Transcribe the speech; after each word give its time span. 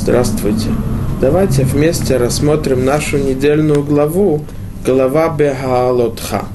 Здравствуйте. 0.00 0.68
Давайте 1.20 1.64
вместе 1.64 2.16
рассмотрим 2.16 2.84
нашу 2.84 3.18
недельную 3.18 3.82
главу, 3.82 4.44
глава 4.86 5.28
Бегаалотха. 5.28 6.46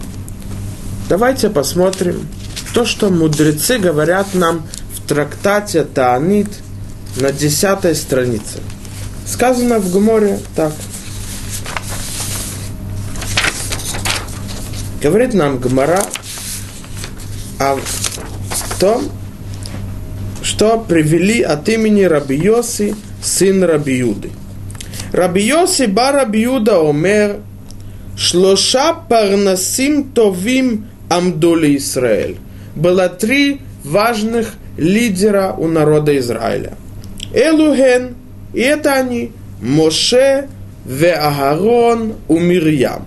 Давайте 1.09 1.49
посмотрим 1.49 2.27
то, 2.73 2.85
что 2.85 3.09
мудрецы 3.11 3.77
говорят 3.77 4.33
нам 4.33 4.63
в 4.95 5.07
трактате 5.07 5.83
Таанит 5.83 6.47
на 7.17 7.31
десятой 7.31 7.95
странице. 7.95 8.59
Сказано 9.27 9.80
в 9.80 9.91
Гморе 9.91 10.39
так. 10.55 10.71
Говорит 15.02 15.34
нам 15.34 15.60
Гмара 15.60 16.02
о 17.60 17.78
том, 18.80 19.04
что 20.41 20.80
привели 20.80 21.41
от 21.41 21.68
имени 21.70 22.04
Раби 22.04 22.36
Йоси, 22.36 22.96
сын 23.37 23.64
Раби 23.64 23.97
Юды. 23.97 24.29
Раби 25.11 25.42
Йоси 25.42 25.86
ба 25.87 26.11
Раби 26.11 26.42
Юда 26.42 26.79
омер, 26.89 27.37
шлоша 28.15 28.93
парнасим 29.09 30.11
товим 30.14 30.87
амдули 31.09 31.78
Израиль. 31.78 32.38
Было 32.75 33.09
три 33.09 33.59
важных 33.83 34.53
лидера 34.78 35.56
у 35.58 35.67
народа 35.67 36.17
Израиля. 36.17 36.73
Элуген, 37.33 38.16
и 38.53 38.61
это 38.61 38.94
они, 38.94 39.31
Моше, 39.61 40.47
Ве 40.86 41.14
Агарон 41.14 42.14
у 42.28 42.39
Мирьям. 42.39 43.06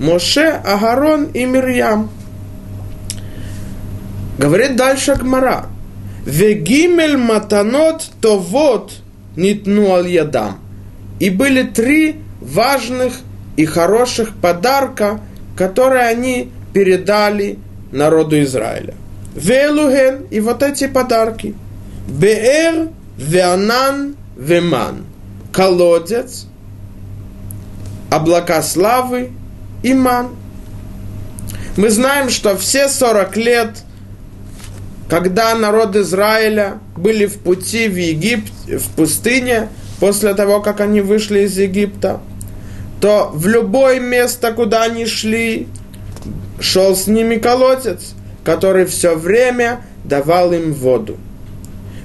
Моше, 0.00 0.48
Агарон 0.64 1.26
и 1.32 1.44
Мирьям. 1.44 2.10
Говорит 4.38 4.76
дальше 4.76 5.14
Гмара. 5.14 5.66
Вегимель 6.26 7.16
матанот 7.16 8.10
товот 8.20 9.01
нитну 9.36 9.92
аль 9.92 10.08
ядам. 10.08 10.58
И 11.20 11.30
были 11.30 11.62
три 11.62 12.16
важных 12.40 13.14
и 13.56 13.64
хороших 13.64 14.34
подарка, 14.36 15.20
которые 15.56 16.06
они 16.06 16.50
передали 16.72 17.58
народу 17.92 18.40
Израиля. 18.42 18.94
Велуген 19.34 20.26
и 20.30 20.40
вот 20.40 20.62
эти 20.62 20.86
подарки. 20.86 21.54
Беэр, 22.08 22.88
Веанан, 23.16 24.16
Веман. 24.36 25.04
Колодец, 25.52 26.46
облака 28.10 28.62
славы 28.62 29.30
и 29.82 29.94
ман. 29.94 30.30
Мы 31.76 31.90
знаем, 31.90 32.30
что 32.30 32.56
все 32.56 32.88
40 32.88 33.36
лет– 33.36 33.70
когда 35.12 35.54
народ 35.54 35.94
Израиля 35.94 36.78
были 36.96 37.26
в 37.26 37.38
пути 37.38 37.88
в 37.88 37.96
Египет, 37.96 38.52
в 38.80 38.88
пустыне, 38.94 39.68
после 40.00 40.34
того, 40.34 40.60
как 40.60 40.80
они 40.80 41.00
вышли 41.00 41.40
из 41.40 41.56
Египта, 41.56 42.20
то 43.00 43.30
в 43.32 43.46
любое 43.46 44.00
место, 44.00 44.52
куда 44.52 44.84
они 44.84 45.06
шли, 45.06 45.68
шел 46.60 46.94
с 46.94 47.06
ними 47.06 47.36
колодец, 47.36 48.14
который 48.44 48.86
все 48.86 49.16
время 49.16 49.84
давал 50.04 50.52
им 50.52 50.72
воду. 50.72 51.16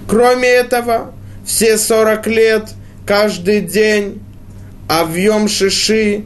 Кроме 0.07 0.47
этого, 0.47 1.13
все 1.45 1.77
40 1.77 2.27
лет, 2.27 2.69
каждый 3.05 3.61
день, 3.61 4.21
а 4.87 5.03
в 5.03 5.15
Йом 5.15 5.47
Шиши 5.47 6.23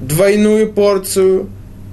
двойную 0.00 0.72
порцию 0.72 1.50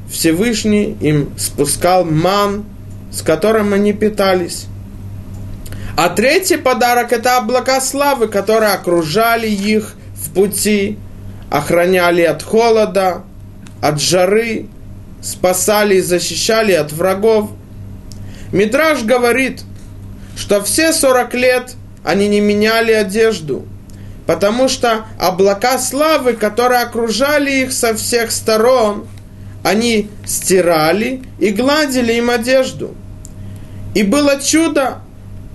Всевышний 0.09 0.98
им 1.02 1.31
спускал 1.38 2.05
ман– 2.05 2.66
с 3.11 3.22
которым 3.22 3.73
они 3.73 3.94
питались. 3.94 4.66
А 5.95 6.09
третий 6.09 6.58
подарок– 6.58 7.11
это 7.14 7.38
облака 7.38 7.81
славы, 7.81 8.28
которые 8.28 8.73
окружали 8.73 9.47
их 9.47 9.95
в 10.16 10.33
пути, 10.33 10.98
охраняли 11.50 12.22
от 12.22 12.44
холода, 12.44 13.23
от 13.81 14.00
жары, 14.02 14.67
спасали 15.21 15.95
и 15.95 16.02
защищали 16.02 16.71
от 16.71 16.92
врагов. 16.92 17.52
Мидраж 18.52 19.04
говорит, 19.04 19.64
что 20.38 20.64
все 20.64 20.93
40 20.93 21.33
лет 21.36 21.76
они 22.04 22.27
не 22.27 22.39
меняли 22.39 22.92
одежду, 22.94 23.65
потому 24.26 24.70
что 24.70 25.05
облака 25.20 25.77
славы, 25.77 26.33
которые 26.33 26.82
окружали 26.82 27.64
их 27.64 27.73
со 27.73 27.94
всех 27.95 28.32
сторон, 28.32 29.08
они 29.64 30.10
стирали 30.26 31.21
и 31.39 31.49
гладили 31.49 32.14
им 32.14 32.30
одежду– 32.30 32.95
и 33.94 34.04
было 34.04 34.39
чудо, 34.42 34.99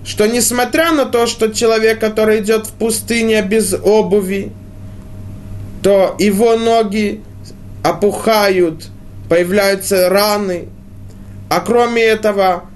что 0.07 0.27
несмотря 0.27 0.93
на 0.93 1.05
то, 1.05 1.27
что 1.27 1.53
человек, 1.53 1.99
который 1.99 2.39
идет 2.39 2.67
в 2.69 2.73
пустыне 2.73 3.43
без 3.43 3.75
обуви, 3.75 4.53
то 5.83 6.15
его 6.21 6.57
ноги 6.57 7.23
опухают, 7.83 8.87
появляются 9.29 10.09
раны. 10.09 10.69
А 11.51 11.59
кроме 11.61 12.03
этого, 12.03 12.67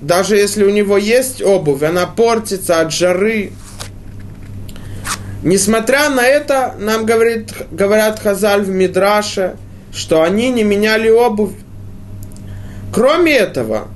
даже 0.00 0.36
если 0.36 0.62
у 0.62 0.70
него 0.70 0.96
есть 0.96 1.42
обувь, 1.42 1.82
она 1.82 2.06
портится 2.06 2.80
от 2.80 2.92
жары. 2.92 3.50
Несмотря 5.42 6.08
на 6.08 6.24
это, 6.24 6.76
нам 6.78 7.04
говорит, 7.04 7.52
говорят 7.72 8.20
Хазаль 8.20 8.62
в 8.62 8.68
Мидраше, 8.68 9.56
что 9.92 10.22
они 10.22 10.50
не 10.50 10.62
меняли 10.62 11.08
обувь. 11.08 11.54
Кроме 12.92 13.32
этого, 13.32 13.88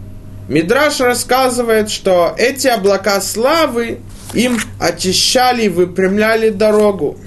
Мидраш 0.48 1.00
рассказывает, 1.00 1.90
что 1.90 2.34
эти 2.36 2.66
облака 2.66 3.20
славы 3.20 4.00
им 4.34 4.58
очищали 4.78 5.64
и 5.64 5.68
выпрямляли 5.68 6.50
дорогу. 6.50 7.18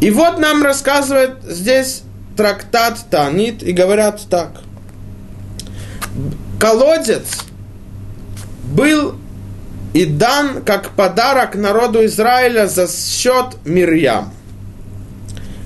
И 0.00 0.10
вот 0.10 0.38
нам 0.38 0.62
рассказывает 0.62 1.42
здесь 1.44 2.02
трактат 2.36 2.98
Танит 3.10 3.62
и 3.62 3.72
говорят 3.72 4.20
так. 4.28 4.60
Колодец 6.58 7.26
был 8.64 9.16
и 9.94 10.04
дан 10.04 10.62
как 10.62 10.90
подарок 10.90 11.54
народу 11.54 12.04
Израиля 12.06 12.66
за 12.66 12.88
счет 12.88 13.56
Мирьям. 13.64 14.32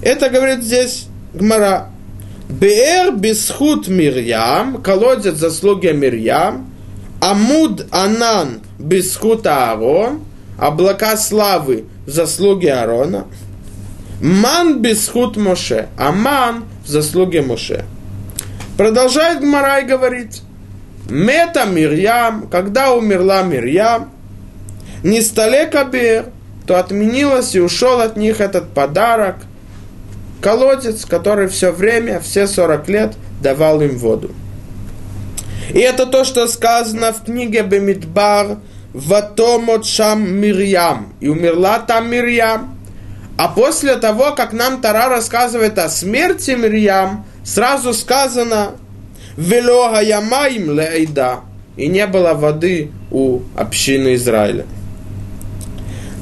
Это 0.02 0.28
говорит 0.28 0.62
здесь 0.62 1.06
Гмара. 1.34 1.90
Беэр 2.48 3.10
бисхут 3.12 3.88
Мирьям, 3.88 4.80
колодец 4.80 5.34
заслуги 5.34 5.88
Мирьям, 5.88 6.72
Амуд 7.20 7.86
Анан 7.90 8.60
бисхут 8.78 9.46
Аарон, 9.48 10.20
облака 10.56 11.16
славы 11.16 11.86
заслуги 12.06 12.66
Аарона, 12.66 13.26
Ман 14.20 14.80
бисхут 14.80 15.36
Моше, 15.36 15.88
Аман 15.98 16.64
в 16.84 16.88
заслуге 16.88 17.42
Моше. 17.42 17.84
Продолжает 18.78 19.40
Гмарай 19.40 19.84
говорить, 19.84 20.42
Мета 21.10 21.64
Мирьям, 21.64 22.46
когда 22.48 22.92
умерла 22.92 23.42
Мирьям, 23.42 24.12
не 25.02 25.20
столе 25.20 25.66
Кабер, 25.66 26.26
то 26.64 26.78
отменилось 26.78 27.56
и 27.56 27.60
ушел 27.60 28.00
от 28.00 28.16
них 28.16 28.40
этот 28.40 28.72
подарок– 28.72 29.36
колодец, 30.40 31.04
который 31.04 31.48
все 31.48 31.72
время, 31.72 32.20
все 32.20 32.46
40 32.46 32.88
лет 32.88 33.14
давал 33.42 33.80
им 33.82 33.96
воду. 33.98 34.30
И 35.70 35.78
это 35.78 36.06
то, 36.06 36.24
что 36.24 36.46
сказано 36.46 37.12
в 37.12 37.24
книге 37.24 37.62
Бемидбар 37.62 38.58
«Ватомот 38.92 39.84
шам 39.84 40.30
Мирьям» 40.30 41.12
и 41.20 41.28
умерла 41.28 41.80
там 41.80 42.10
Мирьям. 42.10 42.78
А 43.36 43.48
после 43.48 43.96
того, 43.96 44.32
как 44.32 44.52
нам 44.52 44.80
Тара 44.80 45.08
рассказывает 45.08 45.78
о 45.78 45.88
смерти 45.88 46.52
Мирьям, 46.52 47.26
сразу 47.44 47.92
сказано 47.92 48.72
«Велога 49.36 50.00
ямаим 50.00 50.70
лейда» 50.70 51.40
и 51.76 51.88
не 51.88 52.06
было 52.06 52.32
воды 52.32 52.90
у 53.10 53.40
общины 53.54 54.14
Израиля. 54.14 54.64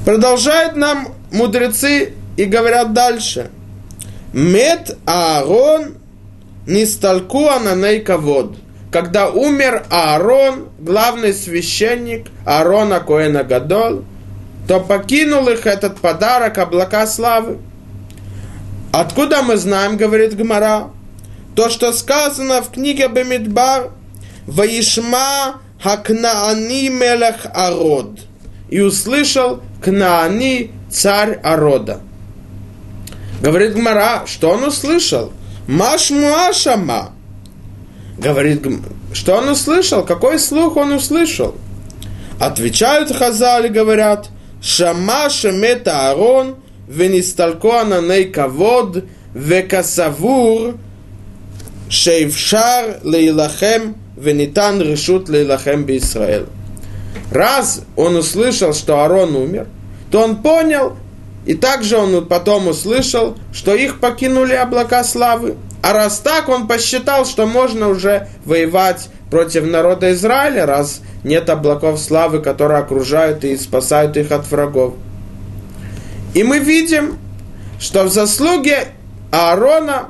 Продолжают 0.04 0.74
нам 0.74 1.14
мудрецы 1.30 2.14
и 2.36 2.44
говорят 2.44 2.92
дальше– 2.92 3.50
Мед 4.34 4.98
Аарон 5.06 5.94
Нисталку 6.66 7.46
Ананей 7.46 8.00
Кавод. 8.00 8.56
Когда 8.90 9.30
умер 9.30 9.86
Аарон, 9.90 10.70
главный 10.80 11.32
священник 11.32 12.26
Аарона 12.44 12.98
Коэна 12.98 13.44
Гадол, 13.44 14.04
то 14.66 14.80
покинул 14.80 15.48
их 15.48 15.66
этот 15.66 16.00
подарок 16.00 16.58
облака 16.58 17.06
славы. 17.06 17.58
Откуда 18.90 19.42
мы 19.42 19.56
знаем, 19.56 19.96
говорит 19.96 20.36
Гмара, 20.36 20.90
то, 21.54 21.70
что 21.70 21.92
сказано 21.92 22.60
в 22.60 22.72
книге 22.72 23.06
Бемидбар, 23.06 23.92
Ваишма 24.48 25.60
Хакнаани 25.80 26.88
Мелех 26.88 27.46
Арод. 27.54 28.18
И 28.68 28.80
услышал 28.80 29.60
Кнаани 29.80 30.72
царь 30.90 31.38
Арода. 31.44 32.00
Говорит 33.40 33.74
Гмара, 33.74 34.22
что 34.26 34.50
он 34.50 34.64
услышал? 34.64 35.32
Маш 35.66 36.10
Машмуашама. 36.10 37.12
Говорит, 38.18 38.62
гм- 38.62 38.84
что 39.12 39.36
он 39.36 39.48
услышал? 39.48 40.04
Какой 40.04 40.38
слух 40.38 40.76
он 40.76 40.92
услышал? 40.92 41.54
Отвечают 42.38 43.14
Хазали, 43.14 43.68
говорят, 43.68 44.28
Шама 44.62 45.28
Шемета 45.30 46.10
Арон, 46.10 46.56
венисталко 46.88 47.68
Венисталкуана 47.68 48.00
Нейкавод, 48.00 49.04
Векасавур, 49.34 50.76
Шейфшар 51.88 53.00
Лейлахем, 53.02 53.96
Венитан 54.16 54.80
Решут 54.80 55.28
Лейлахем 55.28 55.84
Бисраэль. 55.84 56.46
Раз 57.30 57.82
он 57.96 58.16
услышал, 58.16 58.72
что 58.74 59.00
Арон 59.00 59.34
умер, 59.34 59.66
то 60.10 60.20
он 60.22 60.36
понял, 60.36 60.96
и 61.46 61.54
также 61.54 61.98
он 61.98 62.26
потом 62.26 62.68
услышал, 62.68 63.36
что 63.52 63.74
их 63.74 64.00
покинули 64.00 64.54
облака 64.54 65.04
славы. 65.04 65.56
А 65.82 65.92
раз 65.92 66.18
так, 66.20 66.48
он 66.48 66.66
посчитал, 66.66 67.26
что 67.26 67.46
можно 67.46 67.88
уже 67.88 68.28
воевать 68.44 69.08
против 69.30 69.66
народа 69.66 70.12
Израиля, 70.12 70.64
раз 70.64 71.02
нет 71.22 71.50
облаков 71.50 72.00
славы, 72.00 72.40
которые 72.40 72.78
окружают 72.80 73.44
и 73.44 73.56
спасают 73.56 74.16
их 74.16 74.32
от 74.32 74.50
врагов. 74.50 74.94
И 76.32 76.42
мы 76.42 76.58
видим, 76.58 77.18
что 77.78 78.04
в 78.04 78.12
заслуге 78.12 78.88
Аарона 79.30 80.08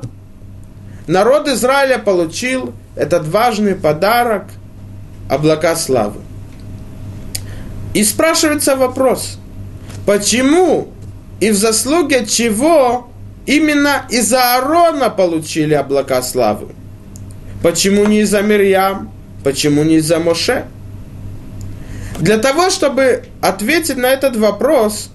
народ 1.06 1.48
Израиля 1.48 1.98
получил 1.98 2.72
этот 2.94 3.26
важный 3.26 3.74
подарок 3.74 4.44
облака 5.28 5.74
славы. 5.74 6.20
И 7.94 8.04
спрашивается 8.04 8.76
вопрос, 8.76 9.38
почему 10.06 10.88
и 11.44 11.50
в 11.50 11.56
заслуге 11.56 12.24
чего 12.24 13.10
именно 13.44 14.06
из-за 14.08 14.54
Аарона 14.54 15.10
получили 15.10 15.74
облака 15.74 16.22
славы. 16.22 16.68
Почему 17.62 18.06
не 18.06 18.22
из-за 18.22 18.40
Мирьям? 18.40 19.12
Почему 19.42 19.82
не 19.84 19.96
из-за 19.96 20.20
Моше? 20.20 20.64
Для 22.18 22.38
того, 22.38 22.70
чтобы 22.70 23.24
ответить 23.42 23.98
на 23.98 24.06
этот 24.06 24.36
вопрос, 24.36 25.10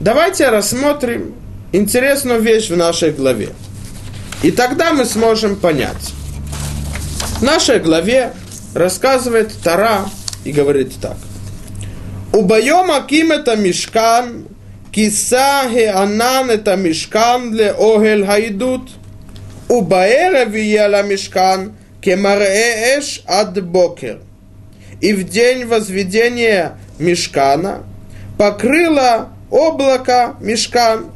давайте 0.00 0.48
рассмотрим 0.48 1.34
интересную 1.72 2.40
вещь 2.40 2.70
в 2.70 2.76
нашей 2.78 3.10
главе. 3.10 3.50
И 4.42 4.50
тогда 4.50 4.94
мы 4.94 5.04
сможем 5.04 5.56
понять. 5.56 6.14
В 7.38 7.42
нашей 7.42 7.80
главе 7.80 8.32
рассказывает 8.74 9.52
Тара 9.62 10.06
и 10.44 10.52
говорит 10.52 10.94
так. 11.02 11.18
Убоем 12.32 13.30
это 13.30 13.56
Мишкан 13.56 14.46
Киса 14.92 15.62
анан 15.94 16.50
это 16.50 16.76
мешкан 16.76 17.50
для 17.50 17.72
огель 17.72 18.24
гайдут. 18.24 18.90
Убаэра 19.68 20.44
вияла 20.44 21.02
мешкан 21.02 21.72
кемарэш 22.02 23.22
ад 23.26 23.64
бокер. 23.64 24.20
И 25.00 25.14
в 25.14 25.26
день 25.28 25.64
возведения 25.64 26.76
мешкана 26.98 27.84
покрыло 28.36 29.30
облако 29.50 30.36
мешкан. 30.40 31.06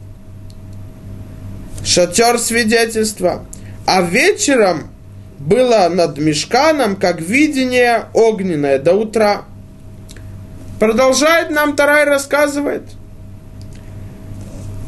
Шатер 1.85 2.39
свидетельства. 2.39 3.45
А 3.85 4.01
вечером 4.01 4.91
было 5.39 5.89
над 5.91 6.17
мешканом, 6.17 6.97
как 6.97 7.21
видение 7.21 8.07
огненное 8.15 8.79
до 8.79 8.95
утра. 8.95 9.45
Продолжает 10.81 11.51
нам 11.51 11.77
Тарай 11.77 12.05
рассказывает– 12.05 12.85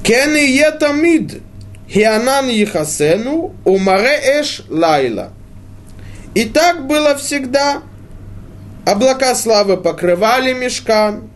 Кен 0.07 0.35
и 0.35 0.57
етамид, 0.57 1.41
хианан 1.89 2.47
ехасену, 2.49 3.55
умаре 3.63 4.19
эш 4.39 4.63
лайла. 4.69 5.31
И 6.35 6.45
так 6.45 6.87
было 6.87 7.15
всегда. 7.15 7.83
Облака 8.85 9.33
славы 9.35 9.77
покрывали 9.77 10.53
мешкан, 10.53 11.29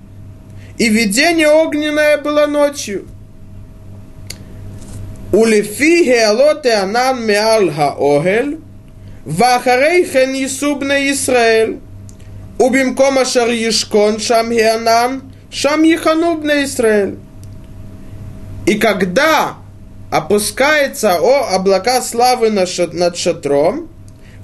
и 0.77 0.89
видение 0.89 1.49
огненное 1.49 2.17
было 2.17 2.45
ночью. 2.45 3.07
ולפי 5.33 6.13
העלות 6.13 6.65
הענן 6.65 7.17
מעל 7.27 7.69
האוהל, 7.75 8.53
ואחרי 9.27 10.05
כן 10.13 10.29
ייסעו 10.33 10.79
בני 10.79 10.93
ישראל. 10.93 11.73
ובמקום 12.59 13.17
אשר 13.17 13.49
ישכון 13.51 14.19
שם 14.19 14.49
הענן, 14.51 15.19
שם 15.49 15.81
יכנו 15.85 16.41
בני 16.41 16.53
ישראל. 16.53 17.11
и 18.66 18.74
когда 18.74 19.56
опускается 20.10 21.18
о 21.18 21.54
облака 21.54 22.00
славы 22.00 22.50
над 22.50 23.16
шатром, 23.16 23.88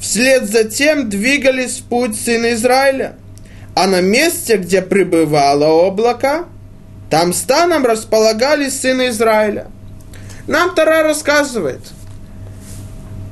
вслед 0.00 0.48
за 0.48 0.64
тем 0.64 1.08
двигались 1.08 1.78
в 1.78 1.84
путь 1.84 2.18
сына 2.18 2.54
Израиля. 2.54 3.16
А 3.74 3.86
на 3.86 4.00
месте, 4.00 4.56
где 4.56 4.82
пребывало 4.82 5.66
облако, 5.66 6.46
там 7.10 7.32
станом 7.32 7.86
располагались 7.86 8.80
сыны 8.80 9.08
Израиля. 9.08 9.68
Нам 10.48 10.74
Тара 10.74 11.02
рассказывает, 11.02 11.80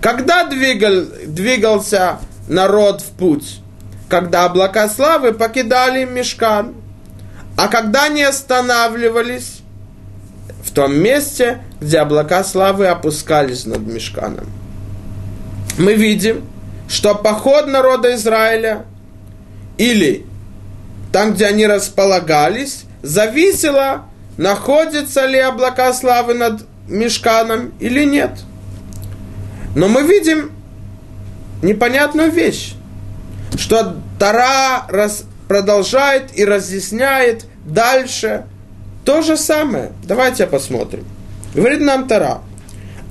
когда 0.00 0.44
двигал, 0.44 1.06
двигался 1.26 2.18
народ 2.48 3.00
в 3.00 3.10
путь, 3.12 3.60
когда 4.08 4.44
облака 4.44 4.88
славы 4.88 5.32
покидали 5.32 6.04
мешкан, 6.04 6.74
а 7.56 7.68
когда 7.68 8.08
не 8.08 8.22
останавливались 8.22 9.55
том 10.76 10.94
месте, 10.96 11.58
где 11.80 11.98
облака 11.98 12.44
славы 12.44 12.86
опускались 12.86 13.66
над 13.66 13.80
мешканом. 13.80 14.46
Мы 15.78 15.94
видим, 15.94 16.44
что 16.88 17.14
поход 17.14 17.66
народа 17.66 18.14
Израиля 18.14 18.84
или 19.78 20.24
там, 21.12 21.34
где 21.34 21.46
они 21.46 21.66
располагались, 21.66 22.84
зависело, 23.02 24.04
находятся 24.36 25.26
ли 25.26 25.38
облака 25.38 25.92
славы 25.92 26.34
над 26.34 26.66
мешканом 26.86 27.72
или 27.80 28.04
нет. 28.04 28.32
Но 29.74 29.88
мы 29.88 30.02
видим 30.02 30.52
непонятную 31.62 32.30
вещь 32.30 32.76
что 33.58 33.96
Тара 34.18 34.86
раз, 34.88 35.24
продолжает 35.48 36.36
и 36.38 36.44
разъясняет 36.44 37.46
дальше 37.64 38.44
то 39.06 39.22
же 39.22 39.36
самое. 39.36 39.92
Давайте 40.02 40.46
посмотрим. 40.46 41.06
Говорит 41.54 41.80
нам 41.80 42.08
Тара. 42.08 42.40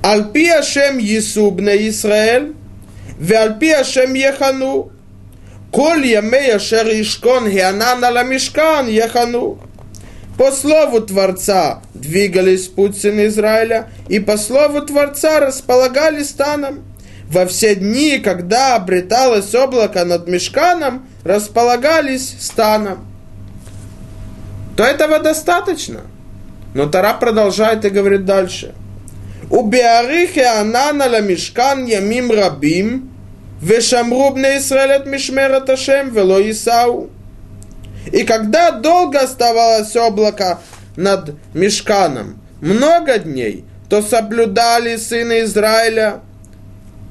Альпи 0.02 0.46
Ашем 0.48 0.98
Есубне 0.98 1.88
Исраэль, 1.88 2.54
Вальпи 3.18 3.70
Ашем 3.70 4.12
Ехану, 4.12 4.92
Коль 5.72 6.06
Ямей 6.06 6.54
Ашер 6.54 6.86
Ишкон 6.88 7.50
Хианан 7.50 8.04
Ала 8.04 8.22
Мишкан 8.22 8.88
Ехану. 8.88 9.58
По 10.38 10.52
слову 10.52 11.00
Творца 11.00 11.80
двигались 11.94 12.68
путь 12.68 13.00
сына 13.00 13.26
Израиля, 13.26 13.88
и 14.08 14.20
по 14.20 14.36
слову 14.36 14.82
Творца 14.82 15.40
располагали 15.40 16.22
станом 16.22 16.84
во 17.30 17.46
все 17.46 17.74
дни, 17.74 18.18
когда 18.18 18.76
обреталось 18.76 19.54
облако 19.54 20.04
над 20.04 20.28
мешканом, 20.28 21.08
располагались 21.24 22.36
станом 22.38 23.05
то 24.76 24.84
этого 24.84 25.18
достаточно. 25.18 26.02
Но 26.74 26.86
Тара 26.86 27.14
продолжает 27.14 27.84
и 27.84 27.90
говорит 27.90 28.24
дальше. 28.24 28.74
У 29.50 29.62
Беарихе 29.62 30.44
Анана 30.44 31.06
Ламишкан 31.08 31.86
Ямим 31.86 32.30
Рабим 32.30 33.10
Вешамру 33.62 34.30
бне 34.30 34.60
Мишмера 35.06 35.60
Ташем 35.60 36.10
Вело 36.10 36.40
Исау. 36.50 37.08
И 38.12 38.24
когда 38.24 38.70
долго 38.70 39.20
оставалось 39.20 39.96
облако 39.96 40.60
над 40.96 41.34
Мишканом 41.54 42.40
много 42.60 43.18
дней, 43.18 43.64
то 43.88 44.02
соблюдали 44.02 44.96
сыны 44.96 45.42
Израиля 45.42 46.20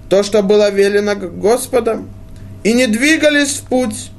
то, 0.10 0.24
что 0.24 0.44
было 0.44 0.70
велено 0.70 1.16
Господом, 1.16 2.10
и 2.64 2.74
не 2.74 2.88
двигались 2.88 3.58
в 3.58 3.64
путь, 3.64 4.12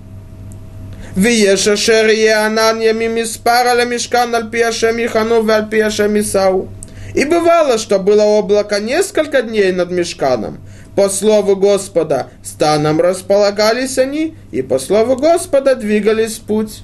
ויש 1.18 1.68
אשר 1.68 2.06
יהיה 2.10 2.46
ענן 2.46 2.78
ימים 2.82 3.16
מספר 3.16 3.52
על 3.52 3.80
המשכן 3.80 4.36
על 4.36 4.44
פי 4.52 4.64
השם 4.64 5.00
יחנו 5.00 5.48
ועל 5.48 5.64
пи 5.70 5.84
השם 5.84 6.16
יישאו. 6.16 6.66
И 7.14 7.26
бывало, 7.26 7.78
что 7.78 8.00
было 8.00 8.24
облако 8.24 8.80
несколько 8.80 9.42
дней 9.42 9.74
над 9.74 9.92
мешканом. 9.92 10.62
По 10.96 11.10
слову 11.10 11.58
Господа 11.58 12.30
станом 12.42 13.02
располагались 13.02 13.98
они, 13.98 14.36
и 14.52 14.62
по 14.62 14.80
слову 14.80 15.18
Господа 15.18 15.76
двигались 15.76 16.38
в 16.38 16.44
путь. 16.44 16.84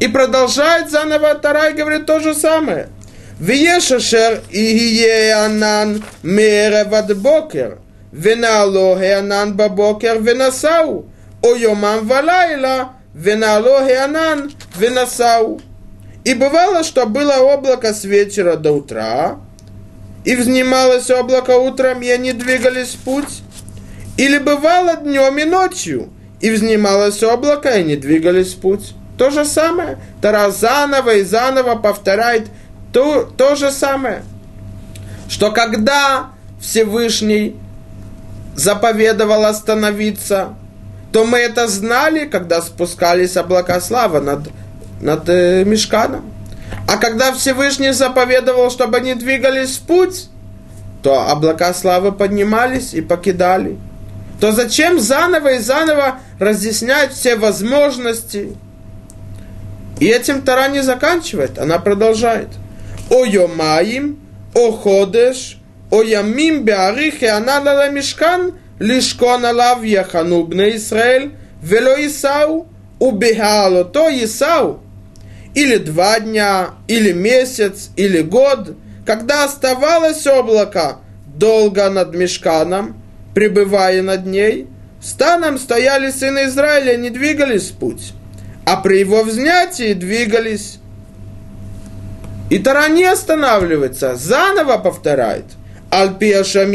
И 0.00 0.08
продолжает 0.08 0.90
заново 0.90 1.36
Тарай 1.36 1.72
говорит 1.74 2.04
то 2.06 2.18
же 2.18 2.34
самое. 2.34 2.88
ויש 3.40 3.92
אשר 3.92 4.38
יהיה 4.50 5.44
ענן 5.44 5.98
מערב 6.22 6.94
עד 6.94 7.12
בוקר. 7.12 7.70
ונעלו 8.14 8.96
הענן 8.98 9.52
בבוקר 9.56 10.16
ונסעו, 10.24 11.04
венало 13.19 13.85
геанан, 13.85 14.51
венасау. 14.77 15.61
И 16.23 16.33
бывало, 16.33 16.83
что 16.83 17.05
было 17.05 17.37
облако 17.37 17.93
с 17.93 18.03
вечера 18.03 18.55
до 18.55 18.71
утра, 18.71 19.39
и 20.25 20.35
взнималось 20.35 21.09
облако 21.09 21.51
утром, 21.57 22.01
и 22.01 22.09
они 22.09 22.33
двигались 22.33 22.95
в 22.95 22.99
путь. 22.99 23.41
Или 24.17 24.37
бывало 24.37 24.97
днем 24.97 25.37
и 25.37 25.45
ночью, 25.45 26.09
и 26.41 26.49
взнималось 26.49 27.23
облако, 27.23 27.69
и 27.69 27.79
они 27.79 27.95
двигались 27.95 28.53
в 28.53 28.59
путь. 28.59 28.93
То 29.17 29.31
же 29.31 29.45
самое. 29.45 29.97
Тарас 30.21 30.59
заново 30.59 31.15
и 31.15 31.23
заново 31.23 31.75
повторяет 31.75 32.47
то, 32.93 33.23
то 33.23 33.55
же 33.55 33.71
самое. 33.71 34.23
Что 35.29 35.51
когда 35.51 36.31
Всевышний 36.61 37.55
заповедовал 38.55 39.45
остановиться– 39.45 40.53
то 41.11 41.25
мы 41.25 41.39
это 41.39 41.67
знали, 41.67 42.25
когда 42.25 42.61
спускались 42.61 43.37
облака 43.37 43.81
славы 43.81 44.19
над, 44.19 44.49
над 45.01 45.27
э, 45.27 45.63
Мешканом. 45.63 46.31
А 46.87 46.97
когда 46.97 47.31
Всевышний 47.33 47.91
заповедовал, 47.91 48.69
чтобы 48.69 48.97
они 48.97 49.15
двигались 49.15 49.77
в 49.77 49.81
путь, 49.81 50.29
то 51.01 51.29
облака 51.29 51.73
славы 51.73 52.11
поднимались 52.11 52.93
и 52.93 53.01
покидали. 53.01 53.77
То 54.39 54.51
зачем 54.51 54.99
заново 54.99 55.53
и 55.55 55.59
заново 55.59 56.19
разъяснять 56.39 57.11
все 57.13 57.35
возможности? 57.35 58.55
И 59.99 60.05
этим 60.05 60.43
Тара 60.43 60.69
не 60.69 60.81
заканчивает, 60.81 61.59
она 61.59 61.79
продолжает. 61.79 62.49
О 63.09 63.25
йомаим, 63.25 64.19
о 64.53 64.71
ходеш, 64.71 65.59
о 65.91 66.03
ямим 66.03 66.63
беарихе 66.63 67.29
анала 67.31 67.89
мишкан, 67.89 68.53
лишкон 68.79 69.45
алав 69.45 69.83
яхану 69.83 70.43
бне 70.43 70.75
Исраэль, 70.77 71.31
вело 71.61 71.95
Исау, 72.05 72.67
убегало 72.99 73.83
Исау. 74.23 74.81
Или 75.55 75.77
два 75.77 76.19
дня, 76.19 76.69
или 76.87 77.11
месяц, 77.11 77.89
или 77.95 78.21
год– 78.21 78.75
когда 79.09 79.45
оставалось 79.45 80.27
облако 80.27 80.97
долго 81.25 81.89
над 81.89 82.13
мешканом, 82.13 83.01
пребывая 83.33 84.03
над 84.03 84.27
ней, 84.27 84.67
станом 85.01 85.57
стояли 85.57 86.11
сыны 86.11 86.45
Израиля, 86.45 86.95
не 86.95 87.09
двигались 87.09 87.71
в 87.71 87.77
путь, 87.77 88.13
а 88.67 88.77
при 88.77 88.99
его 88.99 89.23
взнятии 89.23 89.93
двигались. 89.93 90.77
И 92.51 92.59
Тара 92.59 92.87
не 92.87 93.03
останавливается, 93.03 94.15
заново 94.15 94.77
повторяет. 94.77 95.45
Альпиашам 95.89 96.71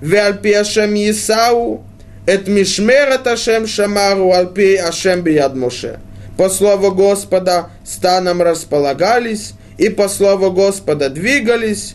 Ехану, 0.00 0.24
Вальпиашам 0.24 0.94
Исау, 0.94 1.84
Эт 2.26 2.48
Мишмерет 2.48 3.26
Ашем 3.26 3.66
Шамару, 3.66 4.32
Альпи 4.32 4.76
Ашем 4.76 5.22
Бияд 5.22 5.54
Моше. 5.54 6.00
По 6.36 6.50
слову 6.50 6.92
Господа 6.92 7.70
станом 7.84 8.42
располагались, 8.42 9.54
и 9.78 9.88
по 9.88 10.08
слову 10.08 10.50
Господа 10.50 11.08
двигались 11.08 11.94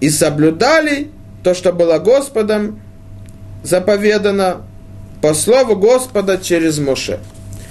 и 0.00 0.10
соблюдали 0.10 1.10
то, 1.42 1.54
что 1.54 1.72
было 1.72 1.98
Господом 1.98 2.80
заповедано 3.62 4.62
по 5.22 5.34
слову 5.34 5.76
Господа 5.76 6.38
через 6.38 6.78
Моше. 6.78 7.18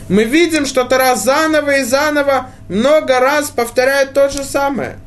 Мы 0.09 0.23
видим, 0.25 0.65
что 0.65 0.83
Тара 0.83 1.15
заново 1.15 1.79
и 1.79 1.83
заново 1.83 2.47
много 2.67 3.19
раз 3.19 3.49
повторяет 3.49 4.13
то 4.13 4.29
же 4.29 4.43
самое. 4.43 4.97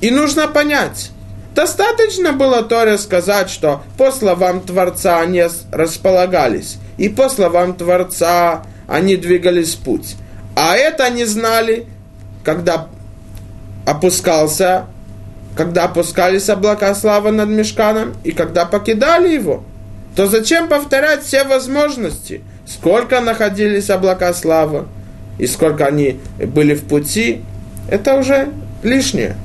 И 0.00 0.10
нужно 0.10 0.48
понять, 0.48 1.10
достаточно 1.56 2.32
было 2.32 2.62
Торе 2.62 2.98
сказать, 2.98 3.50
что 3.50 3.82
по 3.96 4.12
словам 4.12 4.60
Творца 4.60 5.20
они 5.20 5.42
располагались, 5.72 6.76
и 6.98 7.08
по 7.08 7.28
словам 7.28 7.74
Творца 7.74 8.62
они 8.86 9.16
двигались 9.16 9.74
в 9.74 9.78
путь. 9.78 10.16
А 10.54 10.76
это 10.76 11.04
они 11.04 11.24
знали, 11.24 11.86
когда 12.44 12.86
опускался, 13.86 14.86
когда 15.56 15.84
опускались 15.84 16.50
облака 16.50 16.94
славы 16.94 17.32
над 17.32 17.48
мешканом 17.48 18.14
и 18.22 18.32
когда 18.32 18.66
покидали 18.66 19.32
его, 19.32 19.64
то 20.14 20.26
зачем 20.26 20.68
повторять 20.68 21.24
все 21.24 21.44
возможности? 21.44 22.42
Сколько 22.66 23.20
находились 23.20 23.90
облака 23.90 24.32
славы 24.34 24.86
и 25.38 25.46
сколько 25.46 25.86
они 25.86 26.20
были 26.38 26.74
в 26.74 26.84
пути, 26.86 27.42
это 27.90 28.14
уже 28.14 28.48
лишнее. 28.82 29.36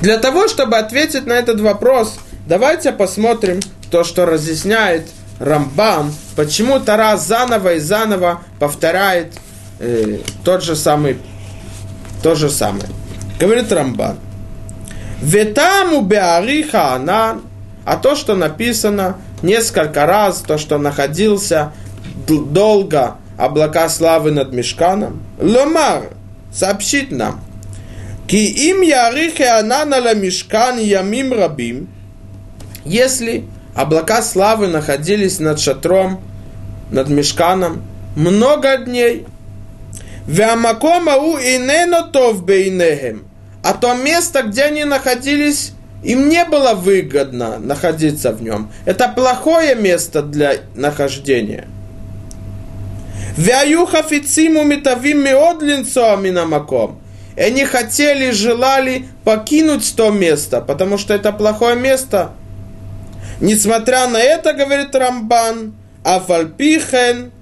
Для 0.00 0.18
того, 0.18 0.48
чтобы 0.48 0.76
ответить 0.76 1.26
на 1.26 1.32
этот 1.32 1.60
вопрос, 1.60 2.16
давайте 2.46 2.92
посмотрим 2.92 3.60
то, 3.90 4.04
что 4.04 4.26
разъясняет 4.26 5.08
Рамбам, 5.38 6.14
почему 6.36 6.80
Тара 6.80 7.16
заново 7.16 7.74
и 7.74 7.78
заново 7.80 8.42
повторяет 8.58 9.32
э, 9.78 10.18
тот 10.44 10.62
же 10.62 10.76
самый, 10.76 11.18
то 12.22 12.34
же 12.34 12.50
самое. 12.50 12.88
Говорит 13.38 13.72
Рамбан. 13.72 14.18
Ветаму 15.20 16.02
беариха 16.02 16.94
анан, 16.94 17.42
а 17.84 17.96
то, 17.96 18.14
что 18.14 18.34
написано 18.34 19.16
несколько 19.42 20.06
раз, 20.06 20.40
то, 20.40 20.58
что 20.58 20.78
находился 20.78 21.72
долго 22.26 23.16
облака 23.36 23.88
славы 23.88 24.30
над 24.30 24.52
мешканом, 24.52 25.22
ломар, 25.40 26.10
сообщит 26.52 27.10
нам, 27.10 27.40
ки 28.26 28.36
им 28.70 28.80
ярихе 28.82 29.48
анана 29.48 30.00
ла 30.00 30.14
мешкан 30.14 30.78
ямим 30.78 31.32
рабим, 31.32 31.88
если 32.84 33.44
облака 33.74 34.22
славы 34.22 34.68
находились 34.68 35.40
над 35.40 35.60
шатром, 35.60 36.20
над 36.90 37.08
мешканом 37.08 37.82
много 38.16 38.76
дней, 38.78 39.26
Вямаком 40.26 41.08
ау 41.08 41.36
инено 41.36 42.02
тов 42.02 42.44
бейнехем. 42.44 43.26
А 43.62 43.74
то 43.74 43.94
место, 43.94 44.42
где 44.42 44.64
они 44.64 44.84
находились, 44.84 45.72
им 46.02 46.28
не 46.28 46.44
было 46.44 46.74
выгодно 46.74 47.58
находиться 47.58 48.32
в 48.32 48.42
нем. 48.42 48.70
Это 48.84 49.08
плохое 49.08 49.74
место 49.74 50.22
для 50.22 50.56
нахождения. 50.74 51.66
Вяюха 53.36 54.02
фициму 54.02 54.64
митавим 54.64 55.24
миодлинцо 55.24 56.16
минамаком. 56.16 57.00
И 57.36 57.40
они 57.40 57.64
хотели, 57.64 58.30
желали 58.30 59.06
покинуть 59.24 59.94
то 59.96 60.10
место, 60.10 60.60
потому 60.60 60.98
что 60.98 61.14
это 61.14 61.32
плохое 61.32 61.76
место. 61.76 62.30
Несмотря 63.40 64.06
на 64.06 64.18
это, 64.18 64.52
говорит 64.52 64.94
Рамбан, 64.94 65.74
Афальпихен, 66.04 67.32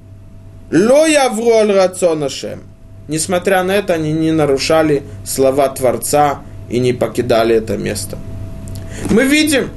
ло 0.71 1.07
явру 1.07 1.53
аль 1.53 1.73
рацонашем. 1.73 2.63
Несмотря 3.09 3.63
на 3.63 3.73
это, 3.73 3.95
они 3.95 4.13
не 4.13 4.33
нарушали 4.33 5.03
слова 5.27 5.69
Творца 5.69 6.41
и 6.71 6.79
не 6.79 6.93
покидали 6.93 7.57
это 7.57 7.77
место. 7.77 8.19
Мы 9.11 9.25
видим, 9.25 9.71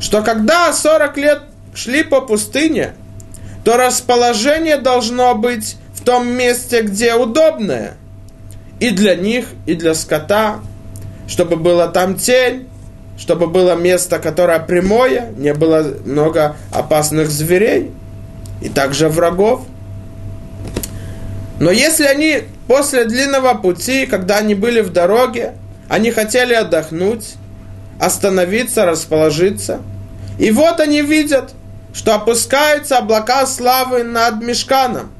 что 0.00 0.22
когда 0.22 0.72
40 0.72 1.16
лет 1.16 1.42
шли 1.74 2.02
по 2.02 2.20
пустыне, 2.20 2.94
то 3.64 3.76
расположение 3.78 4.76
должно 4.76 5.34
быть 5.34 5.76
в 5.94 6.04
том 6.04 6.28
месте, 6.28 6.82
где 6.82 7.14
удобное. 7.14 7.94
И 8.80 8.90
для 8.90 9.14
них, 9.14 9.46
и 9.66 9.74
для 9.74 9.94
скота, 9.94 10.60
чтобы 11.26 11.56
было 11.56 11.88
там 11.88 12.16
тень, 12.16 12.68
чтобы 13.16 13.46
было 13.46 13.76
место, 13.76 14.18
которое 14.18 14.58
прямое, 14.58 15.32
не 15.36 15.54
было 15.54 15.84
много 16.04 16.56
опасных 16.72 17.30
зверей 17.30 17.92
и 18.60 18.68
также 18.68 19.08
врагов. 19.08 19.62
Но 21.60 21.70
если 21.70 22.04
они 22.04 22.42
после 22.66 23.04
длинного 23.04 23.54
пути, 23.54 24.06
когда 24.06 24.38
они 24.38 24.54
были 24.54 24.80
в 24.80 24.92
дороге, 24.92 25.54
они 25.88 26.10
хотели 26.10 26.54
отдохнуть, 26.54 27.34
остановиться, 28.00 28.84
расположиться. 28.84 29.80
И 30.38 30.50
вот 30.50 30.80
они 30.80 31.02
видят, 31.02 31.52
что 31.92 32.14
опускаются 32.14 32.98
облака 32.98 33.46
славы 33.46 34.02
над 34.02 34.42
мешканом. 34.42 35.10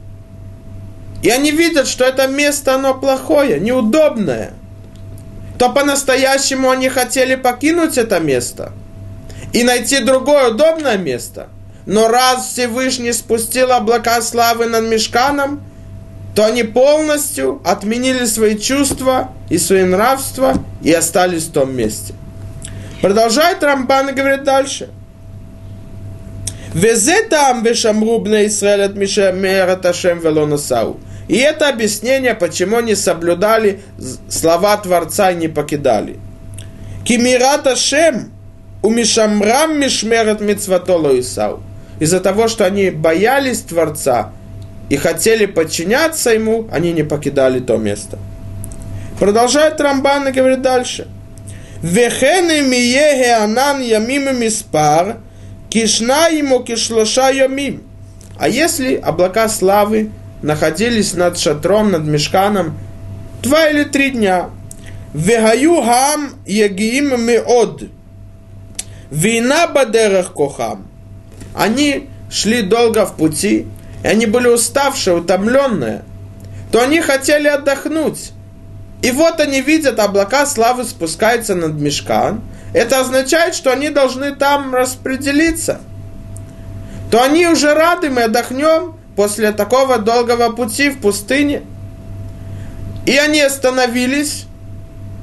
И 1.25 1.31
они 1.31 1.51
видят, 1.51 1.89
что 1.89 2.05
это 2.05 2.29
место, 2.29 2.77
оно 2.77 2.95
плохое, 2.95 3.59
неудобное. 3.59 4.53
То 5.59 5.71
по-настоящему 5.71 6.71
они 6.71 6.89
хотели 6.89 7.35
покинуть 7.35 7.99
это 7.99 8.21
место 8.21 8.71
и 9.53 9.65
найти 9.65 9.99
другое 9.99 10.51
удобное 10.51 10.99
место. 10.99 11.49
Но 11.87 12.07
раз 12.07 12.51
Всевышний 12.53 13.13
спустил 13.13 13.73
облака 13.73 14.23
славы 14.23 14.67
над 14.67 14.85
мешканом– 14.85 15.61
то 16.35 16.45
они 16.45 16.65
полностью 16.65 17.61
отменили 17.65 18.25
свои 18.25 18.59
чувства 18.59 19.31
и 19.49 19.59
свои 19.59 19.85
нравства 19.85 20.55
и 20.83 20.93
остались 20.93 21.45
в 21.45 21.53
том 21.53 21.75
месте. 21.75 22.15
Продолжает 23.01 23.63
Рамбан 23.63 24.09
и 24.09 24.13
говорит 24.13 24.43
дальше. 24.43 24.89
Везетам 26.73 27.63
бешамру 27.63 28.19
бне 28.19 28.47
Исраэль 28.47 28.83
от 28.83 28.97
Мишемерат 28.97 29.87
Ашем 29.87 30.19
велонасау. 30.19 30.99
И 31.29 31.37
это 31.39 31.69
объяснение, 31.69 32.35
почему 32.35 32.79
они 32.79 32.95
соблюдали 32.95 33.81
слова 34.29 34.77
Творца 34.77 35.31
и 35.31 35.37
не 35.37 35.49
покидали. 35.49 36.19
Кимират 37.05 37.67
Ашем 37.67 38.31
у 38.83 38.91
Мишамрам 38.91 39.79
Мишмерат 39.79 40.41
Мицватоло 40.41 41.19
Исау. 41.19 41.63
Из-за 42.01 42.21
того, 42.21 42.49
что 42.49 42.67
они 42.67 42.91
боялись 42.91 43.61
Творца 43.61 44.33
и 44.91 44.97
хотели 44.97 45.47
подчиняться 45.47 46.31
ему, 46.31 46.69
они 46.71 46.93
не 46.93 47.03
покидали 47.03 47.61
то 47.61 47.77
место. 47.79 48.19
Продолжает 49.19 49.81
Рамбан 49.81 50.29
и 50.29 50.33
говорит 50.33 50.61
дальше. 50.61 51.07
Вехены 51.83 52.63
миеге 52.63 53.35
анан 53.35 53.81
ямим 53.81 54.39
миспар, 54.39 55.19
кишна 55.71 56.29
ему 56.29 56.61
кишлоша 56.61 57.31
ямим. 57.31 57.83
А 58.39 58.49
если 58.49 58.97
облака 58.97 59.49
славы 59.49 60.11
находились 60.45 61.15
над 61.15 61.39
шатром, 61.39 61.91
над 61.91 62.05
мешканом 62.05 62.77
два 63.43 63.69
или 63.69 63.85
три 63.85 64.11
дня. 64.11 64.51
Вегаю 65.15 65.83
хам 65.83 66.35
егиим 66.47 67.21
меод. 67.25 67.85
Вина 69.11 69.67
бадерах 69.69 70.33
кохам. 70.33 70.87
Они 71.55 72.09
шли 72.31 72.63
долго 72.63 73.07
в 73.07 73.17
пути, 73.17 73.67
и 74.03 74.07
они 74.07 74.27
были 74.27 74.49
уставшие, 74.49 75.17
утомленные, 75.17 76.03
то 76.73 76.83
они 76.83 77.01
хотели 77.01 77.49
отдохнуть. 77.49 78.33
И 79.03 79.13
вот 79.13 79.41
они 79.41 79.61
видят, 79.61 79.99
облака 79.99 80.47
славы 80.47 80.85
спускаются 80.85 81.55
над 81.55 81.75
мешкан. 81.75 82.43
Это 82.73 83.01
означает, 83.01 83.55
что 83.55 83.73
они 83.73 83.89
должны 83.89 84.35
там 84.35 84.75
распределиться. 84.75 85.81
То 87.11 87.23
они 87.23 87.47
уже 87.47 87.73
рады, 87.73 88.11
мы 88.11 88.25
отдохнем 88.25 88.95
после 89.17 89.53
такого 89.53 89.99
долгого 89.99 90.51
пути 90.51 90.91
в 90.91 91.01
пустыне. 91.01 91.63
И 93.07 93.17
они 93.17 93.41
остановились, 93.41 94.47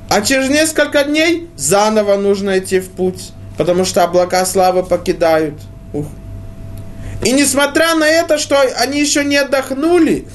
а 0.10 0.22
через 0.22 0.50
несколько 0.50 1.04
дней 1.04 1.50
заново 1.56 2.18
нужно 2.18 2.60
идти 2.60 2.80
в 2.80 2.90
путь, 2.90 3.32
потому 3.58 3.86
что 3.86 4.04
облака 4.04 4.46
славы 4.46 4.84
покидают. 4.84 5.56
Ух. 5.94 6.06
И 7.24 7.32
несмотря 7.32 7.96
на 7.96 8.08
это, 8.08 8.38
что 8.38 8.60
они 8.78 9.00
еще 9.00 9.24
не 9.24 9.38
отдохнули, 9.38 10.28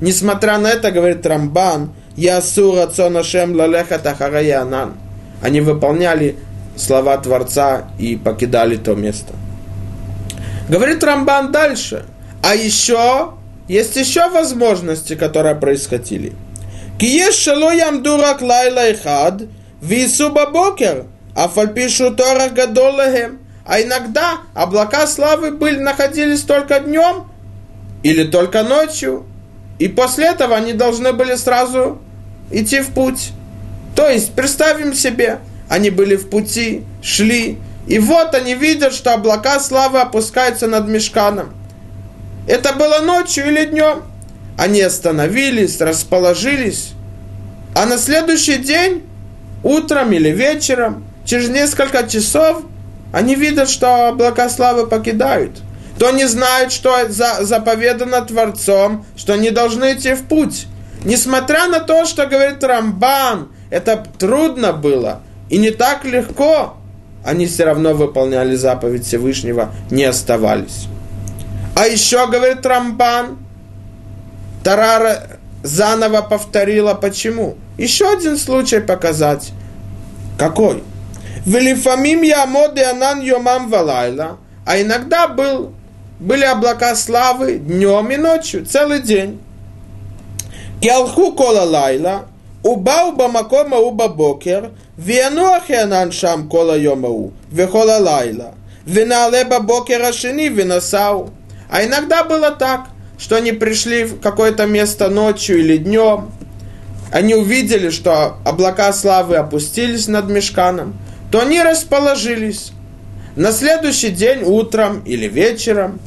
несмотря 0.00 0.58
на 0.58 0.68
это, 0.68 0.90
говорит 0.90 1.24
Рамбан, 1.24 1.92
Ясу 2.16 2.74
Рацонашем 2.74 3.54
Лалеха 3.54 3.98
Тахараянан. 3.98 4.94
Они 5.40 5.60
выполняли 5.60 6.36
слова 6.76 7.16
Творца 7.18 7.88
и 7.98 8.16
покидали 8.16 8.76
то 8.76 8.94
место. 8.96 9.34
Говорит 10.68 11.04
Рамбан 11.04 11.52
дальше. 11.52 12.04
А 12.42 12.54
еще 12.54 13.34
есть 13.68 13.96
еще 13.96 14.28
возможности, 14.30 15.14
которые 15.14 15.54
происходили. 15.54 16.32
Киеш 16.98 17.34
шало 17.34 17.72
ямдурак 17.72 18.40
лайла 18.40 18.90
ихад, 18.92 19.42
вису 19.80 20.30
бабокер, 20.30 21.06
а 21.34 21.48
фальпишу 21.48 22.14
торах 22.14 22.52
гадолахем. 22.52 23.40
А 23.64 23.82
иногда 23.82 24.38
облака 24.54 25.06
славы 25.06 25.50
были, 25.50 25.78
находились 25.78 26.40
только 26.42 26.80
днем 26.80 27.30
или 28.02 28.24
только 28.24 28.62
ночью. 28.62 29.26
И 29.78 29.88
после 29.88 30.26
этого 30.26 30.56
они 30.56 30.72
должны 30.72 31.12
были 31.12 31.34
сразу 31.34 32.00
идти 32.50 32.80
в 32.80 32.94
путь. 32.94 33.32
То 33.94 34.08
есть, 34.08 34.32
представим 34.32 34.94
себе, 34.94 35.40
они 35.68 35.90
были 35.90 36.16
в 36.16 36.30
пути, 36.30 36.84
шли, 37.02 37.58
и 37.86 37.98
вот 37.98 38.34
они 38.34 38.54
видят, 38.54 38.92
что 38.94 39.14
облака 39.14 39.60
славы 39.60 40.00
опускаются 40.00 40.66
над 40.66 40.88
мешканом. 40.88 41.54
Это 42.48 42.72
было 42.72 43.00
ночью 43.00 43.46
или 43.46 43.66
днем. 43.66 44.02
Они 44.56 44.80
остановились, 44.80 45.80
расположились. 45.80 46.92
А 47.74 47.84
на 47.84 47.98
следующий 47.98 48.56
день, 48.56 49.04
утром 49.62 50.12
или 50.12 50.30
вечером, 50.30 51.04
через 51.26 51.50
несколько 51.50 52.08
часов, 52.08 52.62
они 53.12 53.34
видят, 53.34 53.68
что 53.68 54.08
облака 54.08 54.48
покидают. 54.90 55.60
То 55.98 56.08
они 56.08 56.24
знают, 56.24 56.72
что 56.72 56.94
заповедано 57.08 58.22
Творцом, 58.22 59.04
что 59.16 59.34
они 59.34 59.50
должны 59.50 59.92
идти 59.92 60.14
в 60.14 60.24
путь. 60.24 60.66
Несмотря 61.04 61.66
на 61.66 61.80
то, 61.80 62.06
что 62.06 62.26
говорит 62.26 62.64
Рамбан, 62.64 63.48
это 63.70 64.04
трудно 64.18 64.72
было 64.72 65.20
и 65.50 65.58
не 65.58 65.70
так 65.70 66.04
легко, 66.04 66.76
они 67.24 67.46
все 67.46 67.64
равно 67.64 67.92
выполняли 67.94 68.54
заповедь 68.56 69.06
Всевышнего, 69.06 69.70
не 69.90 70.04
оставались. 70.04 70.86
А 71.78 71.86
еще, 71.86 72.26
говорит 72.26 72.66
Рамбан, 72.66 73.38
Тарара 74.64 75.38
заново 75.62 76.22
повторила 76.22 76.94
почему. 76.94 77.56
Еще 77.78 78.10
один 78.10 78.36
случай 78.36 78.80
показать. 78.80 79.52
Какой? 80.36 80.82
Велифамим 81.46 82.22
ямоды 82.22 82.82
анан 82.82 83.20
йомам 83.20 83.70
валайла. 83.70 84.38
А 84.66 84.80
иногда 84.82 85.28
был, 85.28 85.72
были 86.18 86.44
облака 86.44 86.96
славы 86.96 87.58
днем 87.58 88.10
и 88.10 88.16
ночью, 88.16 88.66
целый 88.66 89.00
день. 89.00 89.40
Келху 90.80 91.30
кола 91.32 91.62
лайла, 91.62 92.24
уба 92.64 93.04
уба 93.04 93.28
макома 93.28 93.76
уба 93.76 94.08
бокер, 94.08 94.72
виануахи 94.96 95.74
анан 95.74 96.10
шам 96.10 96.48
кола 96.48 96.76
йомау, 96.76 97.32
вехола 97.52 97.98
лайла. 97.98 98.54
венале 98.84 99.44
леба 99.44 99.60
бокера 99.60 100.12
шини 100.12 100.48
винасау. 100.48 101.30
А 101.70 101.84
иногда 101.84 102.24
было 102.24 102.50
так, 102.50 102.86
что 103.18 103.36
они 103.36 103.52
пришли 103.52 104.04
в 104.04 104.20
какое-то 104.20 104.66
место 104.66 105.08
ночью 105.08 105.58
или 105.58 105.76
днем, 105.76 106.30
они 107.10 107.34
увидели, 107.34 107.90
что 107.90 108.38
облака 108.44 108.92
славы 108.92 109.36
опустились 109.36 110.08
над 110.08 110.28
мешканом, 110.28 110.96
то 111.32 111.40
они 111.40 111.62
расположились. 111.62 112.72
На 113.36 113.52
следующий 113.52 114.10
день, 114.10 114.42
утром 114.42 115.02
или 115.04 115.26
вечером, 115.26 116.00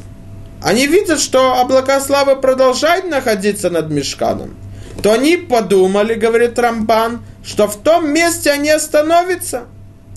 они 0.62 0.86
видят, 0.86 1.20
что 1.20 1.60
облака 1.60 2.00
славы 2.02 2.36
продолжают 2.36 3.10
находиться 3.10 3.70
над 3.70 3.90
мешканом 3.90 4.56
то 5.02 5.14
они 5.14 5.38
подумали, 5.38 6.14
говорит 6.14 6.58
Рамбан, 6.60 7.24
что 7.44 7.68
в 7.68 7.78
том 7.78 8.12
месте 8.12 8.52
они 8.52 8.70
остановятся 8.70 9.64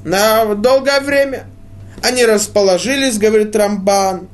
на 0.04 0.54
долгое 0.54 1.00
время. 1.00 1.46
Они 2.02 2.24
расположились, 2.24 3.18
говорит 3.18 3.56
Рамбан. 3.56 4.28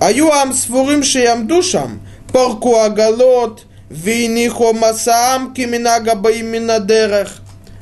Аюам 0.00 0.54
свурим 0.54 1.02
шиям 1.02 1.46
душам, 1.46 2.00
порку 2.32 2.76
агалот, 2.76 3.64
винихо 3.90 4.72
масаам 4.72 5.54
киминага 5.54 6.14
баимина 6.14 6.80
дерех. 6.80 7.28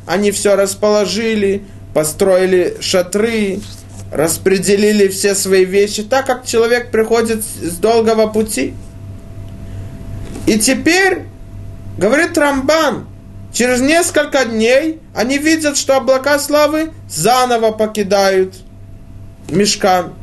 Они 0.07 0.31
все 0.31 0.57
расположили, 0.57 1.65
построили 1.95 2.77
шатры, 2.81 3.61
распределили 4.13 5.09
все 5.09 5.35
свои 5.35 5.65
вещи, 5.65 6.03
так 6.03 6.27
как 6.27 6.45
человек 6.45 6.91
приходит 6.91 7.45
с 7.45 7.77
долгого 7.77 8.27
пути– 8.27 8.75
и 10.49 10.59
теперь, 10.59 11.25
говорит 11.99 12.39
Рамбан, 12.39 13.07
через 13.53 13.83
несколько 13.83 14.47
дней 14.47 14.99
они 15.15 15.37
видят, 15.37 15.77
что 15.77 15.99
облака 15.99 16.39
славы 16.39 16.93
заново 17.07 17.71
покидают 17.71 18.55
мешкан. 19.51 20.15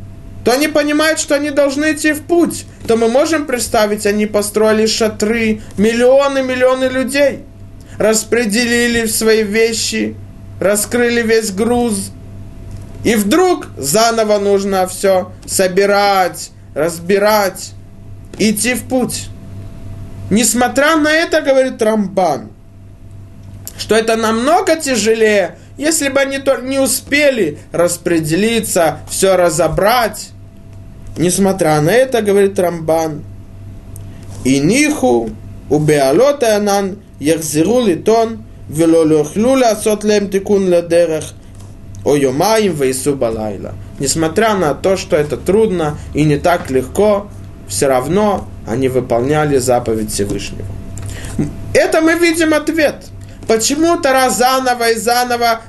То 0.46 0.52
они 0.52 0.68
понимают, 0.68 1.20
что 1.20 1.34
они 1.34 1.50
должны 1.50 1.94
идти 1.94 2.14
в 2.14 2.22
путь. 2.22 2.66
То 2.88 2.96
мы 2.98 3.08
можем 3.08 3.48
представить, 3.48 4.06
они 4.06 4.28
построили 4.28 4.86
шатры, 4.86 5.62
миллионы, 5.76 6.44
миллионы 6.44 6.86
людей. 6.86 7.40
Распределили 7.98 9.08
свои 9.08 9.42
вещи, 9.42 10.16
раскрыли 10.62 11.24
весь 11.24 11.52
груз. 11.52 12.12
И 13.04 13.16
вдруг 13.16 13.68
заново 13.76 14.38
нужно 14.38 14.86
все 14.88 15.32
собирать, 15.48 16.52
разбирать, 16.76 17.72
идти 18.38 18.76
в 18.76 18.88
путь. 18.88 19.30
Несмотря 20.30 20.96
на 20.98 21.12
это, 21.12 21.42
говорит 21.42 21.82
Рамбан, 21.82 22.52
что 23.80 23.96
это 23.96 24.16
намного 24.16 24.76
тяжелее, 24.76 25.58
если 25.78 26.10
бы 26.10 26.20
они 26.20 26.40
не 26.64 26.80
успели 26.80 27.58
распределиться, 27.72 29.00
все 29.10 29.36
разобрать. 29.36 30.30
Несмотря 31.18 31.80
на 31.82 31.92
это, 31.92 32.22
говорит 32.22 32.60
Рамбан, 32.60 33.24
и 34.44 34.60
ниху 34.60 35.30
убеалота 35.70 36.58
анан 36.58 37.00
яхзиру 37.20 37.86
литон 37.86 38.44
велолюхлю 38.70 39.52
ласот 39.52 40.04
лем 40.04 40.30
тикун 40.30 40.70
ладерах 40.70 41.34
ойомаим 42.04 42.74
вейсу 42.74 43.16
балайла. 43.16 43.74
Несмотря 44.00 44.56
на 44.56 44.74
то, 44.74 44.98
что 44.98 45.16
это 45.16 45.38
трудно 45.38 45.98
и 46.14 46.24
не 46.24 46.38
так 46.38 46.70
легко, 46.70 47.28
все 47.68 47.88
равно 47.88 48.48
они 48.68 48.90
выполняли 48.90 49.58
заповедь 49.58 50.12
Всевышнего. 50.12 50.68
Это 51.74 52.02
мы 52.02 52.16
видим 52.16 52.54
ответ. 52.54 53.06
Почему 53.48 53.98
Тара 53.98 54.30
заново 54.30 54.92
и 54.92 54.96
заново 54.96 55.62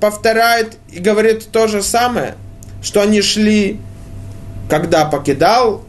повторяет 0.00 0.76
и 0.90 1.00
говорит 1.00 1.48
то 1.50 1.66
же 1.68 1.82
самое, 1.82 2.34
что 2.82 3.00
они 3.00 3.22
шли 3.22 3.80
когда 4.68 5.04
покидал 5.04 5.82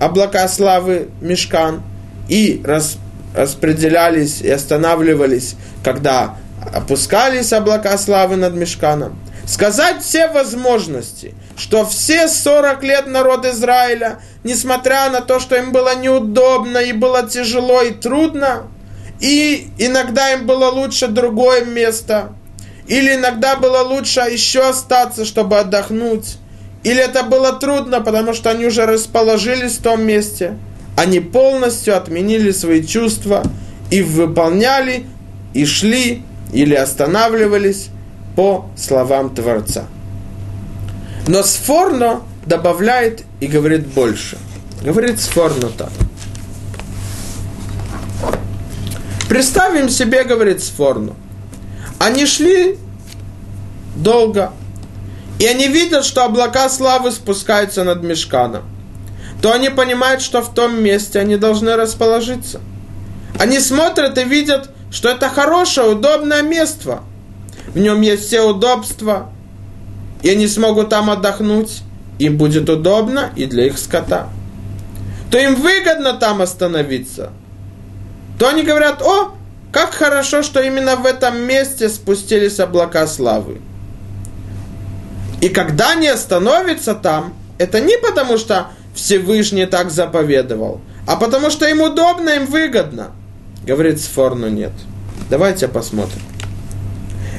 облака 0.00 0.48
славы 0.48 1.08
Мешкан, 1.20 1.82
и 2.28 2.60
рас, 2.64 2.98
распределялись 3.34 4.40
и 4.40 4.50
останавливались, 4.50 5.54
когда 5.84 6.36
опускались 6.72 7.52
облака 7.52 7.96
славы 7.98 8.36
над 8.36 8.54
Мешканом. 8.54 9.18
Сказать 9.46 10.02
все 10.02 10.28
возможности, 10.28 11.34
что 11.56 11.86
все 11.86 12.26
40 12.26 12.82
лет 12.82 13.06
народ 13.06 13.46
Израиля, 13.46 14.18
несмотря 14.42 15.08
на 15.08 15.20
то, 15.20 15.38
что 15.38 15.54
им 15.54 15.70
было 15.70 15.94
неудобно 15.94 16.78
и 16.78 16.92
было 16.92 17.28
тяжело 17.28 17.82
и 17.82 17.92
трудно, 17.92 18.64
и 19.20 19.70
иногда 19.78 20.32
им 20.32 20.46
было 20.46 20.68
лучше 20.68 21.06
другое 21.06 21.64
место, 21.64 22.32
или 22.88 23.14
иногда 23.14 23.54
было 23.54 23.82
лучше 23.82 24.20
еще 24.20 24.68
остаться, 24.68 25.24
чтобы 25.24 25.58
отдохнуть, 25.58 26.38
или 26.86 27.02
это 27.02 27.24
было 27.24 27.52
трудно, 27.52 28.00
потому 28.00 28.32
что 28.32 28.50
они 28.50 28.64
уже 28.64 28.86
расположились 28.86 29.72
в 29.72 29.82
том 29.82 30.04
месте, 30.04 30.56
они 30.96 31.18
полностью 31.18 31.96
отменили 31.96 32.52
свои 32.52 32.86
чувства 32.86 33.42
и 33.90 34.02
выполняли, 34.02 35.04
и 35.52 35.66
шли, 35.66 36.22
или 36.52 36.76
останавливались 36.76 37.88
по 38.36 38.66
словам 38.76 39.34
Творца. 39.34 39.86
Но 41.26 41.42
Сфорно 41.42 42.20
добавляет 42.46 43.24
и 43.40 43.48
говорит 43.48 43.88
больше. 43.88 44.38
Говорит 44.80 45.20
Сфорно 45.20 45.70
так. 45.76 45.90
Представим 49.28 49.88
себе, 49.88 50.22
говорит 50.22 50.62
Сфорно, 50.62 51.14
они 51.98 52.26
шли 52.26 52.78
долго, 53.96 54.52
и 55.38 55.46
они 55.46 55.68
видят, 55.68 56.04
что 56.04 56.24
облака 56.24 56.68
славы 56.68 57.10
спускаются 57.10 57.84
над 57.84 58.02
мешканом, 58.02 58.62
то 59.42 59.52
они 59.52 59.68
понимают, 59.68 60.22
что 60.22 60.40
в 60.40 60.54
том 60.54 60.82
месте 60.82 61.18
они 61.18 61.36
должны 61.36 61.76
расположиться. 61.76 62.60
Они 63.38 63.60
смотрят 63.60 64.16
и 64.16 64.24
видят, 64.24 64.70
что 64.90 65.10
это 65.10 65.28
хорошее, 65.28 65.90
удобное 65.90 66.42
место. 66.42 67.00
В 67.68 67.78
нем 67.78 68.00
есть 68.00 68.26
все 68.26 68.40
удобства, 68.40 69.30
и 70.22 70.30
они 70.30 70.48
смогут 70.48 70.88
там 70.88 71.10
отдохнуть. 71.10 71.82
Им 72.18 72.38
будет 72.38 72.70
удобно 72.70 73.30
и 73.36 73.44
для 73.44 73.66
их 73.66 73.78
скота. 73.78 74.28
То 75.30 75.38
им 75.38 75.56
выгодно 75.56 76.14
там 76.14 76.40
остановиться. 76.40 77.30
То 78.38 78.48
они 78.48 78.62
говорят, 78.62 79.02
о, 79.02 79.32
как 79.70 79.92
хорошо, 79.92 80.42
что 80.42 80.62
именно 80.62 80.96
в 80.96 81.04
этом 81.04 81.38
месте 81.38 81.90
спустились 81.90 82.58
облака 82.58 83.06
славы. 83.06 83.60
И 85.40 85.48
когда 85.48 85.92
они 85.92 86.08
остановятся 86.08 86.94
там, 86.94 87.34
это 87.58 87.80
не 87.80 87.96
потому, 87.98 88.38
что 88.38 88.68
Всевышний 88.94 89.66
так 89.66 89.90
заповедовал, 89.90 90.80
а 91.06 91.16
потому 91.16 91.50
что 91.50 91.68
им 91.68 91.82
удобно, 91.82 92.30
им 92.30 92.46
выгодно. 92.46 93.12
Говорит 93.66 94.00
Сфорну 94.00 94.48
нет. 94.48 94.72
Давайте 95.28 95.68
посмотрим. 95.68 96.22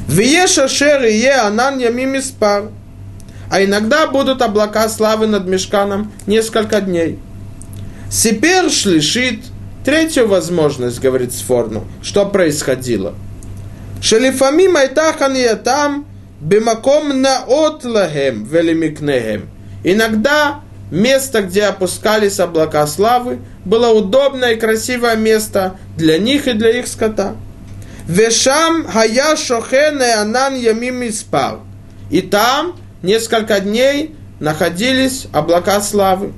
Виеша 0.08 0.68
шер 0.68 1.04
и 1.04 1.14
е 1.14 1.34
анан 1.34 1.80
ямим 1.80 2.18
испар. 2.18 2.70
А 3.50 3.64
иногда 3.64 4.08
будут 4.08 4.42
облака 4.42 4.90
славы 4.90 5.28
над 5.28 5.48
мешканом 5.48 6.12
несколько 6.28 6.82
дней. 6.82 7.20
Сипер 8.10 8.70
шлишит. 8.70 9.42
Третью 9.86 10.28
возможность, 10.28 11.00
говорит 11.00 11.34
Сфорну, 11.34 11.86
что 12.02 12.26
происходило. 12.26 13.16
Шелифами 14.02 14.68
майтахан 14.68 15.34
я 15.34 15.56
там, 15.56 16.06
бимаком 16.40 17.22
на 17.22 17.44
отлагем 17.48 18.44
велимикнехем. 18.44 19.50
Иногда 19.84 20.62
место, 20.92 21.42
где 21.42 21.64
опускались 21.64 22.40
облака 22.40 22.86
славы, 22.88 23.40
было 23.66 23.90
удобное 23.90 24.54
и 24.54 24.60
красивое 24.60 25.16
место 25.16 25.78
для 25.98 26.18
них 26.18 26.48
и 26.48 26.54
для 26.54 26.80
их 26.80 26.88
скота. 26.88 27.36
Вешам 28.08 28.88
хая 28.88 29.36
шохен 29.36 30.02
анан 30.02 30.56
ямим 30.56 31.08
испал. 31.08 31.62
И 32.10 32.22
там 32.22 32.78
несколько 33.02 33.60
дней 33.60 34.16
находились 34.40 35.28
облака 35.34 35.82
славы. 35.82 36.32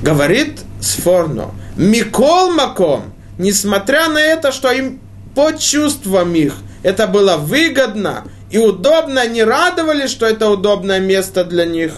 Говорит 0.00 0.60
Сфорно, 0.80 1.50
Микол 1.76 2.50
Маком, 2.50 3.14
несмотря 3.38 4.08
на 4.08 4.18
это, 4.18 4.52
что 4.52 4.70
им 4.70 5.00
по 5.34 5.52
чувствам 5.52 6.34
их 6.34 6.54
это 6.84 7.06
было 7.06 7.36
выгодно 7.36 8.24
и 8.54 8.58
удобно, 8.58 9.22
они 9.22 9.42
радовались, 9.42 10.10
что 10.10 10.26
это 10.26 10.48
удобное 10.48 11.00
место 11.00 11.44
для 11.44 11.64
них. 11.64 11.94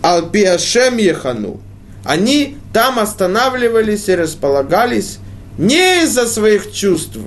Алпиашем 0.00 0.96
Ехану. 0.96 1.60
Они 2.04 2.56
там 2.72 2.98
останавливались 2.98 4.08
и 4.08 4.14
располагались 4.14 5.18
не 5.58 6.04
из-за 6.04 6.26
своих 6.26 6.72
чувств. 6.72 7.18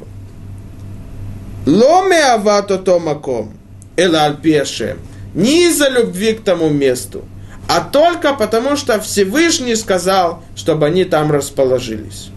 Ломе 1.68 2.18
авато 2.18 2.80
томаком. 2.80 3.54
Эла 3.96 4.24
альпиашем. 4.24 4.98
Не 5.36 5.68
из-за 5.68 5.90
любви 5.90 6.34
к 6.34 6.44
тому 6.44 6.70
месту, 6.70 7.24
а 7.68 7.82
только 7.82 8.34
потому, 8.34 8.76
что 8.76 9.00
Всевышний 9.00 9.76
сказал, 9.76 10.44
чтобы 10.56 10.88
они 10.88 11.06
там 11.06 11.32
расположились. 11.32 12.32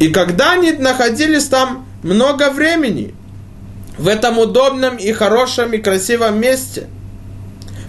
И 0.00 0.08
когда 0.08 0.54
они 0.54 0.72
находились 0.72 1.44
там 1.44 1.86
много 2.02 2.50
времени, 2.50 3.14
в 3.98 4.08
этом 4.08 4.38
удобном 4.38 4.96
и 4.96 5.12
хорошем 5.12 5.72
и 5.72 5.78
красивом 5.78 6.40
месте, 6.40 6.86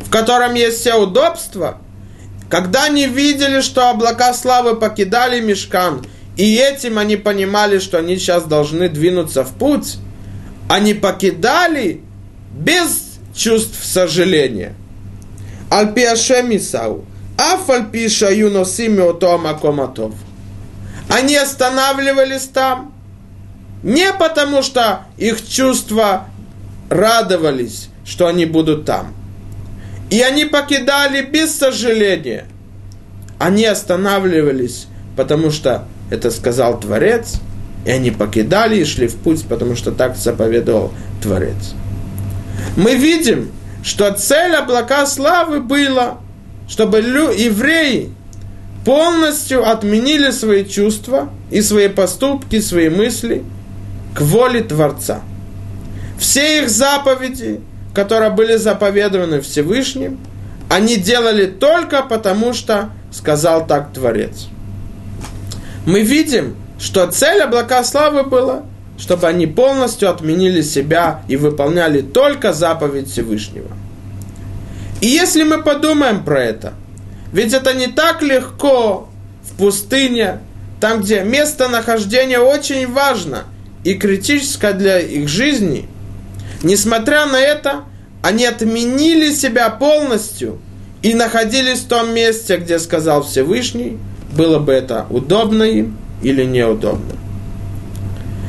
в 0.06 0.10
котором 0.10 0.54
есть 0.54 0.80
все 0.80 0.96
удобства, 0.96 1.80
когда 2.50 2.86
они 2.86 3.08
видели, 3.08 3.62
что 3.62 3.89
облака 3.89 4.34
славы 4.34 4.76
покидали 4.76 5.41
мешкан, 5.41 6.06
и 6.38 6.56
этим 6.56 6.98
они 6.98 7.17
понимали, 7.17 7.80
что 7.80 7.98
они 7.98 8.17
сейчас 8.17 8.43
должны 8.43 8.88
двинуться 8.89 9.43
в 9.43 9.54
путь, 9.54 9.98
они 10.70 10.93
покидали 10.93 12.02
без 12.54 13.20
чувств 13.36 13.84
сожаления. 13.84 14.76
Альпиашемисау. 15.70 17.06
Афальпиша 17.38 18.34
юносими 18.34 19.08
отомакоматов. 19.08 20.13
Они 21.10 21.36
останавливались 21.36 22.46
там 22.46 22.93
не 23.84 24.12
потому, 24.13 24.62
что 24.63 25.02
их 25.18 25.48
чувства 25.48 26.26
радовались, 26.90 27.90
что 28.06 28.28
они 28.28 28.46
будут 28.46 28.86
там. 28.86 29.13
И 30.10 30.22
они 30.22 30.46
покидали 30.46 31.22
без 31.22 31.56
сожаления. 31.56 32.46
Они 33.40 33.66
останавливались, 33.66 34.88
потому 35.16 35.52
что 35.52 35.86
это 36.10 36.32
сказал 36.32 36.80
Творец, 36.80 37.36
и 37.86 37.92
они 37.92 38.12
покидали 38.12 38.78
и 38.78 38.86
шли 38.86 39.08
в 39.08 39.16
путь, 39.16 39.46
потому 39.48 39.76
что 39.76 39.92
так 39.92 40.16
заповедовал 40.16 40.94
Творец. 41.22 41.74
Мы 42.76 42.96
видим, 42.96 43.52
что 43.84 44.12
цель 44.12 44.56
облака 44.56 45.06
славы 45.06 45.60
была, 45.60 46.18
чтобы 46.68 47.00
евреи 47.00 48.12
полностью 48.86 49.70
отменили 49.70 50.32
свои 50.32 50.66
чувства 50.66 51.30
и 51.52 51.62
свои 51.62 51.90
поступки, 51.90 52.60
свои 52.60 52.90
мысли 52.90 53.44
к 54.18 54.22
воле 54.22 54.62
Творца. 54.62 55.22
Все 56.20 56.64
их 56.64 56.70
заповеди, 56.70 57.62
которые 57.94 58.32
были 58.32 58.58
заповедованы 58.58 59.42
Всевышним, 59.42 60.20
они 60.70 60.98
делали 60.98 61.46
только 61.46 62.02
потому, 62.02 62.54
что 62.54 62.90
сказал 63.12 63.68
так 63.68 63.94
Творец. 63.94 64.48
Мы 65.86 66.02
видим, 66.02 66.56
что 66.80 67.08
цель 67.08 67.42
облака 67.42 67.84
славы 67.84 68.24
была, 68.24 68.64
чтобы 68.98 69.28
они 69.28 69.48
полностью 69.48 70.10
отменили 70.10 70.62
себя 70.62 71.22
и 71.28 71.38
выполняли 71.38 72.02
только 72.02 72.52
заповедь 72.52 73.10
Всевышнего. 73.10 73.70
И 75.00 75.08
если 75.08 75.44
мы 75.44 75.62
подумаем 75.62 76.24
про 76.24 76.44
это– 76.44 76.74
ведь 77.32 77.54
это 77.54 77.74
не 77.74 77.88
так 77.88 78.22
легко 78.22 79.10
в 79.44 79.58
пустыне, 79.58 80.40
там, 80.80 81.02
где 81.02 81.24
местонахождение 81.24 82.40
очень 82.40 82.92
важно 82.92 83.44
и 83.84 83.94
критическое 83.94 84.74
для 84.74 85.00
их 85.00 85.28
жизни. 85.28 85.88
Несмотря 86.63 87.26
на 87.26 87.40
это, 87.40 87.84
они 88.22 88.46
отменили 88.46 89.32
себя 89.34 89.70
полностью 89.70 90.60
и 91.02 91.13
находились 91.13 91.80
в 91.80 91.88
том 91.88 92.13
месте, 92.13 92.58
где 92.58 92.80
сказал 92.80 93.24
Всевышний, 93.24 93.98
было 94.36 94.60
бы 94.60 94.74
это 94.74 95.06
удобно 95.10 95.63
им 95.63 95.98
или 96.22 96.44
неудобно. 96.44 97.13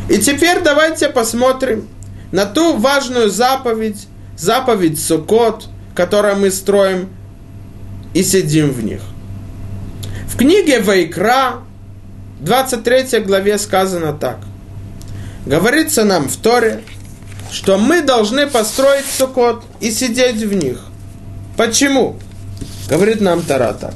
И 0.09 0.19
теперь 0.19 0.61
давайте 0.63 1.09
посмотрим 1.09 1.87
на 2.33 2.47
ту 2.47 2.77
важную 2.77 3.31
заповедь, 3.31 4.09
заповедь 4.37 5.01
Сукот, 5.01 5.67
которую 5.95 6.37
мы 6.37 6.51
строим 6.51 7.09
и 8.15 8.23
сидим 8.23 8.71
в 8.71 8.83
них. 8.83 9.01
В 10.29 10.37
книге 10.37 10.81
Вайкра, 10.81 11.61
23 12.41 13.21
главе 13.21 13.59
сказано 13.59 14.13
так. 14.13 14.39
Говорится 15.49 16.05
нам 16.05 16.29
в 16.29 16.37
Торе, 16.37 16.83
что 17.51 17.79
мы 17.79 18.03
должны 18.03 18.47
построить 18.47 19.07
сукот 19.07 19.65
и 19.81 19.91
сидеть 19.91 20.43
в 20.43 20.53
них. 20.53 20.85
Почему? 21.57 22.17
Говорит 22.91 23.23
нам 23.23 23.41
Тара 23.43 23.73
так. 23.73 23.95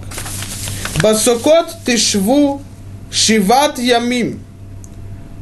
Басукот 1.03 1.67
тишву 1.85 2.63
шиват 3.11 3.79
ямим. 3.79 4.43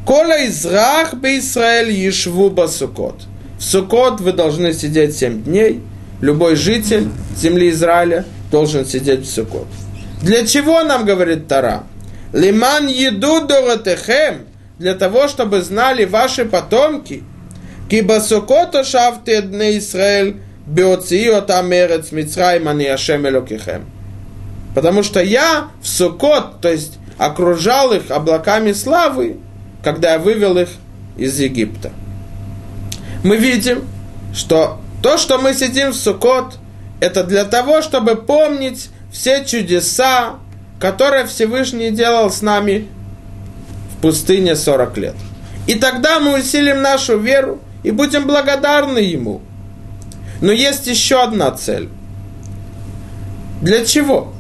Кола 0.05 0.49
израх 0.49 1.15
бы 1.15 1.39
Израиль 1.39 1.93
ешву 1.93 2.51
басукот. 2.51 3.23
В 3.57 3.63
Сукот 3.63 4.21
вы 4.21 4.33
должны 4.33 4.73
сидеть 4.75 5.17
семь 5.17 5.45
дней. 5.45 5.81
Любой 6.21 6.57
житель 6.57 7.09
земли 7.37 7.71
Израиля 7.71 8.25
должен 8.51 8.85
сидеть 8.85 9.29
в 9.29 9.31
Сукот. 9.33 9.69
Для 10.23 10.45
чего 10.45 10.83
нам 10.83 11.05
говорит 11.05 11.47
Тара? 11.47 11.85
Лиман 12.33 12.89
еду 12.89 13.47
доротехем, 13.47 14.50
для 14.81 14.95
того, 14.95 15.29
чтобы 15.29 15.61
знали 15.61 16.07
ваши 16.07 16.47
потомки. 16.47 17.23
Киба 17.91 18.19
Сукото 18.21 18.83
шавте 18.83 19.43
дне 19.43 19.77
Израиль, 19.77 20.37
биоциот 20.67 21.51
амерец 21.51 22.13
мицраим 22.13 22.67
ани 22.67 22.87
ашем 22.87 23.29
элокихем. 23.29 23.85
Потому 24.75 25.03
что 25.03 25.21
я 25.21 25.69
в 25.83 25.87
Сукот, 25.87 26.63
то 26.63 26.73
есть 26.73 26.95
окружал 27.19 27.93
их 27.93 28.11
облаками 28.11 28.73
славы, 28.73 29.37
когда 29.85 30.13
я 30.13 30.19
вывел 30.19 30.57
их 30.57 30.71
из 31.19 31.39
Египта. 31.39 31.93
Мы 33.23 33.37
видим, 33.37 33.85
что 34.33 34.81
то, 35.03 35.19
что 35.19 35.37
мы 35.37 35.53
сидим 35.53 35.91
в 35.91 35.95
Сукот, 35.95 36.57
это 37.01 37.23
для 37.25 37.45
того, 37.45 37.83
чтобы 37.83 38.17
помнить 38.17 38.89
все 39.13 39.45
чудеса, 39.45 40.37
которые 40.81 41.27
Всевышний 41.27 41.91
делал 41.91 42.31
с 42.31 42.41
нами 42.41 42.89
пустыне 44.01 44.57
40 44.57 44.99
лет. 44.99 45.15
И 45.67 45.75
тогда 45.75 46.21
мы 46.21 46.39
усилим 46.39 46.83
нашу 46.83 47.19
веру 47.19 47.61
и 47.83 47.91
будем 47.91 48.27
благодарны 48.27 48.99
Ему. 48.99 49.41
Но 50.41 50.53
есть 50.53 50.87
еще 50.87 51.23
одна 51.23 51.51
цель. 51.51 51.89
Для 53.61 53.85
чего? 53.85 54.33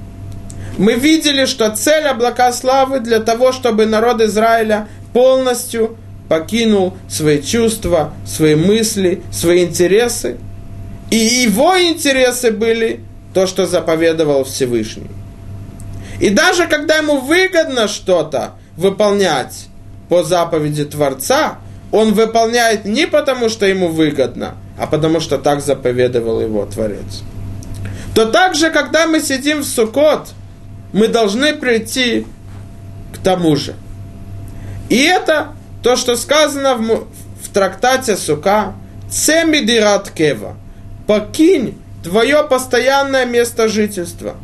Мы 0.79 0.95
видели, 0.95 1.45
что 1.45 1.69
цель 1.77 2.05
облака 2.05 2.53
славы 2.53 3.01
для 3.01 3.21
того, 3.21 3.53
чтобы 3.53 3.85
народ 3.85 4.23
Израиля 4.23 4.89
полностью 5.13 5.99
покинул 6.29 6.97
свои 7.09 7.43
чувства, 7.43 8.15
свои 8.25 8.55
мысли, 8.55 9.23
свои 9.31 9.65
интересы. 9.65 10.39
И 11.11 11.17
его 11.17 11.79
интересы 11.79 12.51
были 12.51 13.01
то, 13.35 13.47
что 13.47 13.67
заповедовал 13.67 14.45
Всевышний. 14.45 15.11
И 16.21 16.31
даже 16.31 16.67
когда 16.67 16.97
ему 16.97 17.19
выгодно 17.19 17.89
что-то 17.89 18.53
выполнять 18.81 19.67
по 20.09 20.25
заповеди 20.25 20.85
Творца, 20.85 21.59
он 21.93 22.15
выполняет 22.15 22.85
не 22.85 23.07
потому, 23.07 23.49
что 23.49 23.67
ему 23.67 23.89
выгодно, 23.89 24.55
а 24.79 24.87
потому 24.87 25.21
что 25.21 25.39
так 25.39 25.61
заповедовал 25.61 26.41
его 26.41 26.65
Творец. 26.67 27.23
То 28.15 28.27
также, 28.27 28.71
когда 28.71 29.07
мы 29.07 29.21
сидим 29.21 29.61
в 29.61 29.65
Сукот, 29.65 30.29
мы 30.93 31.09
должны 31.09 31.55
прийти 31.55 32.27
к 33.15 33.19
тому 33.23 33.55
же. 33.57 33.75
И 34.89 34.97
это 34.97 35.53
то, 35.83 35.97
что 35.97 36.17
сказано 36.17 36.75
в, 36.75 37.07
в 37.43 37.49
трактате 37.53 38.17
Сука, 38.17 38.75
Цемидират 39.11 40.11
Кева, 40.11 40.57
покинь 41.07 41.79
твое 42.03 42.43
постоянное 42.43 43.27
место 43.27 43.69
жительства. 43.69 44.37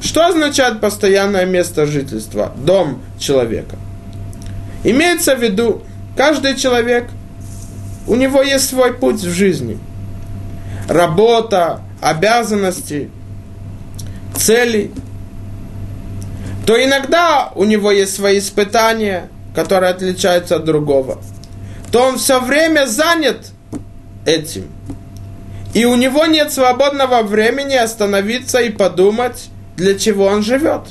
Что 0.00 0.26
означает 0.26 0.80
постоянное 0.80 1.46
место 1.46 1.86
жительства? 1.86 2.52
Дом 2.56 3.02
человека. 3.18 3.76
Имеется 4.84 5.34
в 5.34 5.42
виду, 5.42 5.82
каждый 6.16 6.56
человек, 6.56 7.08
у 8.06 8.14
него 8.14 8.42
есть 8.42 8.68
свой 8.68 8.94
путь 8.94 9.20
в 9.20 9.30
жизни. 9.30 9.78
Работа, 10.88 11.80
обязанности, 12.00 13.10
цели. 14.34 14.92
То 16.66 16.82
иногда 16.82 17.50
у 17.54 17.64
него 17.64 17.90
есть 17.90 18.14
свои 18.14 18.38
испытания– 18.38 19.28
который 19.56 19.88
отличается 19.88 20.56
от 20.56 20.64
другого, 20.66 21.18
то 21.90 22.02
он 22.02 22.18
все 22.18 22.40
время 22.40 22.86
занят 22.86 23.52
этим. 24.26 24.70
И 25.72 25.86
у 25.86 25.96
него 25.96 26.26
нет 26.26 26.52
свободного 26.52 27.22
времени 27.22 27.74
остановиться 27.74 28.60
и 28.60 28.70
подумать, 28.70 29.48
для 29.76 29.98
чего 29.98 30.26
он 30.26 30.42
живет. 30.42 30.82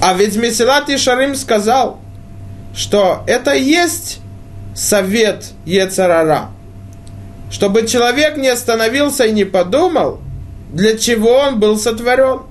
А 0.00 0.14
ведь 0.14 0.36
Месилат 0.36 0.88
Ишарим 0.90 1.34
сказал, 1.34 2.00
что 2.74 3.22
это 3.26 3.54
есть 3.54 4.20
совет 4.74 5.46
Ецарара. 5.64 6.50
Чтобы 7.50 7.86
человек 7.86 8.36
не 8.36 8.48
остановился 8.48 9.24
и 9.24 9.32
не 9.32 9.44
подумал, 9.44 10.20
для 10.72 10.98
чего 10.98 11.30
он 11.30 11.60
был 11.60 11.78
сотворен. 11.78 12.42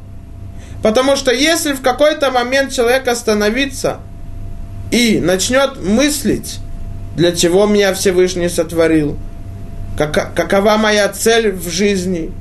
Потому 0.82 1.16
что 1.16 1.32
если 1.32 1.74
в 1.74 1.82
какой-то 1.82 2.32
момент 2.32 2.72
человек 2.72 3.08
остановится– 3.08 4.00
и 4.92 5.20
начнет 5.20 5.84
мыслить, 5.84 6.60
для 7.16 7.32
чего 7.32 7.66
меня 7.66 7.94
Всевышний 7.94 8.50
сотворил, 8.50 9.18
как, 9.98 10.34
какова 10.34 10.78
моя 10.78 11.10
цель 11.10 11.52
в 11.52 11.70
жизни, 11.70 12.32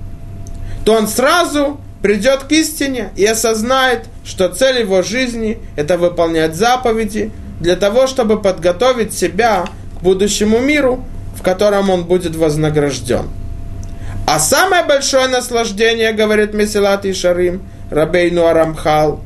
то 0.85 0.95
он 0.95 1.09
сразу 1.09 1.81
придет 2.05 2.43
к 2.43 2.53
истине 2.53 3.13
и 3.17 3.25
осознает, 3.25 4.05
что 4.27 4.51
цель 4.51 4.81
его 4.81 5.01
жизни– 5.01 5.57
это 5.77 5.97
выполнять 5.97 6.55
заповеди 6.55 7.31
для 7.61 7.77
того, 7.77 8.07
чтобы 8.07 8.43
подготовить 8.43 9.15
себя 9.15 9.65
к 9.99 10.03
будущему 10.03 10.59
миру, 10.59 11.03
в 11.35 11.43
котором 11.43 11.89
он 11.89 12.05
будет 12.05 12.37
вознагражден. 12.37 13.31
А 14.27 14.39
самое 14.39 14.85
большое 14.85 15.29
наслаждение, 15.29 16.13
говорит 16.13 16.53
Месилат 16.53 17.07
и 17.07 17.15
Шарим, 17.15 17.63
Рабейну 17.91 18.45
Арамхал 18.45 19.23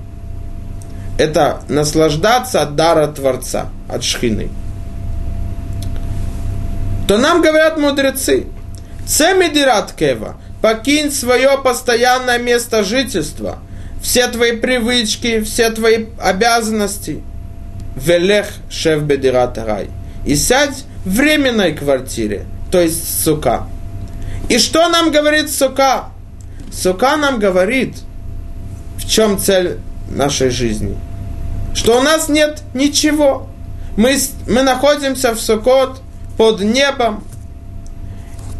–это 1.18 1.62
наслаждаться 1.68 2.62
от 2.62 2.76
дара 2.76 3.08
Творца, 3.08 3.70
от 3.88 4.04
шхины. 4.04 4.50
То 7.08 7.18
нам 7.18 7.42
говорят 7.42 7.76
мудрецы, 7.76 8.46
Цемидират 9.04 9.94
Кева, 9.94 10.36
покинь 10.62 11.10
свое 11.10 11.58
постоянное 11.62 12.38
место 12.38 12.84
жительства, 12.84 13.58
все 14.02 14.28
твои 14.28 14.52
привычки, 14.52 15.40
все 15.42 15.70
твои 15.70 16.06
обязанности. 16.20 17.22
Велех 17.96 18.46
шеф 18.70 19.02
бедират 19.02 19.58
рай. 19.58 19.88
И 20.24 20.36
сядь 20.36 20.84
в 21.04 21.10
временной 21.10 21.72
квартире, 21.72 22.46
то 22.70 22.80
есть 22.80 23.24
сука. 23.24 23.66
И 24.48 24.58
что 24.58 24.88
нам 24.88 25.10
говорит 25.10 25.50
сука? 25.50 26.10
Сука 26.72 27.16
нам 27.16 27.38
говорит, 27.38 27.96
в 28.98 29.08
чем 29.08 29.38
цель 29.38 29.78
нашей 30.10 30.50
жизни– 30.50 30.96
что 31.78 31.98
у 31.98 32.02
нас 32.02 32.28
нет 32.28 32.62
ничего. 32.74 33.46
Мы, 33.96 34.16
мы 34.48 34.62
находимся 34.62 35.32
в 35.32 35.40
Сукот 35.40 36.00
под 36.36 36.60
небом, 36.60 37.22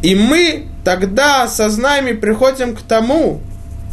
и 0.02 0.14
мы 0.14 0.67
тогда 0.84 1.48
сознанием 1.48 2.20
приходим 2.20 2.74
к 2.74 2.82
тому, 2.82 3.40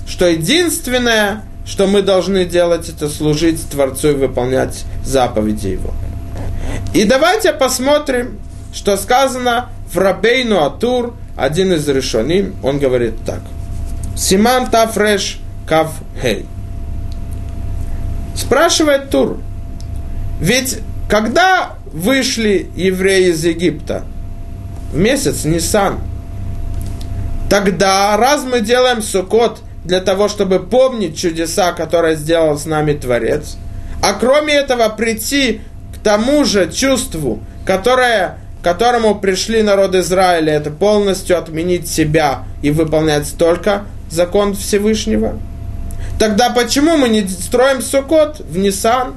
что 0.08 0.28
единственное, 0.28 1.44
что 1.66 1.88
мы 1.88 2.02
должны 2.02 2.46
делать, 2.46 2.90
это 2.90 3.10
служить 3.10 3.70
Творцу 3.70 4.12
и 4.12 4.14
выполнять 4.14 4.86
заповеди 5.04 5.68
Его. 5.68 5.94
И 6.94 7.04
давайте 7.04 7.54
посмотрим, 7.54 8.40
что 8.74 8.98
сказано 8.98 9.70
в 9.92 9.98
Рабейну 9.98 10.64
Атур, 10.64 11.14
один 11.38 11.74
из 11.74 11.88
решоним, 11.88 12.56
он 12.64 12.80
говорит 12.80 13.16
так. 13.26 13.42
Симан 14.16 14.70
Тафреш 14.70 15.40
Кав 15.68 15.92
Хей. 16.22 16.46
Спрашивает 18.36 19.10
Тур, 19.10 19.40
ведь 20.40 20.80
когда 21.10 21.76
вышли 21.92 22.70
евреи 22.76 23.32
из 23.32 23.44
Египта? 23.44 24.04
В 24.92 24.98
месяц 24.98 25.46
Нисан. 25.46 26.00
Тогда, 27.50 28.18
раз 28.18 28.44
мы 28.44 28.62
делаем 28.62 29.02
сукот 29.02 29.60
для 29.84 30.00
того, 30.00 30.28
чтобы 30.28 30.60
помнить 30.60 31.18
чудеса, 31.18 31.74
которые 31.74 32.16
сделал 32.16 32.58
с 32.58 32.66
нами 32.66 32.94
Творец, 32.94 33.58
а 34.02 34.14
кроме 34.14 34.54
этого 34.54 34.90
прийти 34.90 35.62
к 35.94 36.04
тому 36.04 36.44
же 36.44 36.72
чувству, 36.72 37.40
которое, 37.66 38.40
к 38.62 38.64
которому 38.64 39.16
пришли 39.16 39.62
народ 39.62 39.96
Израиля, 39.96 40.54
это 40.54 40.72
полностью 40.72 41.38
отменить 41.38 41.88
себя 41.88 42.44
и 42.62 42.72
выполнять 42.72 43.38
только 43.38 43.84
закон 44.10 44.56
Всевышнего– 44.56 45.40
Тогда 46.18 46.50
почему 46.50 46.98
мы 46.98 47.10
не 47.10 47.28
строим 47.28 47.82
Сукот 47.82 48.40
в 48.40 48.58
Нисан? 48.58 49.16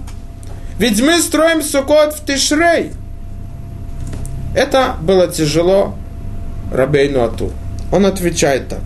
Ведь 0.78 1.00
мы 1.00 1.20
строим 1.20 1.62
Сукот 1.62 2.14
в 2.14 2.24
Тишрей. 2.24 2.92
Это 4.54 4.96
было 5.00 5.28
тяжело 5.28 5.94
Рабейну 6.72 7.22
Ату. 7.22 7.52
Он 7.92 8.06
отвечает 8.06 8.68
так. 8.68 8.82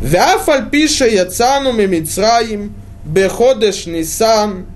Вяфаль 0.00 0.70
пише 0.70 1.08
яцану 1.08 1.72
мимицраим 1.72 2.74
беходеш 3.04 3.86
Нисан 3.86 4.66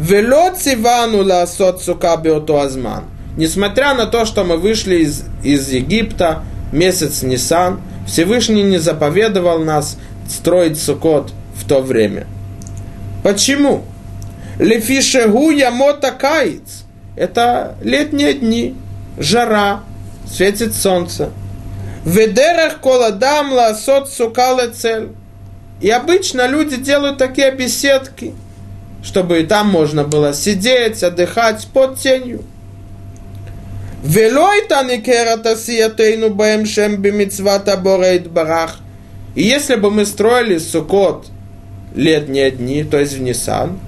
вело 0.00 0.54
цивану 0.56 1.22
ласот 1.24 1.82
сука 1.82 2.14
азман. 2.14 3.04
Несмотря 3.36 3.94
на 3.94 4.06
то, 4.06 4.24
что 4.24 4.44
мы 4.44 4.56
вышли 4.56 4.96
из, 4.96 5.24
из 5.42 5.68
Египта, 5.70 6.42
месяц 6.72 7.22
Нисан, 7.22 7.80
Всевышний 8.06 8.62
не 8.62 8.78
заповедовал 8.78 9.60
нас 9.60 9.96
строить 10.28 10.80
Сукот 10.80 11.32
в 11.54 11.66
то 11.66 11.80
время. 11.80 12.26
Почему? 13.22 13.84
Лефишегу 14.58 15.50
ямота 15.50 16.10
каиц. 16.10 16.84
Это 17.16 17.76
летние 17.82 18.34
дни, 18.34 18.74
жара, 19.18 19.80
светит 20.30 20.74
солнце. 20.74 21.30
Ведерах 22.04 22.80
коладам 22.80 23.52
ласот 23.52 24.08
сукале 24.08 24.68
цель. 24.68 25.08
И 25.80 25.90
обычно 25.90 26.46
люди 26.46 26.76
делают 26.76 27.18
такие 27.18 27.50
беседки, 27.52 28.34
чтобы 29.02 29.42
там 29.44 29.68
можно 29.68 30.04
было 30.04 30.34
сидеть, 30.34 31.02
отдыхать 31.02 31.66
под 31.72 31.98
тенью. 31.98 32.44
И 39.34 39.42
если 39.42 39.74
бы 39.76 39.90
мы 39.90 40.06
строили 40.06 40.58
Сукот 40.58 41.26
летние 41.94 42.50
дни, 42.50 42.82
то 42.82 42.98
есть 42.98 43.12
в 43.14 43.20
Нисан, 43.20 43.78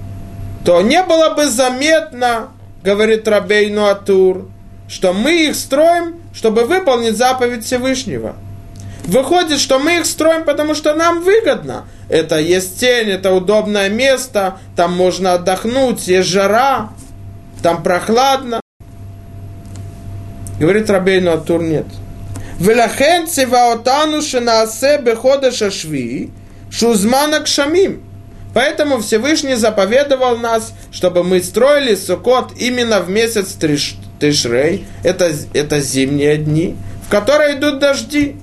то 0.63 0.81
не 0.81 1.01
было 1.03 1.33
бы 1.33 1.47
заметно, 1.47 2.49
говорит 2.83 3.27
Рабейну 3.27 3.85
Атур, 3.85 4.47
что 4.87 5.13
мы 5.13 5.47
их 5.47 5.55
строим, 5.55 6.15
чтобы 6.33 6.65
выполнить 6.65 7.17
заповедь 7.17 7.65
Всевышнего. 7.65 8.35
Выходит, 9.05 9.59
что 9.59 9.79
мы 9.79 9.99
их 9.99 10.05
строим, 10.05 10.45
потому 10.45 10.75
что 10.75 10.93
нам 10.95 11.21
выгодно. 11.23 11.85
Это 12.09 12.39
есть 12.39 12.79
тень, 12.79 13.09
это 13.09 13.33
удобное 13.33 13.89
место, 13.89 14.59
там 14.75 14.93
можно 14.93 15.33
отдохнуть, 15.33 16.07
есть 16.07 16.29
жара, 16.29 16.89
там 17.61 17.83
прохладно. 17.83 18.61
Говорит 20.59 20.89
Рабейну 20.89 21.33
Атур, 21.33 21.61
нет. 21.61 21.85
Велахен 22.59 23.27
циваотану 23.27 24.21
шинаасе 24.21 24.99
бехода 24.99 25.51
шашви, 25.51 26.31
шузмана 26.71 27.41
кшамим. 27.41 28.03
Поэтому 28.53 28.99
Всевышний 28.99 29.55
заповедовал 29.55 30.37
нас, 30.37 30.73
чтобы 30.91 31.23
мы 31.23 31.41
строили 31.41 31.95
Сукот 31.95 32.53
именно 32.55 32.99
в 33.01 33.09
месяц 33.09 33.53
Тишрей, 34.23 34.85
это, 35.03 35.33
это 35.53 35.81
зимние 35.81 36.37
дни, 36.37 36.77
в 37.05 37.09
которые 37.09 37.57
идут 37.57 37.79
дожди. 37.79 38.37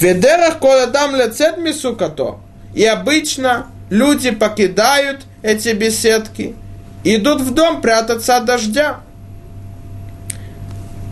Ведерах 0.00 0.58
коладам 0.58 1.14
лецет 1.14 1.58
мисукато. 1.58 2.40
И 2.74 2.84
обычно 2.84 3.68
люди 3.88 4.32
покидают 4.32 5.20
эти 5.42 5.68
беседки, 5.68 6.56
идут 7.04 7.40
в 7.40 7.54
дом 7.54 7.80
прятаться 7.80 8.38
от 8.38 8.46
дождя. 8.46 8.98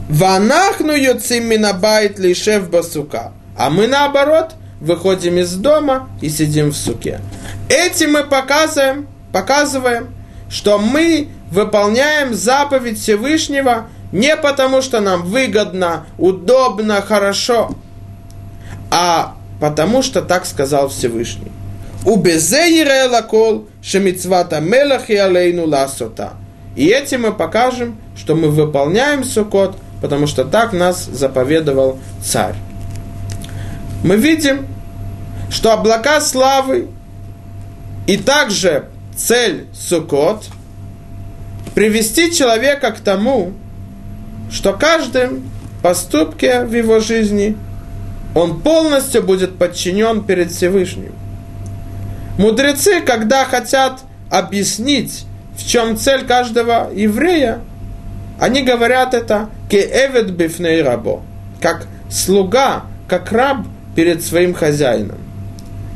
Ванахну 0.08 0.92
йоцим 0.92 1.44
минабайт 1.44 2.18
лишев 2.18 2.68
басука. 2.68 3.32
А 3.56 3.70
мы 3.70 3.86
наоборот 3.86 4.54
выходим 4.80 5.38
из 5.38 5.54
дома 5.54 6.08
и 6.20 6.28
сидим 6.28 6.70
в 6.70 6.76
суке. 6.76 7.20
Этим 7.68 8.14
мы 8.14 8.24
показываем, 8.24 9.06
показываем, 9.32 10.08
что 10.48 10.78
мы 10.78 11.28
выполняем 11.50 12.34
заповедь 12.34 12.98
Всевышнего 13.00 13.88
не 14.12 14.36
потому, 14.36 14.82
что 14.82 15.00
нам 15.00 15.22
выгодно, 15.22 16.06
удобно, 16.18 17.02
хорошо, 17.02 17.74
а 18.90 19.34
потому 19.60 20.02
что 20.02 20.22
так 20.22 20.46
сказал 20.46 20.88
Всевышний. 20.88 21.50
Убезе 22.04 23.08
лакол 23.08 23.66
шемицвата 23.82 24.60
мелах 24.60 25.10
и. 25.10 26.34
И 26.76 26.86
этим 26.86 27.22
мы 27.22 27.32
покажем, 27.32 27.96
что 28.16 28.34
мы 28.34 28.48
выполняем 28.48 29.24
сукот, 29.24 29.76
потому 30.00 30.26
что 30.26 30.44
так 30.44 30.72
нас 30.72 31.04
заповедовал 31.04 31.98
царь. 32.22 32.56
Мы 34.02 34.16
видим, 34.16 34.66
что 35.50 35.72
облака 35.72 36.20
славы 36.20 36.88
и 38.06 38.16
также 38.16 38.88
цель 39.16 39.66
сукот 39.72 40.46
привести 41.74 42.32
человека 42.32 42.92
к 42.92 43.00
тому, 43.00 43.52
что 44.50 44.72
каждым 44.72 45.50
поступке 45.82 46.64
в 46.64 46.72
его 46.74 47.00
жизни 47.00 47.56
он 48.34 48.60
полностью 48.60 49.22
будет 49.22 49.58
подчинен 49.58 50.24
перед 50.24 50.50
Всевышним. 50.50 51.12
Мудрецы, 52.38 53.00
когда 53.00 53.44
хотят 53.44 54.02
объяснить, 54.30 55.24
в 55.56 55.64
чем 55.66 55.96
цель 55.96 56.24
каждого 56.24 56.90
еврея, 56.92 57.60
они 58.40 58.62
говорят 58.62 59.14
это 59.14 59.50
кеэвет 59.70 60.32
бифней 60.32 60.82
рабо, 60.82 61.22
как 61.60 61.86
слуга, 62.10 62.84
как 63.08 63.30
раб 63.30 63.58
перед 63.94 64.24
своим 64.24 64.54
хозяином. 64.54 65.18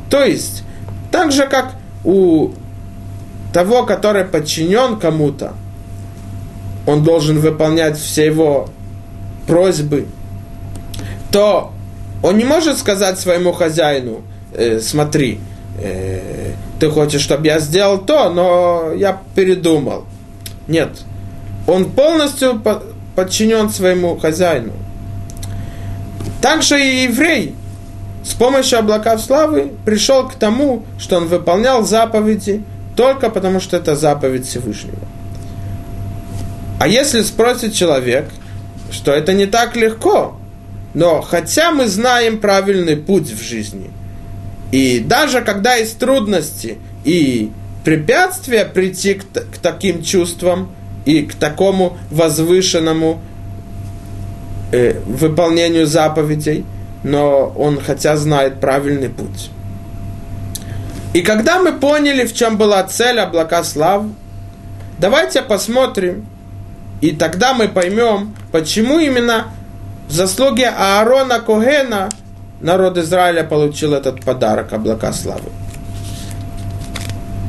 То 0.09 0.23
есть, 0.23 0.63
так 1.11 1.31
же, 1.33 1.45
как 1.47 1.73
у 2.05 2.51
того, 3.53 3.85
который 3.85 4.25
подчинен 4.25 4.97
кому-то, 4.97 5.53
он 6.85 7.03
должен 7.03 7.39
выполнять 7.39 7.97
все 7.97 8.25
его 8.25 8.69
просьбы, 9.47 10.07
то 11.31 11.71
он 12.21 12.37
не 12.37 12.45
может 12.45 12.77
сказать 12.77 13.19
своему 13.19 13.51
хозяину, 13.51 14.21
э, 14.53 14.79
смотри, 14.79 15.39
э, 15.81 16.53
ты 16.79 16.89
хочешь, 16.89 17.21
чтобы 17.21 17.47
я 17.47 17.59
сделал 17.59 17.99
то, 17.99 18.29
но 18.29 18.91
я 18.95 19.21
передумал. 19.35 20.05
Нет. 20.67 20.89
Он 21.67 21.85
полностью 21.85 22.61
подчинен 23.15 23.69
своему 23.69 24.17
хозяину. 24.17 24.73
Также 26.41 26.81
и 26.81 27.03
еврей 27.03 27.55
с 28.23 28.33
помощью 28.33 28.79
облака 28.79 29.17
славы 29.17 29.71
пришел 29.85 30.27
к 30.27 30.35
тому, 30.35 30.83
что 30.97 31.17
он 31.17 31.27
выполнял 31.27 31.83
заповеди 31.83 32.63
только 32.99 33.29
потому, 33.29 33.61
что 33.61 33.77
это 33.77 33.95
заповедь 33.95 34.45
Всевышнего. 34.45 34.97
А 36.81 36.87
если 36.89 37.21
спросит 37.21 37.73
человек, 37.73 38.25
что 38.91 39.13
это 39.13 39.31
не 39.31 39.45
так 39.45 39.77
легко, 39.77 40.37
но 40.93 41.21
хотя 41.21 41.71
мы 41.71 41.87
знаем 41.87 42.41
правильный 42.41 42.97
путь 42.97 43.31
в 43.31 43.41
жизни, 43.41 43.89
и 44.73 44.99
даже 44.99 45.39
когда 45.39 45.75
есть 45.75 45.97
трудности 45.97 46.77
и 47.05 47.51
препятствия 47.85 48.65
прийти 48.65 49.13
к, 49.13 49.23
к 49.23 49.59
таким 49.61 50.03
чувствам 50.03 50.69
и 51.05 51.21
к 51.21 51.35
такому 51.35 51.97
возвышенному 52.11 53.21
э, 54.73 54.99
выполнению 55.05 55.87
заповедей, 55.87 56.65
но 57.05 57.47
он 57.47 57.79
хотя 57.79 58.17
знает 58.17 58.59
правильный 58.59 59.07
путь. 59.07 59.51
И 61.13 61.21
когда 61.21 61.59
мы 61.59 61.73
поняли, 61.73 62.25
в 62.25 62.35
чем 62.35 62.57
была 62.57 62.83
цель 62.83 63.19
облака 63.19 63.63
слав, 63.63 64.03
давайте 64.99 65.41
посмотрим, 65.41 66.27
и 67.01 67.11
тогда 67.11 67.53
мы 67.53 67.67
поймем, 67.67 68.35
почему 68.51 68.99
именно 68.99 69.47
в 70.07 70.11
заслуге 70.11 70.67
Аарона 70.69 71.39
Когена 71.39 72.09
народ 72.61 72.97
Израиля 72.97 73.43
получил 73.43 73.93
этот 73.93 74.23
подарок 74.23 74.71
облака 74.73 75.11
славы. 75.13 75.49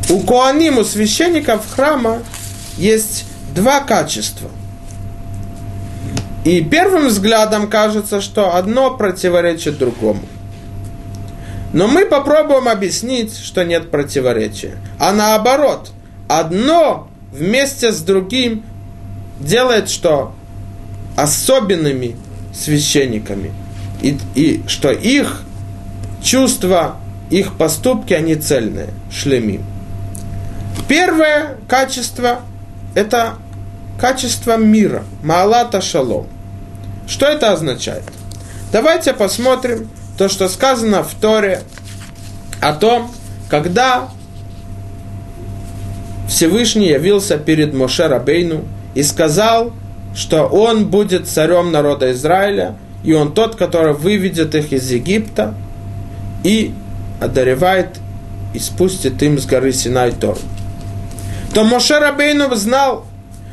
У 0.08 0.20
Коаним, 0.20 0.78
у 0.78 0.84
священников 0.84 1.70
храма 1.70 2.22
есть 2.76 3.26
два 3.54 3.80
качества. 3.80 4.50
И 6.44 6.62
первым 6.62 7.08
взглядом 7.08 7.68
кажется, 7.68 8.20
что 8.20 8.56
одно 8.56 8.96
противоречит 8.96 9.78
другому. 9.78 10.22
Но 11.72 11.86
мы 11.86 12.04
попробуем 12.06 12.68
объяснить, 12.68 13.36
что 13.36 13.64
нет 13.64 13.90
противоречия. 13.90 14.76
А 14.98 15.12
наоборот, 15.12 15.92
одно 16.28 17.08
вместе 17.32 17.92
с 17.92 18.00
другим 18.00 18.64
делает 19.38 19.88
что? 19.88 20.34
Особенными 21.16 22.16
священниками. 22.52 23.52
И, 24.02 24.18
и 24.34 24.62
что 24.66 24.90
их 24.90 25.42
чувства, 26.22 26.96
их 27.30 27.56
поступки, 27.56 28.14
они 28.14 28.34
цельные, 28.34 28.88
шлеми. 29.10 29.60
Первое 30.88 31.58
качество– 31.68 32.40
это 32.94 33.34
качество 34.00 34.56
мира, 34.56 35.04
маалата 35.22 35.80
шалом. 35.80 36.26
Что 37.06 37.26
это 37.26 37.52
означает? 37.52 38.04
Давайте 38.72 39.12
посмотрим 39.12 39.88
то, 40.20 40.28
что 40.28 40.50
сказано 40.50 41.02
в 41.02 41.14
Торе 41.14 41.62
о 42.60 42.74
том, 42.74 43.10
когда 43.48 44.10
Всевышний 46.28 46.88
явился 46.88 47.38
перед 47.38 47.72
Моше 47.72 48.06
Рабейну 48.06 48.64
и 48.94 49.02
сказал– 49.02 49.72
что 50.14 50.44
он 50.44 50.86
будет 50.86 51.28
царем 51.28 51.72
народа 51.72 52.12
Израиля, 52.12 52.76
и 53.04 53.12
он 53.12 53.32
тот, 53.32 53.56
который 53.56 53.94
выведет 53.94 54.54
их 54.54 54.72
из 54.72 54.90
Египта 54.90 55.54
и 56.44 56.74
одаревает 57.20 57.98
и 58.54 58.58
спустит 58.58 59.22
им 59.22 59.38
с 59.38 59.46
горы 59.46 59.72
Синай 59.72 60.12
Тор. 60.12 60.36
То 61.54 61.64
Моше 61.64 61.98
Рабейну 61.98 62.54
знал, 62.56 63.06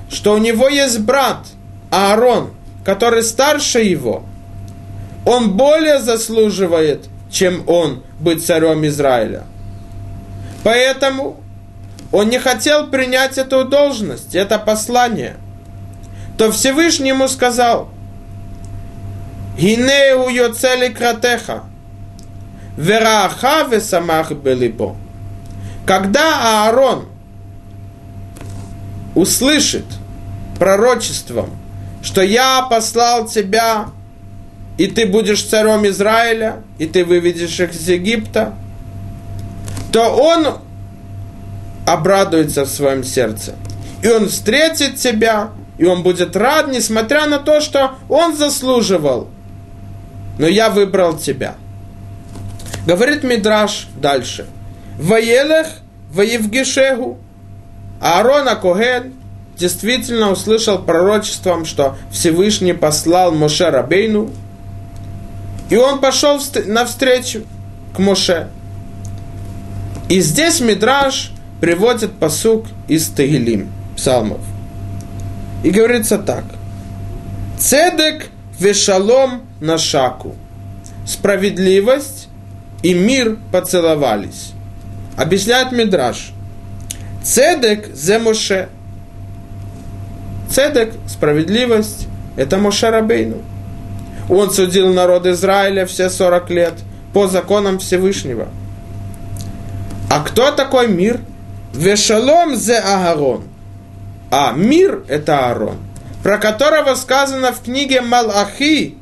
что 0.09 0.33
у 0.33 0.37
него 0.37 0.67
есть 0.67 0.99
брат 0.99 1.45
Аарон, 1.91 2.49
который 2.83 3.23
старше 3.23 3.79
его. 3.79 4.23
Он 5.27 5.51
более 5.55 5.99
заслуживает, 5.99 7.05
чем 7.29 7.63
он, 7.67 8.01
быть 8.19 8.43
царем 8.43 8.83
Израиля. 8.87 9.43
Поэтому 10.63 11.39
он 12.11 12.29
не 12.29 12.39
хотел 12.39 12.87
принять 12.87 13.37
эту 13.37 13.65
должность, 13.65 14.33
это 14.33 14.57
послание– 14.57 15.35
то 16.37 16.51
Всевышний 16.51 17.09
ему 17.09 17.27
сказал, 17.27 17.89
Гинеу 19.57 20.29
йоцели 20.29 20.93
кратеха, 20.93 21.63
верааха 22.77 23.63
весамах 23.63 24.31
белибо. 24.31 24.95
Когда 25.85 26.65
Аарон 26.67 27.07
услышит 29.15 29.85
пророчеством, 30.59 31.49
что 32.03 32.21
я 32.21 32.67
послал 32.69 33.25
тебя, 33.25 33.87
и 34.77 34.87
ты 34.87 35.05
будешь 35.07 35.43
царем 35.43 35.87
Израиля, 35.87 36.63
и 36.77 36.85
ты 36.85 37.03
выведешь 37.03 37.59
их 37.59 37.73
из 37.73 37.89
Египта, 37.89 38.53
то 39.91 40.09
он 40.09 40.59
обрадуется 41.85 42.65
в 42.65 42.69
своем 42.69 43.03
сердце. 43.03 43.55
И 44.03 44.07
он 44.07 44.29
встретит 44.29 44.97
тебя, 44.97 45.49
и 45.77 45.85
он 45.85 46.03
будет 46.03 46.35
рад, 46.35 46.67
несмотря 46.67 47.25
на 47.25 47.39
то, 47.39 47.61
что 47.61 47.95
он 48.07 48.37
заслуживал. 48.37 49.29
Но 50.37 50.47
я 50.47 50.69
выбрал 50.69 51.17
тебя. 51.17 51.55
Говорит 52.85 53.23
Мидраш 53.23 53.87
дальше. 53.99 54.45
Ваелех 54.99 55.67
Ваевгишегу. 56.11 57.17
Аарон 57.99 58.47
Акоген 58.47 59.13
действительно 59.57 60.31
услышал 60.31 60.77
пророчеством, 60.77 61.65
что 61.65 61.97
Всевышний 62.11 62.73
послал 62.73 63.31
Моше 63.31 63.69
Рабейну, 63.69 64.29
и 65.69 65.75
он 65.75 65.99
пошел 65.99 66.39
навстречу 66.65 67.43
к 67.95 67.99
Моше. 67.99 68.49
И 70.09 70.21
здесь 70.21 70.61
Мидраш 70.61 71.31
приводит 71.59 72.13
посук 72.13 72.65
из 72.87 73.07
Тегилим, 73.07 73.69
псалмов. 73.95 74.39
И 75.63 75.69
говорится 75.69 76.17
так. 76.17 76.45
Цедек 77.59 78.29
вешалом 78.59 79.41
на 79.59 79.77
шаку. 79.77 80.35
Справедливость 81.05 82.29
и 82.83 82.93
мир 82.93 83.37
поцеловались. 83.51 84.51
Объясняет 85.17 85.71
Мидраш. 85.71 86.31
Цедек 87.23 87.93
зе 87.93 88.19
Моше. 88.19 88.69
Цедек, 90.49 90.93
справедливость, 91.07 92.07
это 92.37 92.57
Моше 92.57 92.89
Рабейну. 92.89 93.41
Он 94.29 94.51
судил 94.51 94.93
народ 94.93 95.25
Израиля 95.25 95.85
все 95.85 96.09
40 96.09 96.49
лет 96.49 96.73
по 97.13 97.27
законам 97.27 97.79
Всевышнего. 97.79 98.49
А 100.09 100.21
кто 100.21 100.51
такой 100.51 100.87
мир? 100.87 101.19
Вешалом 101.73 102.55
зе 102.55 102.77
Агарон. 102.77 103.43
А 104.29 104.51
мир– 104.51 105.03
это 105.07 105.47
Аарон, 105.47 105.77
про 106.23 106.37
которого 106.37 106.95
сказано 106.95 107.53
в 107.53 107.61
книге 107.61 108.01
Малахи, 108.01 108.97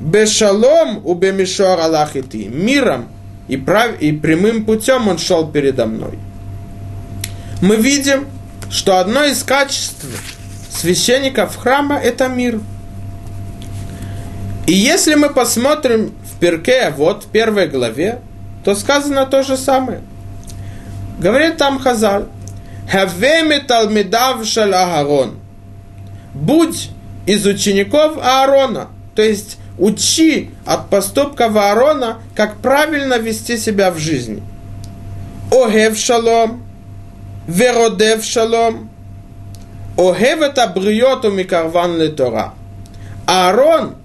Бешалом 0.00 1.00
у 1.04 1.14
Бемишор 1.14 1.78
Аллахити, 1.78 2.48
миром 2.48 3.08
и, 3.46 3.56
прав... 3.56 4.00
и 4.00 4.10
прямым 4.10 4.64
путем 4.64 5.06
он 5.06 5.18
шел 5.18 5.48
передо 5.48 5.86
мной. 5.86 6.18
Мы 7.60 7.76
видим, 7.76 8.26
что 8.68 8.98
одно 8.98 9.24
из 9.24 9.44
качеств 9.44 10.04
священников 10.70 11.56
храма– 11.56 11.96
это 12.02 12.28
мир. 12.28 12.60
И 14.66 14.72
если 14.72 15.14
мы 15.14 15.30
посмотрим 15.30 16.14
в 16.24 16.38
Перке, 16.38 16.92
вот 16.96 17.24
в 17.24 17.28
первой 17.28 17.66
главе, 17.68 18.20
то 18.64 18.74
сказано 18.74 19.26
то 19.26 19.42
же 19.42 19.56
самое. 19.56 20.02
Говорит 21.18 21.56
там 21.56 21.78
Хазаль, 21.78 22.26
Хавеми 22.90 23.58
талмидав 23.58 24.44
шаль 24.44 24.74
Агарон. 24.74 25.38
Будь 26.34 26.90
из 27.26 27.46
учеников 27.46 28.18
Аарона, 28.18 28.88
то 29.14 29.22
есть 29.22 29.58
учи 29.78 30.50
от 30.64 30.88
поступков 30.90 31.56
Аарона, 31.56 32.18
как 32.34 32.56
правильно 32.58 33.18
вести 33.18 33.56
себя 33.56 33.90
в 33.90 33.98
жизни. 33.98 34.42
Огев 35.50 35.98
шалом, 35.98 36.62
веродев 37.46 38.24
шалом, 38.24 38.90
огев 39.96 40.40
это 40.40 40.66
бриот 40.68 41.24
у 41.24 41.30
микарван 41.30 42.14
Тора. 42.16 42.54
Аарон, 43.26 43.96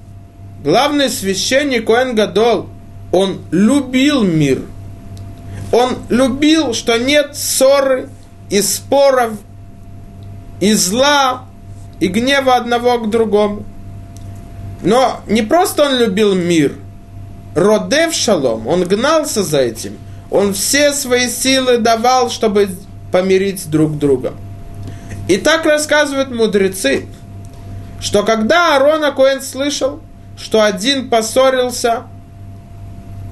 главный 0.67 1.09
священник 1.09 1.87
Коэн 1.87 2.13
Гадол, 2.13 2.67
он 3.13 3.39
любил 3.51 4.23
мир. 4.23 4.63
Он 5.71 5.95
любил, 6.09 6.73
что 6.73 6.97
нет 6.97 7.37
ссоры, 7.37 8.09
и 8.49 8.61
споров, 8.61 9.31
и 10.59 10.73
зла, 10.73 11.45
и 12.01 12.07
гнева 12.07 12.55
одного 12.55 12.97
к 12.99 13.09
другому. 13.09 13.63
Но 14.83 15.21
не 15.25 15.41
просто 15.41 15.85
он 15.85 15.95
любил 15.95 16.35
мир, 16.35 16.73
Родев 17.55 18.13
Шалом, 18.13 18.67
он 18.67 18.83
гнался 18.83 19.43
за 19.43 19.59
этим. 19.59 19.97
Он 20.29 20.53
все 20.53 20.91
свои 20.91 21.29
силы 21.29 21.77
давал, 21.77 22.29
чтобы 22.29 22.71
помирить 23.13 23.69
друг 23.69 23.97
друга. 23.97 24.33
И 25.29 25.37
так 25.37 25.65
рассказывают 25.65 26.29
мудрецы, 26.29 27.05
что 28.01 28.23
когда 28.23 28.75
Аарон 28.75 29.05
Акоэн 29.05 29.41
слышал, 29.41 30.01
что 30.37 30.63
один 30.63 31.09
поссорился 31.09 32.03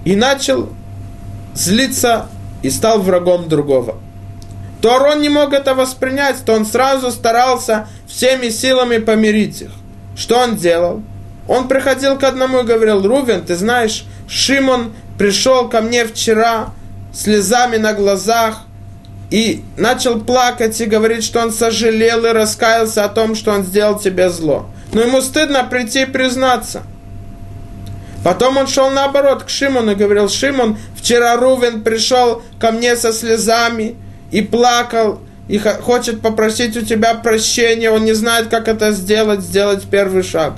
и 0.03 0.16
начал 0.16 0.70
злиться 1.53 2.28
и 2.64 2.70
стал 2.70 3.01
врагом 3.01 3.47
другого– 3.47 3.97
то 4.86 4.97
Арон 4.97 5.20
не 5.20 5.30
мог 5.30 5.51
это 5.51 5.74
воспринять, 5.74 6.45
то 6.45 6.53
он 6.53 6.64
сразу 6.64 7.10
старался 7.10 7.88
всеми 8.08 8.49
силами 8.49 8.99
помирить 8.99 9.64
их. 9.64 9.72
Что 10.16 10.38
он 10.38 10.58
делал? 10.58 11.01
Он 11.47 11.68
приходил 11.68 12.20
к 12.20 12.24
одному 12.24 12.60
и 12.60 12.66
говорил, 12.66 13.01
Рувен, 13.01 13.43
ты 13.43 13.56
знаешь, 13.56 14.06
Шимон 14.28 14.93
пришел 15.18 15.70
ко 15.70 15.82
мне 15.82 16.06
вчера 16.06 16.70
слезами 17.12 17.78
на 17.78 17.93
глазах 17.93 18.62
и 19.32 19.64
начал 19.76 20.20
плакать 20.20 20.80
и 20.80 20.86
говорить, 20.86 21.24
что 21.24 21.39
он 21.39 21.51
сожалел 21.51 22.24
и 22.24 22.30
раскаялся 22.30 23.06
о 23.06 23.10
том, 23.10 23.34
что 23.34 23.53
он 23.53 23.64
сделал 23.64 23.97
тебе 23.97 24.30
зло. 24.30 24.68
Но 24.93 25.01
ему 25.01 25.20
стыдно 25.22 25.64
прийти 25.64 26.03
и 26.03 26.06
признаться. 26.06 26.84
Потом 28.26 28.57
он 28.57 28.65
шел 28.65 28.89
наоборот 28.89 29.43
к 29.43 29.49
Шимону 29.49 29.91
и 29.91 29.95
говорил, 29.95 30.30
Шимон, 30.30 30.80
вчера 30.97 31.38
Рувен 31.38 31.84
пришел 31.84 32.41
ко 32.59 32.71
мне 32.71 32.95
со 32.95 33.13
слезами 33.13 33.97
и 34.32 34.41
плакал, 34.41 35.19
и 35.47 35.59
хочет 35.59 36.21
попросить 36.21 36.76
у 36.76 36.82
тебя 36.82 37.13
прощения, 37.13 37.91
он 37.91 38.03
не 38.03 38.13
знает, 38.13 38.47
как 38.47 38.67
это 38.67 38.93
сделать, 38.93 39.41
сделать 39.41 39.84
первый 39.84 40.23
шаг. 40.23 40.55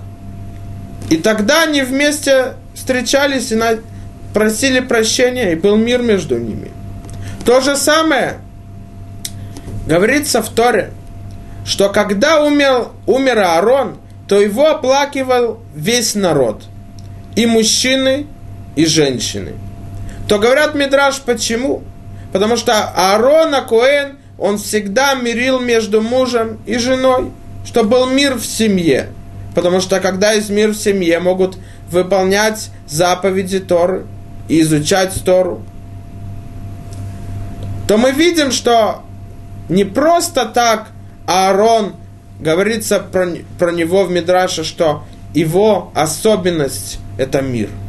И 1.10 1.18
тогда 1.18 1.64
они 1.64 1.82
вместе 1.82 2.54
встречались 2.74 3.52
и 3.52 3.62
просили 4.34 4.80
прощения, 4.80 5.52
и 5.52 5.56
был 5.56 5.76
мир 5.76 6.02
между 6.02 6.38
ними. 6.38 6.72
То 7.46 7.60
же 7.60 7.76
самое 7.76 8.38
говорится 9.86 10.42
в 10.42 10.48
Торе, 10.48 10.92
что 11.66 11.90
когда 11.90 12.46
умер, 12.46 12.92
умер 13.06 13.40
Аарон, 13.40 13.98
то 14.30 14.40
его 14.40 14.68
оплакивал 14.68 15.60
весь 15.76 16.16
народ, 16.16 16.64
и 17.38 17.46
мужчины, 17.46 18.26
и 18.76 18.88
женщины. 18.88 19.54
То 20.28 20.40
говорят 20.40 20.74
Мидраш, 20.74 21.22
почему? 21.22 21.84
Потому 22.34 22.58
что 22.58 22.74
Аарон 22.74 23.54
Акоэн, 23.54 24.18
он 24.40 24.58
всегда 24.58 25.14
мирил 25.14 25.60
между 25.60 26.02
мужем 26.02 26.60
и 26.66 26.80
женой, 26.80 27.32
чтобы 27.64 27.90
был 27.90 28.06
мир 28.08 28.34
в 28.34 28.46
семье. 28.46 29.10
Потому 29.54 29.82
что 29.82 30.00
когда 30.00 30.32
есть 30.32 30.50
мир 30.50 30.72
в 30.72 30.78
семье, 30.78 31.20
могут 31.20 31.60
выполнять 31.92 32.72
заповеди 32.88 33.60
Торы 33.60 34.08
и 34.48 34.62
изучать 34.62 35.14
Тору. 35.24 35.62
То 37.88 37.98
мы 37.98 38.14
видим, 38.14 38.52
что 38.52 39.04
не 39.70 39.84
просто 39.84 40.46
так 40.46 40.88
Аарон, 41.28 41.94
говорится 42.40 43.00
про, 43.00 43.28
про 43.60 43.72
него 43.72 44.06
в 44.06 44.12
Мидраше, 44.12 44.64
что 44.64 45.04
его 45.34 45.92
особенность– 45.94 47.00
это 47.18 47.42
мир– 47.42 47.70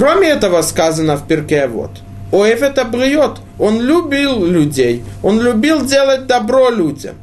Кроме 0.00 0.28
этого 0.28 0.62
сказано 0.62 1.16
в 1.18 1.26
перке 1.26 1.66
вот. 1.66 1.90
Оев 2.32 2.62
это 2.62 2.86
бриет. 2.86 3.32
Он 3.58 3.82
любил 3.82 4.46
людей. 4.46 5.04
Он 5.22 5.38
любил 5.42 5.84
делать 5.84 6.26
добро 6.26 6.70
людям. 6.70 7.16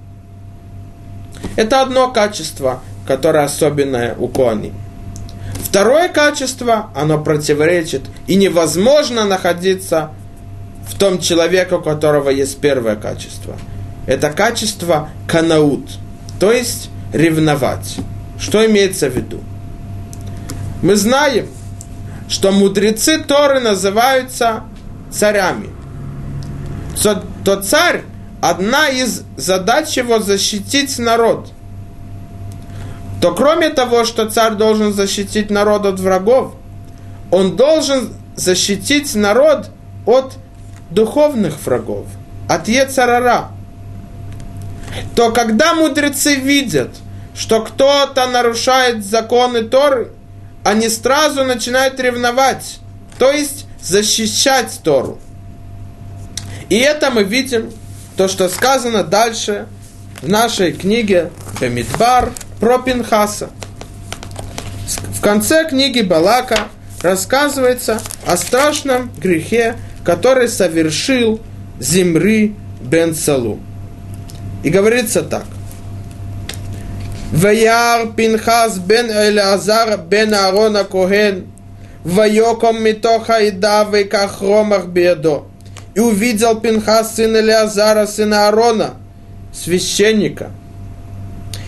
Это 1.56 1.82
одно 1.82 2.12
качество, 2.12 2.84
которое 3.08 3.46
особенное 3.46 4.16
у 4.20 4.28
Коани. 4.28 4.74
Второе 5.64 6.08
качество, 6.08 6.92
оно 6.94 7.18
противоречит. 7.18 8.04
И 8.28 8.36
невозможно 8.36 9.26
находиться 9.26 10.12
в 10.88 11.00
том 11.00 11.18
человеке, 11.18 11.78
у 11.78 11.82
которого 11.82 12.30
есть 12.30 12.60
первое 12.60 12.96
качество. 12.96 13.56
Это 14.06 14.30
качество 14.30 15.10
канаут, 15.28 15.90
то 16.40 16.52
есть 16.52 16.90
ревновать. 17.14 17.98
Что 18.40 18.66
имеется 18.66 19.10
в 19.10 19.16
виду? 19.16 19.42
Мы 20.82 20.96
знаем, 20.96 21.48
что 22.30 22.52
мудрецы 22.52 23.20
Торы 23.20 23.60
называются 23.60 24.64
царями. 25.10 25.70
То, 27.02 27.24
то 27.44 27.62
царь, 27.62 28.04
одна 28.42 28.90
из 28.90 29.24
задач 29.38 29.98
его 29.98 30.20
защитить 30.20 31.00
народ. 31.00 31.52
То 33.22 33.34
кроме 33.34 33.70
того, 33.70 34.06
что 34.06 34.30
царь 34.30 34.54
должен 34.54 34.94
защитить 34.94 35.50
народ 35.50 35.86
от 35.86 36.00
врагов, 36.00 36.54
он 37.32 37.56
должен 37.56 38.14
защитить 38.36 39.16
народ 39.16 39.70
от 40.06 40.38
духовных 40.92 41.56
врагов, 41.66 42.06
от 42.48 42.68
Ецарара. 42.68 43.50
То 45.16 45.32
когда 45.32 45.74
мудрецы 45.74 46.36
видят, 46.36 46.90
что 47.36 47.62
кто-то 47.62 48.28
нарушает 48.28 49.06
законы 49.06 49.64
Торы, 49.64 50.12
они 50.64 50.90
сразу 50.90 51.44
начинают 51.44 52.00
ревновать, 52.00 52.80
то 53.18 53.32
есть 53.32 53.66
защищать 53.82 54.80
Тору. 54.84 55.20
И 56.70 56.78
это 56.78 57.12
мы 57.12 57.24
видим, 57.24 57.72
то, 58.18 58.28
что 58.28 58.50
сказано 58.50 59.04
дальше 59.04 59.68
в 60.22 60.28
нашей 60.28 60.74
книге 60.74 61.32
Бемидбар 61.62 62.32
про 62.60 62.80
Пинхаса. 62.80 63.52
В 65.16 65.22
конце 65.22 65.70
книги 65.70 66.02
Балака 66.02 66.68
рассказывается 67.02 68.02
о 68.26 68.36
страшном 68.36 69.12
грехе, 69.18 69.76
который 70.04 70.48
совершил 70.48 71.40
Зимри 71.80 72.56
бен 72.82 73.14
Салу. 73.14 73.60
И 74.64 74.70
говорится 74.70 75.22
так. 75.22 75.46
Ваяр 77.32 78.14
Пинхас 78.14 78.78
бен 78.80 79.10
Элязар 79.12 79.98
бен 79.98 80.34
Аарона 80.34 80.84
Коген 80.84 81.46
Вайоком 82.08 82.82
Митоха 82.82 83.40
и 83.40 83.52
Давы 83.52 84.06
Кахромах 84.06 84.88
Бедо. 84.88 85.44
И 85.94 86.00
увидел 86.00 86.60
Пинхас 86.62 87.16
сын 87.16 87.36
Элязара, 87.36 88.06
сына 88.06 88.48
Аарона, 88.48 88.94
священника. 89.52 90.52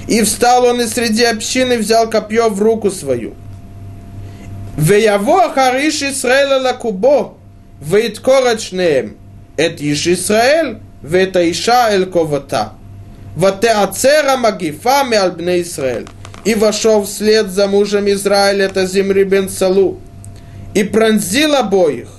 И 0.08 0.22
встал 0.24 0.64
он 0.66 0.80
из 0.80 0.94
среди 0.94 1.26
общины, 1.26 1.78
взял 1.78 2.10
копье 2.10 2.48
в 2.48 2.62
руку 2.62 2.90
свою. 2.90 3.34
Веяво 4.78 5.52
Хариш 5.54 6.04
Исраэля 6.04 6.62
Лакубо, 6.62 7.34
Вейткорочнеем, 7.82 9.18
эт 9.58 9.82
Иш 9.82 10.08
Исраэль, 10.08 10.78
Вета 11.02 11.52
Иша 11.52 11.90
Эльковата 11.92 12.74
ватеацера 13.40 14.36
магифа 14.38 15.04
меал 15.04 15.32
бне 15.32 15.62
Израиль. 15.62 16.08
И 16.46 16.56
вошел 16.56 17.04
вслед 17.04 17.50
за 17.50 17.68
мужем 17.68 18.10
Израиля, 18.10 18.66
это 18.66 18.86
Зимри 18.86 19.24
бен 19.24 19.50
и 20.74 20.84
пронзил 20.84 21.56
обоих, 21.56 22.10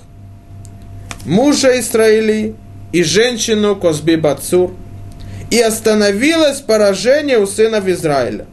мужа 1.25 1.79
Израили 1.81 2.55
и 2.93 3.03
женщину 3.03 3.77
Козби 3.77 4.17
Бацур, 4.17 4.75
и 5.51 5.61
остановилось 5.61 6.61
поражение 6.61 7.39
у 7.39 7.47
сынов 7.47 7.87
Израиля. 7.87 8.47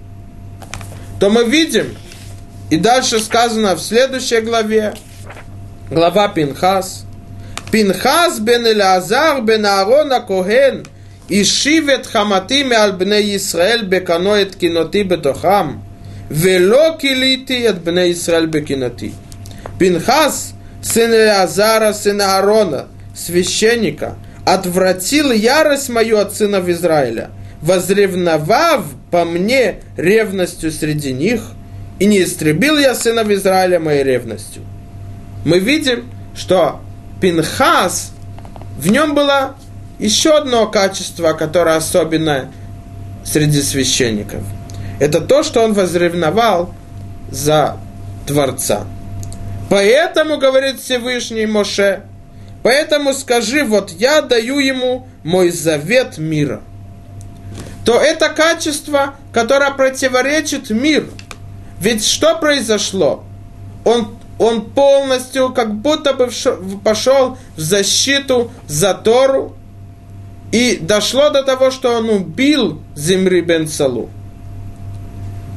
То 1.19 1.29
мы 1.29 1.43
видим, 1.43 1.95
и 2.69 2.77
дальше 2.77 3.19
сказано 3.19 3.75
в 3.75 3.81
следующей 3.81 4.41
главе, 4.41 4.93
глава 5.89 6.29
Пинхас, 6.29 7.05
Пинхас 7.71 8.39
бен 8.39 8.65
Элазар 8.67 9.41
бен 9.41 9.65
Аарона 9.65 10.21
Коген– 10.21 10.85
Ишивет 11.29 12.07
хамати 12.07 12.63
меал 12.63 12.93
бне 12.93 13.35
Исраэль 13.35 13.83
бекано 13.83 14.35
эт 14.35 14.55
киноти 14.55 15.03
бетохам, 15.03 15.83
вело 16.29 16.97
килити 16.97 17.65
эт 17.65 17.83
бне 17.83 18.13
Исраэль 18.13 18.47
бекиноти. 18.47 19.13
Пинхас, 19.77 20.53
сын 20.81 21.13
Азара, 21.29 21.91
сын 21.91 22.21
Аарона, 22.21 22.87
священника, 23.13 24.15
отвратил 24.45 25.31
ярость 25.33 25.89
мою 25.89 26.17
от 26.19 26.33
сынов 26.33 26.69
Израиля, 26.69 27.31
возревновав 27.61 28.85
по 29.11 29.25
мне 29.25 29.81
ревностью 29.97 30.71
среди 30.71 31.11
них, 31.11 31.41
и 31.99 32.05
не 32.05 32.23
истребил 32.23 32.77
я 32.77 32.95
сынов 32.95 33.29
Израиля 33.29 33.81
моей 33.81 34.03
ревностью. 34.03 34.61
Мы 35.43 35.59
видим, 35.59 36.09
что 36.35 36.79
Пинхас, 37.19 38.11
в 38.77 38.89
нем 38.89 39.13
была 39.13 39.55
еще 39.99 40.37
одно 40.37 40.67
качество, 40.67 41.33
которое 41.33 41.75
особенное 41.75 42.51
среди 43.25 43.61
священников. 43.61 44.43
Это 44.99 45.21
то, 45.21 45.43
что 45.43 45.63
он 45.63 45.73
возревновал 45.73 46.73
за 47.29 47.77
Творца. 48.25 48.85
Поэтому, 49.69 50.37
говорит 50.37 50.79
Всевышний 50.79 51.45
Моше, 51.45 52.03
поэтому 52.63 53.13
скажи, 53.13 53.63
вот 53.63 53.91
я 53.91 54.21
даю 54.21 54.59
ему 54.59 55.07
мой 55.23 55.51
завет 55.51 56.17
мира. 56.17 56.61
То 57.85 57.99
это 57.99 58.29
качество, 58.29 59.15
которое 59.33 59.71
противоречит 59.71 60.69
миру. 60.69 61.07
Ведь 61.79 62.05
что 62.05 62.35
произошло? 62.35 63.23
Он, 63.85 64.17
он 64.39 64.61
полностью 64.71 65.53
как 65.53 65.73
будто 65.75 66.13
бы 66.13 66.29
пошел 66.83 67.37
в 67.55 67.59
защиту 67.59 68.51
за 68.67 68.93
Тору, 68.93 69.56
и 70.51 70.77
дошло 70.81 71.29
до 71.29 71.43
того, 71.43 71.71
что 71.71 71.97
он 71.97 72.09
убил 72.09 72.81
Зимри 72.95 73.41
бен 73.41 73.67
Салу, 73.67 74.09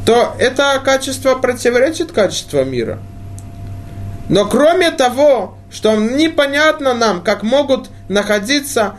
то 0.04 0.34
это 0.38 0.80
качество 0.84 1.36
противоречит 1.36 2.12
качеству 2.12 2.64
мира. 2.64 2.98
Но 4.28 4.46
кроме 4.46 4.90
того, 4.90 5.56
что 5.70 5.94
непонятно 5.94 6.94
нам, 6.94 7.22
как 7.22 7.42
могут 7.42 7.90
находиться 8.08 8.96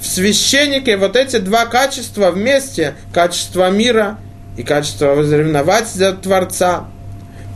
в 0.00 0.06
священнике 0.06 0.96
вот 0.96 1.16
эти 1.16 1.38
два 1.38 1.66
качества 1.66 2.30
вместе, 2.30 2.96
качество 3.14 3.70
мира 3.70 4.18
и 4.56 4.62
качество 4.62 5.14
возревновать 5.14 5.88
за 5.88 6.12
Творца. 6.12 6.86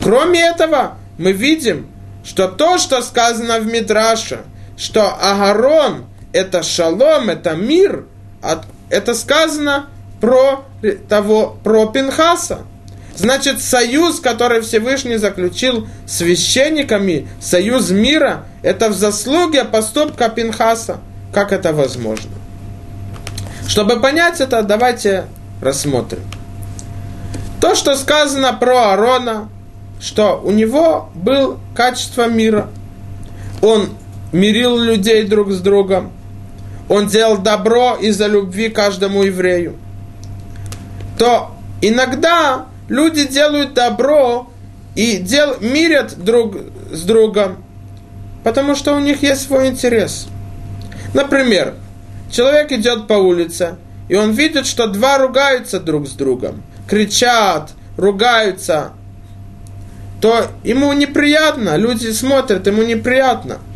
Кроме 0.01 0.41
этого, 0.41 0.97
мы 1.17 1.33
видим, 1.33 1.87
что 2.23 2.47
то, 2.47 2.77
что 2.77 3.01
сказано 3.01 3.59
в 3.59 3.67
Мидраше, 3.67 4.41
что 4.77 5.13
Агарон– 5.13 6.05
это 6.33 6.63
шалом, 6.63 7.29
это 7.29 7.55
мир, 7.55 8.05
это 8.89 9.13
сказано 9.13 9.87
про 10.21 10.65
того, 11.09 11.57
про 11.63 11.87
Пинхаса. 11.87 12.59
Значит, 13.15 13.61
союз, 13.61 14.19
который 14.19 14.61
Всевышний 14.61 15.17
заключил 15.17 15.87
священниками, 16.05 17.27
союз 17.41 17.89
мира, 17.89 18.45
это 18.61 18.89
в 18.89 18.93
заслуге 18.93 19.65
поступка 19.65 20.29
Пинхаса. 20.29 20.99
Как 21.33 21.51
это 21.51 21.73
возможно? 21.73 22.31
Чтобы 23.67 23.99
понять 23.99 24.39
это, 24.39 24.61
давайте 24.61 25.25
рассмотрим. 25.61 26.21
То, 27.59 27.73
что 27.73 27.95
сказано 27.95 28.53
про 28.53 28.91
Аарона, 28.91 29.49
что 29.99 30.39
у 30.43 30.51
него 30.51 31.09
был 31.15 31.57
качество 31.75 32.27
мира. 32.27 32.69
Он 33.63 33.89
мирил 34.31 34.77
людей 34.77 35.23
друг 35.25 35.51
с 35.51 35.59
другом. 35.59 36.11
Он 36.89 37.07
делал 37.07 37.37
добро 37.37 37.97
из-за 37.99 38.27
любви 38.27 38.69
каждому 38.69 39.23
еврею. 39.23 39.75
То 41.17 41.51
иногда 41.81 42.67
люди 42.87 43.27
делают 43.27 43.73
добро 43.73 44.49
и 44.95 45.17
дел, 45.17 45.57
мирят 45.59 46.17
друг 46.17 46.55
с 46.91 47.01
другом, 47.01 47.63
потому 48.43 48.75
что 48.75 48.95
у 48.95 48.99
них 48.99 49.21
есть 49.21 49.47
свой 49.47 49.67
интерес. 49.67 50.27
Например, 51.13 51.75
человек 52.31 52.71
идет 52.71 53.07
по 53.07 53.13
улице, 53.13 53.77
и 54.07 54.15
он 54.15 54.31
видит, 54.31 54.65
что 54.65 54.87
два 54.87 55.17
ругаются 55.17 55.79
друг 55.79 56.07
с 56.07 56.11
другом, 56.11 56.63
кричат, 56.87 57.71
ругаются, 57.97 58.93
то 60.21 60.47
ему 60.63 60.93
неприятно, 60.93 61.75
люди 61.75 62.11
смотрят, 62.11 62.65
ему 62.67 62.83
неприятно– 62.83 63.57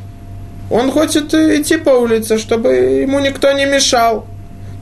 он 0.71 0.91
хочет 0.91 1.33
идти 1.33 1.77
по 1.77 1.89
улице, 1.89 2.37
чтобы 2.37 2.69
ему 2.69 3.19
никто 3.19 3.51
не 3.51 3.65
мешал, 3.65 4.25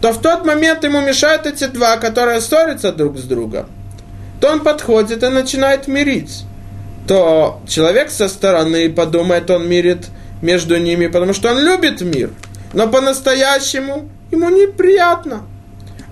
то 0.02 0.12
в 0.14 0.22
тот 0.22 0.46
момент 0.46 0.84
ему 0.84 1.02
мешают 1.02 1.46
эти 1.46 1.66
два, 1.66 1.98
которые 1.98 2.42
ссорятся 2.42 2.92
друг 2.92 3.18
с 3.18 3.24
другом, 3.24 3.66
то 4.40 4.50
он 4.50 4.62
подходит 4.62 5.24
и 5.24 5.28
начинает 5.28 5.88
мирить. 5.88 6.44
То 7.08 7.60
человек 7.68 8.12
со 8.12 8.28
стороны 8.28 8.90
подумает, 8.92 9.50
он 9.50 9.68
мирит 9.68 10.06
между 10.44 10.78
ними, 10.78 11.08
потому 11.08 11.34
что 11.34 11.52
он 11.52 11.60
любит 11.60 12.02
мир. 12.02 12.30
Но 12.74 12.88
по-настоящему 12.88 14.08
ему 14.32 14.50
неприятно. 14.50 15.42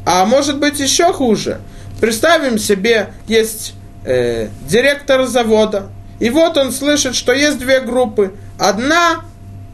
А 0.06 0.26
может 0.26 0.58
быть 0.58 0.80
еще 0.80 1.14
хуже. 1.14 1.60
Представим 2.02 2.58
себе, 2.58 3.10
есть 3.28 3.74
э, 4.06 4.48
директор 4.68 5.26
завода, 5.26 5.90
и 6.20 6.32
вот 6.32 6.58
он 6.58 6.72
слышит, 6.72 7.16
что 7.16 7.32
есть 7.32 7.60
две 7.60 7.80
группы. 7.80 8.34
Одна 8.58 9.22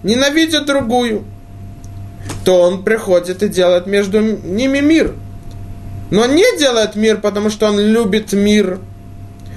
ненавидит 0.03 0.65
другую, 0.65 1.23
то 2.45 2.61
он 2.61 2.83
приходит 2.83 3.41
и 3.43 3.47
делает 3.47 3.87
между 3.87 4.19
ними 4.21 4.79
мир. 4.79 5.13
Но 6.11 6.25
не 6.25 6.57
делает 6.59 6.95
мир, 6.95 7.19
потому 7.19 7.49
что 7.49 7.67
он 7.67 7.79
любит 7.79 8.33
мир, 8.33 8.79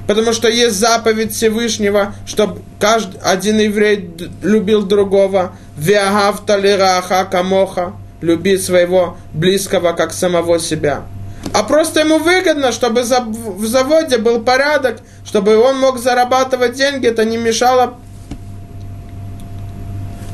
потому 0.07 0.33
что 0.33 0.49
есть 0.49 0.77
заповедь 0.77 1.33
Всевышнего, 1.33 2.15
чтобы 2.25 2.61
каждый 2.81 3.21
один 3.21 3.59
еврей 3.59 4.11
любил 4.43 4.83
другого. 4.83 5.57
Виагавта 5.77 6.57
лираха 6.57 7.25
камоха, 7.31 7.93
люби 8.23 8.57
своего 8.57 9.19
близкого, 9.35 9.93
как 9.93 10.13
самого 10.13 10.59
себя. 10.59 11.03
А 11.53 11.63
просто 11.63 12.01
ему 12.01 12.19
выгодно, 12.19 12.73
чтобы 12.73 13.03
в 13.03 13.67
заводе 13.67 14.19
был 14.19 14.41
порядок, 14.41 14.99
чтобы 15.25 15.57
он 15.57 15.79
мог 15.79 15.99
зарабатывать 15.99 16.75
деньги, 16.75 17.07
это 17.07 17.25
не 17.25 17.37
мешало 17.37 17.99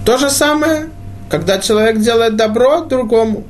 то 0.04 0.18
же 0.18 0.30
самое, 0.30 0.90
когда 1.30 1.58
человек 1.58 1.98
делает 1.98 2.36
добро 2.36 2.80
другому. 2.80 3.44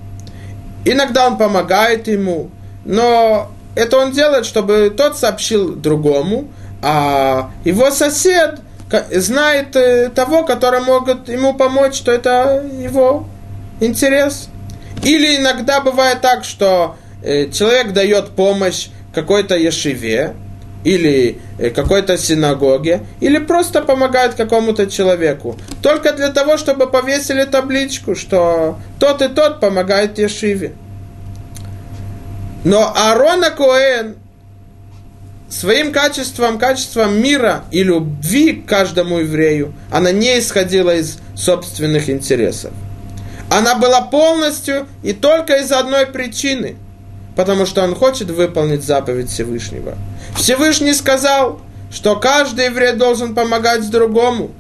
Иногда 0.85 1.27
он 1.27 1.39
помогает 1.39 2.09
ему, 2.09 2.51
но 2.85 3.51
это 3.75 3.99
он 3.99 4.13
делает, 4.13 4.45
чтобы 4.45 4.93
тот 4.97 5.17
сообщил 5.17 5.75
другому, 5.75 6.49
а 6.83 7.51
его 7.65 7.91
сосед 7.91 8.61
знает 9.11 9.75
э, 9.77 10.11
того, 10.11 10.45
который 10.45 10.81
может 10.81 11.29
ему 11.29 11.55
помочь, 11.55 11.95
что 11.95 12.13
это 12.13 12.65
его 12.79 13.27
интерес. 13.81 14.49
Или 15.03 15.37
иногда 15.37 15.81
бывает 15.81 16.21
так, 16.21 16.45
что 16.45 16.97
э, 17.23 17.51
человек 17.51 17.93
дает 17.93 18.31
помощь 18.31 18.89
какой-то 19.15 19.57
ешиве, 19.57 20.35
или 20.85 21.41
э, 21.59 21.71
какой-то 21.71 22.19
синагоге, 22.19 23.03
или 23.21 23.39
просто 23.39 23.83
помогает 23.83 24.35
какому-то 24.35 24.87
человеку. 24.87 25.57
Только 25.83 26.13
для 26.13 26.31
того, 26.31 26.57
чтобы 26.57 26.89
повесили 26.91 27.45
табличку, 27.45 28.15
что 28.15 28.79
тот 28.99 29.23
и 29.23 29.29
тот 29.29 29.61
помогает 29.61 30.19
Ешиве. 30.19 30.73
Но 32.65 32.93
Аарона 32.95 33.51
Коэн 33.51 34.17
своим 35.49 35.93
качеством, 35.93 36.59
качеством 36.59 37.21
мира 37.21 37.65
и 37.71 37.83
любви 37.83 38.53
к 38.55 38.69
каждому 38.69 39.19
еврею, 39.19 39.75
она 39.91 40.11
не 40.11 40.39
исходила 40.39 40.95
из 40.95 41.19
собственных 41.37 42.09
интересов. 42.09 42.73
Она 43.51 43.75
была 43.75 44.01
полностью 44.01 44.87
и 45.03 45.13
только 45.13 45.57
из 45.57 45.71
одной 45.73 46.07
причины, 46.07 46.77
потому 47.37 47.67
что 47.67 47.83
он 47.83 47.95
хочет 47.95 48.31
выполнить 48.31 48.85
заповедь 48.85 49.31
Всевышнего. 49.31 49.97
Всевышний 50.37 50.95
сказал, 50.95 51.61
что 51.91 52.17
каждый 52.17 52.67
еврей 52.67 52.93
должен 52.95 53.35
помогать 53.35 53.89
другому. 53.91 54.51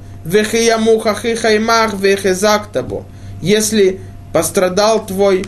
Если 3.43 4.01
пострадал 4.33 5.05
твой 5.05 5.45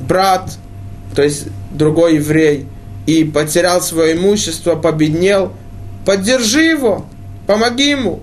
брат, 0.00 0.50
то 1.14 1.22
есть 1.22 1.46
другой 1.70 2.16
еврей, 2.16 2.66
и 3.06 3.24
потерял 3.24 3.80
свое 3.80 4.16
имущество, 4.16 4.74
победнел, 4.74 5.52
поддержи 6.04 6.62
его, 6.62 7.06
помоги 7.46 7.90
ему. 7.90 8.20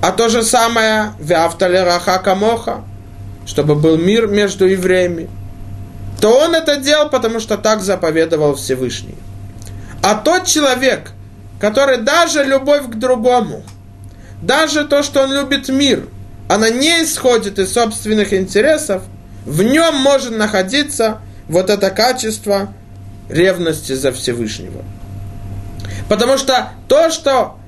А 0.00 0.12
то 0.12 0.28
же 0.28 0.44
самое 0.44 1.14
Вяфталераха 1.18 2.18
Камоха, 2.18 2.82
чтобы 3.44 3.74
был 3.74 3.96
мир 3.96 4.28
между 4.28 4.66
евреями. 4.66 5.28
То 6.20 6.36
он 6.38 6.54
это 6.54 6.76
делал, 6.76 7.08
потому 7.08 7.40
что 7.40 7.56
так 7.56 7.80
заповедовал 7.80 8.56
Всевышний. 8.56 9.16
А 10.02 10.14
тот 10.14 10.46
человек, 10.46 11.12
который 11.60 11.98
даже 11.98 12.44
любовь 12.44 12.86
к 12.86 12.94
другому, 12.96 13.62
даже 14.42 14.84
то, 14.84 15.02
что 15.02 15.22
он 15.22 15.32
любит 15.32 15.68
мир, 15.68 16.08
она 16.48 16.70
не 16.70 17.02
исходит 17.02 17.58
из 17.58 17.72
собственных 17.72 18.32
интересов, 18.32 19.02
в 19.44 19.62
нем 19.62 19.96
может 19.96 20.36
находиться 20.36 21.20
вот 21.48 21.70
это 21.70 21.90
качество 21.90 22.72
ревности 23.28 23.92
за 23.92 24.12
Всевышнего. 24.12 24.84
Потому 26.08 26.38
что 26.38 26.70
то, 26.88 27.10
что 27.10 27.58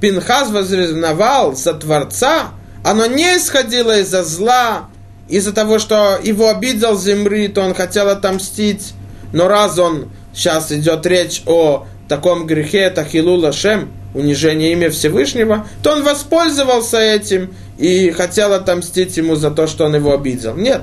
Пинхас 0.00 0.50
возревновал 0.50 1.54
за 1.54 1.74
Творца, 1.74 2.50
оно 2.84 3.06
не 3.06 3.36
исходило 3.36 3.98
из-за 4.00 4.24
зла, 4.24 4.89
из-за 5.30 5.52
того, 5.52 5.78
что 5.78 6.18
его 6.22 6.48
обидел 6.48 6.98
Земри, 6.98 7.48
то 7.48 7.62
он 7.62 7.74
хотел 7.74 8.08
отомстить. 8.08 8.94
Но 9.32 9.48
раз 9.48 9.78
он, 9.78 10.10
сейчас 10.34 10.72
идет 10.72 11.06
речь 11.06 11.42
о 11.46 11.86
таком 12.08 12.46
грехе, 12.46 12.78
это 12.80 13.04
Хилула 13.04 13.52
Шем, 13.52 13.90
унижение 14.14 14.72
имя 14.72 14.90
Всевышнего, 14.90 15.66
то 15.82 15.92
он 15.92 16.02
воспользовался 16.02 16.98
этим 16.98 17.54
и 17.78 18.10
хотел 18.10 18.52
отомстить 18.52 19.16
ему 19.16 19.36
за 19.36 19.50
то, 19.50 19.66
что 19.66 19.84
он 19.84 19.94
его 19.94 20.12
обидел. 20.12 20.56
Нет. 20.56 20.82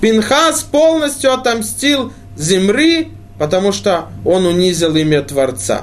Пинхас 0.00 0.62
полностью 0.62 1.32
отомстил 1.32 2.12
Земри 2.36 3.12
потому 3.42 3.72
что 3.72 4.06
он 4.24 4.46
унизил 4.46 4.94
имя 4.94 5.20
Творца. 5.22 5.82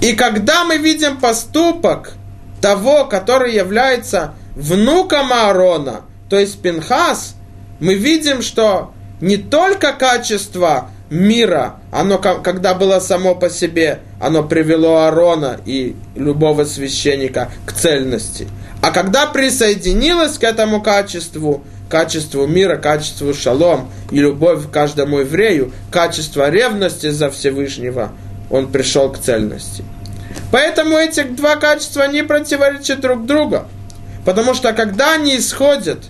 И 0.00 0.12
когда 0.12 0.64
мы 0.64 0.76
видим 0.78 1.18
поступок 1.18 2.14
того, 2.60 3.04
который 3.06 3.52
является 3.52 4.34
внуком 4.54 5.32
Аарона, 5.32 6.02
то 6.28 6.38
есть 6.38 6.60
Пинхас, 6.60 7.36
мы 7.78 7.94
видим, 7.94 8.42
что 8.42 8.92
не 9.20 9.36
только 9.36 9.92
качество 9.92 10.90
мира, 11.10 11.76
оно 11.92 12.18
когда 12.18 12.74
было 12.74 12.98
само 13.00 13.34
по 13.34 13.48
себе, 13.48 14.00
оно 14.20 14.42
привело 14.42 14.96
Аарона 14.96 15.60
и 15.64 15.94
любого 16.14 16.64
священника 16.64 17.50
к 17.64 17.72
цельности. 17.72 18.48
А 18.82 18.90
когда 18.90 19.26
присоединилось 19.26 20.38
к 20.38 20.44
этому 20.44 20.82
качеству, 20.82 21.64
качеству 21.88 22.46
мира, 22.46 22.76
качеству 22.76 23.32
шалом 23.32 23.90
и 24.10 24.18
любовь 24.18 24.66
к 24.66 24.70
каждому 24.70 25.20
еврею, 25.20 25.72
качество 25.90 26.50
ревности 26.50 27.10
за 27.10 27.30
Всевышнего, 27.30 28.12
он 28.50 28.70
пришел 28.70 29.10
к 29.10 29.18
цельности. 29.18 29.84
Поэтому 30.50 30.96
эти 30.96 31.22
два 31.22 31.56
качества 31.56 32.06
не 32.06 32.22
противоречат 32.22 33.00
друг 33.00 33.26
другу. 33.26 33.62
Потому 34.24 34.54
что 34.54 34.72
когда 34.72 35.14
они 35.14 35.38
исходят 35.38 36.06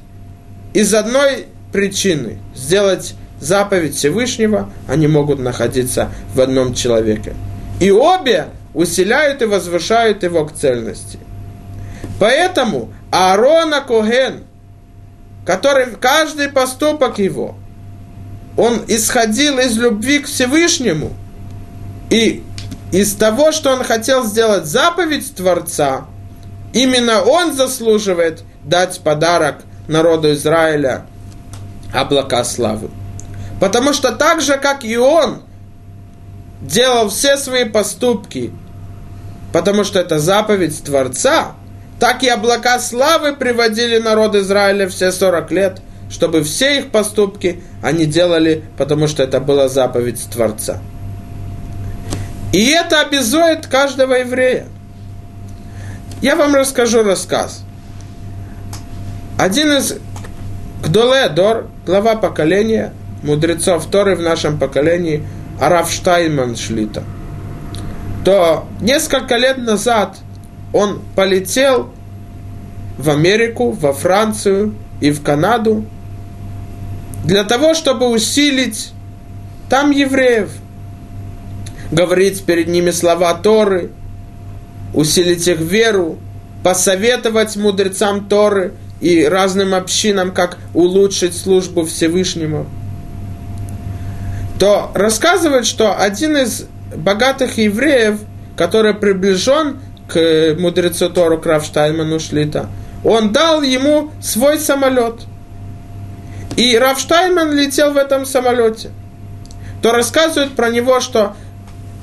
из 0.76 0.94
одной 0.94 1.46
причины, 1.72 2.38
сделать 2.54 3.14
заповедь 3.40 3.96
Всевышнего, 3.96 4.70
они 4.88 5.06
могут 5.06 5.38
находиться 5.38 6.10
в 6.34 6.40
одном 6.40 6.74
человеке. 6.74 7.34
И 7.80 7.90
обе 7.90 8.48
усиляют 8.74 9.42
и 9.42 9.46
возвышают 9.46 10.22
его 10.22 10.44
к 10.44 10.54
цельности. 10.54 11.18
Поэтому 12.18 12.92
Аарона 13.10 13.80
Коген– 13.80 14.44
который 15.46 15.86
каждый 15.98 16.48
поступок 16.48 17.18
его, 17.18 17.54
он 18.56 18.82
исходил 18.88 19.58
из 19.58 19.78
любви 19.78 20.18
к 20.18 20.26
Всевышнему 20.26 21.12
и 22.10 22.42
из 22.92 23.14
того, 23.14 23.52
что 23.52 23.72
он 23.72 23.84
хотел 23.84 24.24
сделать 24.24 24.66
заповедь 24.66 25.34
Творца, 25.34 26.06
именно 26.72 27.22
он 27.22 27.54
заслуживает 27.54 28.42
дать 28.64 29.00
подарок 29.00 29.62
народу 29.88 30.32
Израиля 30.32 31.06
облака 31.92 32.44
славы. 32.44 32.90
Потому 33.60 33.92
что 33.92 34.12
так 34.12 34.40
же, 34.40 34.58
как 34.58 34.84
и 34.84 34.96
он 34.96 35.42
делал 36.60 37.08
все 37.08 37.36
свои 37.36 37.64
поступки, 37.64 38.52
потому 39.52 39.84
что 39.84 39.98
это 39.98 40.18
заповедь 40.18 40.82
Творца– 40.82 41.52
так 41.98 42.22
и 42.22 42.28
облака 42.28 42.78
славы 42.78 43.34
приводили 43.34 43.98
народ 43.98 44.34
Израиля 44.34 44.88
все 44.88 45.12
40 45.12 45.50
лет, 45.50 45.80
чтобы 46.10 46.42
все 46.42 46.78
их 46.78 46.90
поступки 46.90 47.62
они 47.82 48.04
делали, 48.04 48.64
потому 48.76 49.06
что 49.06 49.22
это 49.22 49.40
была 49.40 49.68
заповедь 49.68 50.22
Творца. 50.30 50.78
И 52.52 52.66
это 52.68 53.00
обязует 53.00 53.66
каждого 53.66 54.14
еврея. 54.14 54.66
Я 56.22 56.36
вам 56.36 56.54
расскажу 56.54 57.02
рассказ. 57.02 57.62
Один 59.38 59.72
из 59.72 59.94
Гдоле 60.82 61.30
глава 61.84 62.16
поколения, 62.16 62.92
мудрецов 63.22 63.86
Торы 63.86 64.16
в 64.16 64.20
нашем 64.20 64.58
поколении, 64.58 65.26
Араф 65.60 65.90
Штайнман 65.90 66.56
Шлита, 66.56 67.04
то 68.24 68.66
несколько 68.80 69.36
лет 69.36 69.58
назад– 69.58 70.18
он 70.76 71.00
полетел 71.14 71.90
в 72.98 73.08
Америку, 73.08 73.70
во 73.70 73.94
Францию 73.94 74.74
и 75.00 75.10
в 75.10 75.22
Канаду 75.22 75.84
для 77.24 77.44
того, 77.44 77.72
чтобы 77.74 78.08
усилить 78.08 78.92
там 79.70 79.90
евреев, 79.90 80.50
говорить 81.90 82.44
перед 82.44 82.68
ними 82.68 82.90
слова 82.90 83.34
Торы, 83.34 83.90
усилить 84.92 85.48
их 85.48 85.60
веру, 85.60 86.18
посоветовать 86.62 87.56
мудрецам 87.56 88.28
Торы 88.28 88.74
и 89.00 89.24
разным 89.24 89.74
общинам, 89.74 90.32
как 90.32 90.58
улучшить 90.74 91.36
службу 91.36 91.84
Всевышнему, 91.84 92.66
то 94.58 94.90
рассказывает, 94.94 95.66
что 95.66 95.98
один 95.98 96.36
из 96.36 96.66
богатых 96.94 97.58
евреев, 97.58 98.20
который 98.56 98.94
приближен 98.94 99.80
к 100.08 100.56
мудрецу 100.58 101.10
Тору 101.10 101.38
Кравштайману 101.38 102.18
Шлита, 102.20 102.68
он 103.04 103.32
дал 103.32 103.62
ему 103.62 104.10
свой 104.20 104.58
самолет. 104.58 105.22
И 106.56 106.76
Равштайман 106.78 107.52
летел 107.54 107.92
в 107.92 107.96
этом 107.98 108.24
самолете. 108.24 108.90
То 109.82 109.92
рассказывают 109.92 110.54
про 110.54 110.70
него, 110.70 111.00
что 111.00 111.36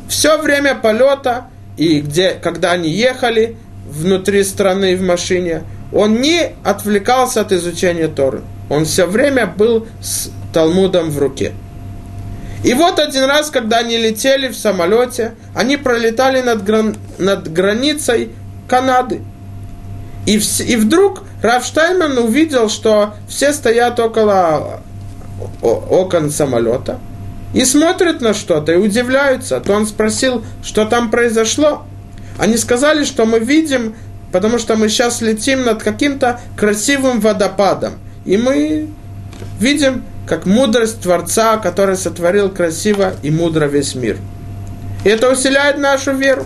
все 0.08 0.38
время 0.40 0.76
полета 0.76 1.46
и 1.76 2.02
где, 2.02 2.32
когда 2.32 2.72
они 2.72 2.90
ехали 2.90 3.58
внутри 3.90 4.44
страны 4.44 4.96
в 4.96 5.02
машине, 5.02 5.64
он 5.94 6.22
не 6.22 6.54
отвлекался 6.64 7.42
от 7.42 7.52
изучения 7.52 8.08
Торы. 8.08 8.42
Он 8.70 8.86
все 8.86 9.06
время 9.06 9.46
был 9.48 9.88
с 10.02 10.30
Талмудом 10.54 11.10
в 11.10 11.20
руке. 11.20 11.54
И 12.64 12.74
вот 12.74 13.00
один 13.00 13.26
раз, 13.26 13.50
когда 13.50 13.80
они 13.80 13.98
летели 13.98 14.48
в 14.48 14.56
самолете, 14.56 15.36
они 15.54 15.78
пролетали 15.78 16.42
над, 16.42 16.64
гран... 16.64 16.96
над 17.18 17.52
границей 17.52 18.30
Канады. 18.68 19.22
И, 20.26 20.40
в... 20.40 20.60
и 20.62 20.76
вдруг 20.78 21.24
Раф 21.42 21.66
Штайнман 21.66 22.18
увидел, 22.18 22.70
что 22.70 23.16
все 23.28 23.52
стоят 23.52 24.00
около, 24.00 24.82
окон 25.62 26.32
самолета 26.32 27.00
и 27.54 27.66
смотрят 27.66 28.22
на 28.22 28.34
что-то 28.34 28.74
и 28.74 28.78
удивляются. 28.78 29.60
То 29.60 29.74
он 29.74 29.86
спросил, 29.86 30.44
что 30.64 30.86
там 30.86 31.12
произошло. 31.12 31.84
Они 32.40 32.58
сказали, 32.58 33.04
что 33.04 33.26
мы 33.26 33.40
видим, 33.40 33.96
потому 34.34 34.58
что 34.58 34.76
мы 34.76 34.90
сейчас 34.90 35.22
летим 35.22 35.64
над 35.64 35.84
каким-то 35.84 36.42
красивым 36.58 37.22
водопадом. 37.22 37.94
И 38.26 38.36
мы 38.36 38.90
видим, 39.60 40.04
как 40.26 40.48
мудрость 40.48 41.02
Творца, 41.02 41.58
который 41.58 41.96
сотворил 41.96 42.50
красиво 42.50 43.14
и 43.22 43.30
мудро 43.30 43.66
весь 43.66 43.94
мир. 43.94 44.18
И 45.06 45.10
это 45.10 45.32
усиляет 45.32 45.78
нашу 45.78 46.14
веру. 46.14 46.46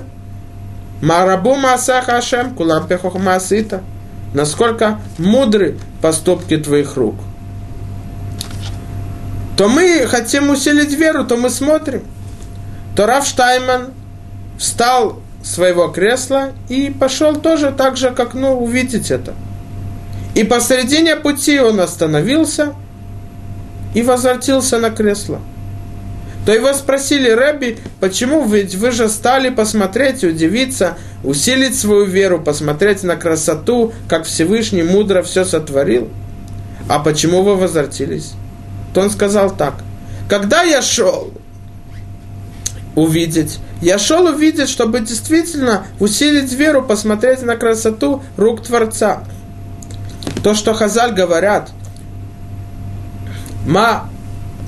Марабу 1.01 1.55
Масаха 1.55 2.17
Ашем, 2.17 2.55
Кулам 2.55 2.87
Масита. 3.15 3.81
Насколько 4.33 4.99
мудры 5.17 5.77
поступки 6.01 6.57
твоих 6.57 6.97
рук. 6.97 7.15
То 9.55 9.69
мы 9.69 10.05
хотим 10.07 10.49
усилить 10.49 10.91
веру, 10.91 11.23
то 11.23 11.37
мы 11.37 11.49
смотрим. 11.49 12.03
То 12.97 13.05
Раф 13.05 13.25
Штайман 13.25 13.91
встал 14.57 15.21
своего 15.47 15.87
кресла 15.87 16.51
и 16.69 16.89
пошел 16.89 17.35
тоже 17.35 17.71
так 17.71 17.97
же, 17.97 18.11
как 18.11 18.33
ну, 18.33 18.57
увидеть 18.59 19.11
это. 19.11 19.33
И 20.35 20.43
посередине 20.43 21.15
пути 21.15 21.59
он 21.59 21.79
остановился 21.79 22.73
и 23.95 24.01
возвратился 24.03 24.77
на 24.77 24.89
кресло 24.91 25.41
то 26.47 26.53
его 26.53 26.71
спросили, 26.71 27.29
Рэби, 27.29 27.77
почему 27.99 28.45
ведь 28.45 28.73
вы 28.75 28.91
же 28.91 29.09
стали 29.09 29.49
посмотреть, 29.49 30.23
удивиться, 30.23 30.97
усилить 31.21 31.77
свою 31.77 32.05
веру, 32.05 32.39
посмотреть 32.39 33.03
на 33.03 33.17
красоту, 33.17 33.91
как 34.07 34.23
Всевышний 34.23 34.81
мудро 34.81 35.23
все 35.23 35.43
сотворил? 35.43 36.07
А 36.87 36.99
почему 36.99 37.41
вы 37.41 37.57
возвратились? 37.57 38.31
То 38.93 39.01
он 39.01 39.09
сказал 39.09 39.57
так, 39.57 39.83
когда 40.29 40.63
я 40.63 40.81
шел 40.81 41.33
увидеть, 42.97 43.59
я 43.79 43.99
шел 43.99 44.25
увидеть, 44.25 44.69
чтобы 44.69 45.01
действительно 45.01 45.85
усилить 45.99 46.51
веру, 46.51 46.81
посмотреть 46.81 47.43
на 47.43 47.55
красоту 47.55 48.23
рук 48.37 48.63
Творца. 48.63 49.23
То, 50.43 50.55
что 50.55 50.73
Хазаль 50.73 51.13
говорят, 51.13 51.69
Ма 53.67 54.09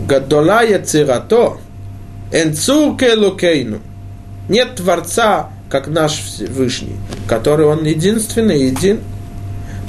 гадола 0.08 0.64
яцирато, 0.64 1.58
Энцур 2.32 2.96
келукейну. 2.98 3.80
Нет 4.48 4.76
Творца, 4.76 5.50
как 5.72 5.88
наш 5.88 6.20
Всевышний, 6.20 6.98
который 7.28 7.66
Он 7.66 7.84
единственный, 7.84 8.68
един. 8.68 9.00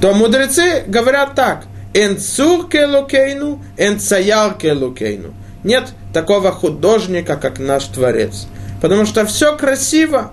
То 0.00 0.14
мудрецы 0.14 0.84
говорят 0.86 1.34
так. 1.34 1.64
Энцур 1.92 2.68
келукейну, 2.68 3.62
энцаяр 3.76 4.54
келукейну. 4.54 5.34
Нет 5.64 5.88
такого 6.12 6.52
художника, 6.52 7.36
как 7.36 7.58
наш 7.58 7.84
Творец. 7.84 8.46
Потому 8.80 9.04
что 9.04 9.26
все 9.26 9.56
красиво. 9.56 10.32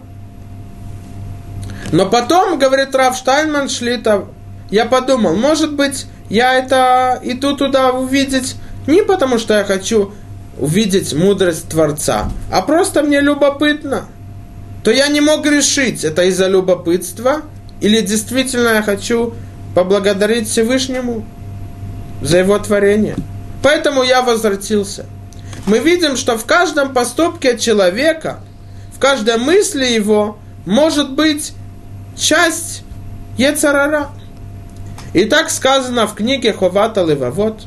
Но 1.92 2.06
потом, 2.06 2.60
говорит 2.60 2.96
Рав 2.96 3.16
Штайнман 3.18 3.70
Шлитов, 3.70 4.26
я 4.70 4.86
подумал, 4.86 5.36
может 5.36 5.74
быть, 5.74 6.06
я 6.30 6.56
это 6.56 7.20
иду 7.24 7.56
туда 7.56 7.92
увидеть 7.92 8.56
не 8.88 9.04
потому, 9.04 9.38
что 9.38 9.54
я 9.54 9.64
хочу 9.64 10.14
увидеть 10.58 11.14
мудрость 11.14 11.70
Творца, 11.70 12.32
а 12.52 12.62
просто 12.62 13.04
мне 13.04 13.22
любопытно, 13.22 14.06
то 14.84 14.92
я 14.92 15.08
не 15.08 15.22
мог 15.22 15.46
решить, 15.46 16.04
это 16.04 16.24
из-за 16.24 16.48
любопытства, 16.48 17.42
или 17.82 18.02
действительно 18.02 18.70
я 18.70 18.82
хочу 18.82 19.36
поблагодарить 19.76 20.50
Всевышнему 20.50 21.26
за 22.22 22.40
его 22.40 22.58
творение. 22.58 23.16
Поэтому 23.62 24.04
я 24.04 24.22
возвратился. 24.22 25.06
Мы 25.68 25.80
видим, 25.80 26.16
что 26.16 26.38
в 26.38 26.46
каждом 26.46 26.94
поступке 26.94 27.58
человека, 27.58 28.40
в 28.96 29.00
каждой 29.00 29.38
мысли 29.38 29.86
его 29.86 30.38
может 30.66 31.12
быть 31.12 31.54
часть 32.16 32.84
Ецарара. 33.38 34.10
И 35.14 35.26
так 35.26 35.50
сказано 35.50 36.08
в 36.08 36.16
книге 36.16 36.54
Ховата 36.54 37.04
Левавод. 37.04 37.64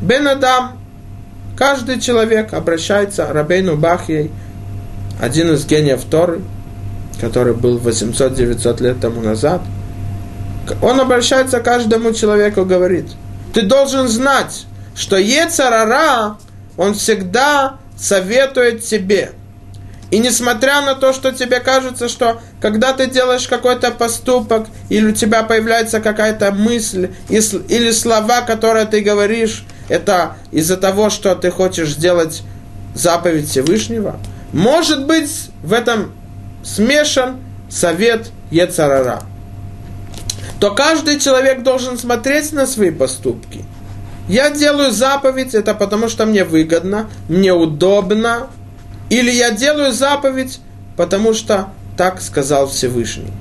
Бен 0.00 0.28
Адам 0.28 0.78
Каждый 1.56 2.00
человек 2.00 2.52
обращается, 2.52 3.32
Рабейну 3.32 3.76
Бахьей, 3.76 4.30
один 5.20 5.52
из 5.52 5.64
гениев 5.66 6.02
Торы, 6.04 6.42
который 7.20 7.54
был 7.54 7.78
800-900 7.78 8.82
лет 8.82 9.00
тому 9.00 9.20
назад, 9.20 9.62
он 10.82 11.00
обращается 11.00 11.60
каждому 11.60 12.12
человеку 12.12 12.64
говорит, 12.64 13.06
ты 13.52 13.62
должен 13.62 14.08
знать, 14.08 14.66
что 14.96 15.16
Ецарара, 15.16 16.38
он 16.76 16.94
всегда 16.94 17.78
советует 17.96 18.84
тебе. 18.84 19.32
И 20.10 20.18
несмотря 20.18 20.82
на 20.82 20.94
то, 20.94 21.12
что 21.12 21.32
тебе 21.32 21.60
кажется, 21.60 22.08
что 22.08 22.40
когда 22.60 22.92
ты 22.92 23.06
делаешь 23.06 23.48
какой-то 23.48 23.90
поступок, 23.90 24.66
или 24.88 25.06
у 25.06 25.12
тебя 25.12 25.42
появляется 25.42 26.00
какая-то 26.00 26.52
мысль, 26.52 27.10
или 27.28 27.90
слова, 27.90 28.42
которые 28.42 28.86
ты 28.86 29.00
говоришь, 29.00 29.64
это 29.88 30.36
из-за 30.52 30.76
того, 30.76 31.10
что 31.10 31.34
ты 31.34 31.50
хочешь 31.50 31.90
сделать 31.90 32.42
заповедь 32.94 33.48
Всевышнего, 33.48 34.20
может 34.52 35.06
быть 35.06 35.50
в 35.62 35.72
этом 35.72 36.12
смешан 36.62 37.40
совет 37.68 38.28
Ецарара. 38.50 39.22
То 40.60 40.72
каждый 40.74 41.18
человек 41.18 41.62
должен 41.62 41.98
смотреть 41.98 42.52
на 42.52 42.66
свои 42.66 42.90
поступки. 42.90 43.64
Я 44.28 44.50
делаю 44.50 44.90
заповедь, 44.90 45.54
это 45.54 45.74
потому 45.74 46.08
что 46.08 46.26
мне 46.26 46.44
выгодно, 46.44 47.10
мне 47.28 47.52
удобно, 47.52 48.48
или 49.10 49.30
я 49.30 49.50
делаю 49.50 49.92
заповедь, 49.92 50.60
потому 50.96 51.34
что 51.34 51.68
так 51.96 52.22
сказал 52.22 52.68
Всевышний. 52.68 53.32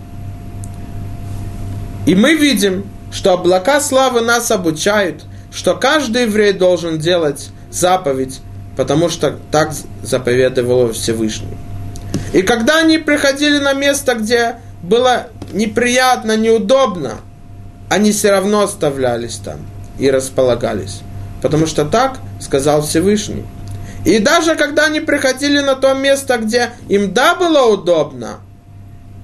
И 2.05 2.15
мы 2.15 2.33
видим, 2.33 2.85
что 3.11 3.33
облака 3.33 3.79
славы 3.79 4.21
нас 4.21 4.51
обучают– 4.51 5.23
что 5.53 5.75
каждый 5.75 6.23
еврей 6.23 6.53
должен 6.53 6.97
делать 6.97 7.49
заповедь, 7.69 8.41
потому 8.75 9.09
что 9.09 9.37
так 9.51 9.71
заповедовал 10.01 10.91
Всевышний. 10.93 11.57
И 12.33 12.41
когда 12.41 12.79
они 12.79 12.97
приходили 12.97 13.59
на 13.59 13.73
место, 13.73 14.15
где 14.15 14.55
было 14.81 15.27
неприятно, 15.51 16.35
неудобно, 16.35 17.17
они 17.89 18.11
все 18.11 18.31
равно 18.31 18.61
оставлялись 18.61 19.35
там 19.35 19.57
и 19.99 20.09
располагались. 20.09 21.01
Потому 21.41 21.67
что 21.67 21.85
так 21.85 22.19
сказал 22.39 22.81
Всевышний. 22.81 23.43
И 24.05 24.19
даже 24.19 24.55
когда 24.55 24.85
они 24.85 24.99
приходили 24.99 25.59
на 25.59 25.75
то 25.75 25.93
место, 25.93 26.37
где 26.37 26.71
им 26.89 27.13
да 27.13 27.35
было 27.35 27.71
удобно, 27.71 28.39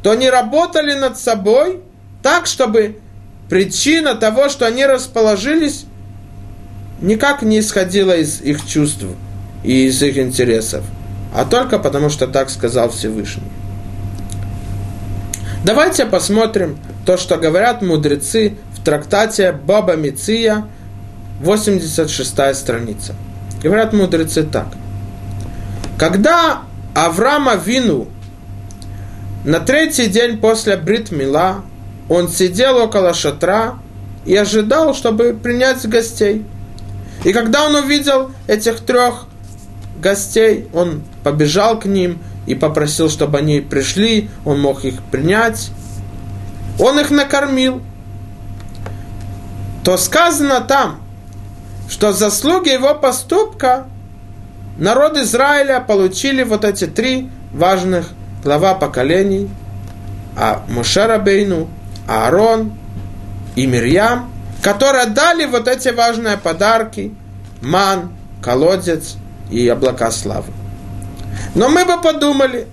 то 0.04 0.12
они 0.12 0.30
работали 0.30 0.94
над 0.94 1.18
собой 1.20 1.82
так, 2.24 2.46
чтобы 2.46 3.00
причина 3.50 4.16
того, 4.16 4.50
что 4.50 4.66
они 4.66 4.86
расположились, 4.86 5.86
никак 7.02 7.42
не 7.42 7.60
исходило 7.60 8.16
из 8.16 8.42
их 8.42 8.66
чувств 8.66 9.04
и 9.64 9.88
из 9.88 10.02
их 10.02 10.18
интересов, 10.18 10.84
а 11.36 11.46
только 11.46 11.80
потому, 11.80 12.10
что 12.10 12.28
так 12.28 12.50
сказал 12.50 12.90
Всевышний. 12.90 13.44
Давайте 15.64 16.06
посмотрим 16.06 16.80
то, 17.06 17.18
что 17.18 17.36
говорят 17.38 17.82
мудрецы 17.82 18.56
в 18.80 18.84
трактате 18.84 19.52
Баба 19.52 19.96
Миция, 19.96 20.68
86 21.42 22.56
страница. 22.56 23.16
Говорят 23.62 23.94
мудрецы 23.94 24.44
так. 24.44 24.68
Когда 25.98 26.62
Авраама 26.94 27.56
Вину 27.56 28.08
на 29.44 29.60
третий 29.60 30.08
день 30.08 30.38
после 30.38 30.78
Брит 30.78 31.12
Мила 31.12 31.64
он 32.08 32.30
сидел 32.30 32.78
около 32.78 33.14
шатра 33.14 33.80
и 34.26 34.36
ожидал, 34.36 34.94
чтобы 34.94 35.34
принять 35.34 35.88
гостей– 35.88 36.46
и 37.24 37.34
когда 37.34 37.66
он 37.66 37.76
увидел 37.76 38.32
этих 38.48 38.80
трех 38.80 39.26
гостей, 40.02 40.68
он 40.74 41.04
побежал 41.24 41.80
к 41.80 41.86
ним 41.86 42.20
и 42.46 42.56
попросил, 42.56 43.10
чтобы 43.10 43.40
они 43.40 43.60
пришли, 43.60 44.30
он 44.46 44.62
мог 44.62 44.86
их 44.86 45.02
принять. 45.04 45.72
Он 46.80 47.00
их 47.00 47.12
накормил. 47.12 47.82
То 49.84 49.98
сказано 49.98 50.62
там, 50.62 51.02
что 51.90 52.12
заслуги 52.12 52.70
его 52.70 52.94
поступка 52.96 53.86
народ 54.78 55.18
Израиля 55.18 55.80
получили 55.80 56.44
вот 56.44 56.64
эти 56.64 56.86
три 56.88 57.30
важных 57.54 58.10
глава 58.44 58.76
поколений, 58.76 59.50
а 60.38 60.64
Мушарабейну, 60.70 61.68
Аарон 62.08 62.74
и 63.56 63.66
Мирьям– 63.66 64.32
которые 64.62 65.08
дали 65.08 65.46
вот 65.46 65.68
эти 65.68 65.90
важные 65.90 66.38
подарки, 66.38 67.14
ман, 67.62 68.12
колодец 68.42 69.16
и 69.50 69.68
облака 69.68 70.12
славы. 70.12 70.52
Но 71.56 71.70
мы 71.70 71.86
бы 71.86 72.02
подумали, 72.02 72.68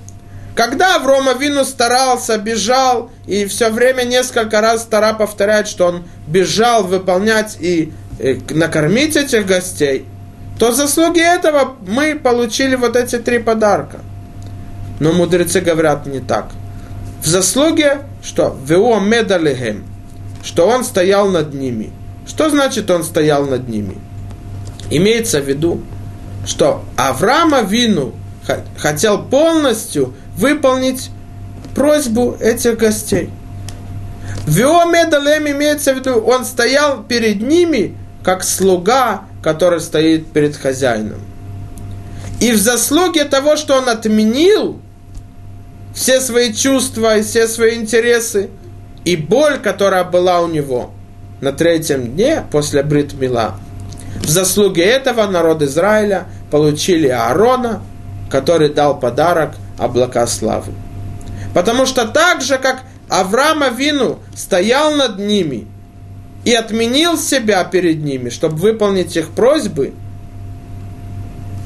когда 0.57 0.97
Аврома 0.97 1.35
Вину 1.35 1.65
старался, 1.65 2.39
бежал, 2.39 3.11
и 3.27 3.45
все 3.45 3.69
время 3.69 4.05
несколько 4.05 4.63
раз 4.63 4.85
стара 4.85 5.13
повторяет, 5.13 5.69
что 5.69 5.87
он 5.89 6.05
бежал 6.27 6.85
выполнять 6.85 7.59
и, 7.61 7.93
и 8.19 8.41
накормить 8.51 9.17
этих 9.17 9.47
гостей, 9.47 10.07
то 10.59 10.71
в 10.71 10.75
заслуге 10.75 11.21
этого 11.21 11.77
мы 11.87 12.15
получили 12.15 12.75
вот 12.75 12.97
эти 12.97 13.19
три 13.19 13.39
подарка. 13.39 13.99
Но 14.99 15.13
мудрецы 15.13 15.61
говорят 15.61 16.07
не 16.07 16.21
так. 16.21 16.47
В 17.23 17.27
заслуге, 17.27 17.99
что 18.23 18.59
«Вео 18.65 18.99
медалихем», 18.99 19.85
что 20.43 20.69
он 20.69 20.85
стоял 20.85 21.29
над 21.29 21.53
ними. 21.53 21.91
Что 22.27 22.49
значит 22.49 22.91
он 22.91 23.05
стоял 23.05 23.45
над 23.45 23.69
ними? 23.69 23.99
Имеется 24.91 25.43
в 25.43 25.45
виду, 25.47 25.83
что 26.47 26.83
Авраама 26.97 27.61
Вину 27.61 28.15
хотел 28.79 29.23
полностью 29.23 30.15
выполнить 30.37 31.11
просьбу 31.75 32.37
этих 32.41 32.79
гостей. 32.79 33.31
Виомедалем 34.47 35.49
имеется 35.49 35.93
в 35.93 35.99
виду, 35.99 36.21
он 36.21 36.45
стоял 36.45 37.03
перед 37.03 37.43
ними, 37.43 37.97
как 38.23 38.45
слуга, 38.45 39.23
который 39.43 39.81
стоит 39.81 40.33
перед 40.33 40.57
хозяином. 40.57 41.21
И 42.41 42.53
в 42.53 42.59
заслуге 42.59 43.25
того, 43.25 43.57
что 43.57 43.75
он 43.75 43.89
отменил 43.89 44.81
все 45.95 46.21
свои 46.21 46.53
чувства 46.53 47.19
и 47.19 47.23
все 47.23 47.49
свои 47.49 47.77
интересы, 47.77 48.51
и 49.05 49.17
боль, 49.17 49.59
которая 49.59 50.05
была 50.05 50.41
у 50.41 50.49
него 50.49 50.91
на 51.41 51.53
третьем 51.53 52.15
дне 52.15 52.45
после 52.51 52.83
Брит 52.83 53.15
Мила, 53.15 53.55
в 54.23 54.29
заслуге 54.29 54.83
этого 54.83 55.27
народ 55.27 55.63
Израиля 55.63 56.27
получили 56.51 57.09
Аарона, 57.09 57.83
который 58.31 58.69
дал 58.69 58.99
подарок 58.99 59.55
облака 59.79 60.27
славы. 60.27 60.73
Потому 61.55 61.87
что 61.87 62.07
так 62.07 62.43
же, 62.43 62.59
как 62.59 62.83
Авраам 63.09 63.63
Авину 63.63 64.19
стоял 64.35 64.95
над 64.95 65.19
ними 65.19 65.67
и 66.45 66.53
отменил 66.53 67.17
себя 67.17 67.65
перед 67.65 68.03
ними, 68.03 68.31
чтобы 68.31 68.57
выполнить 68.57 69.17
их 69.17 69.31
просьбы, 69.31 69.93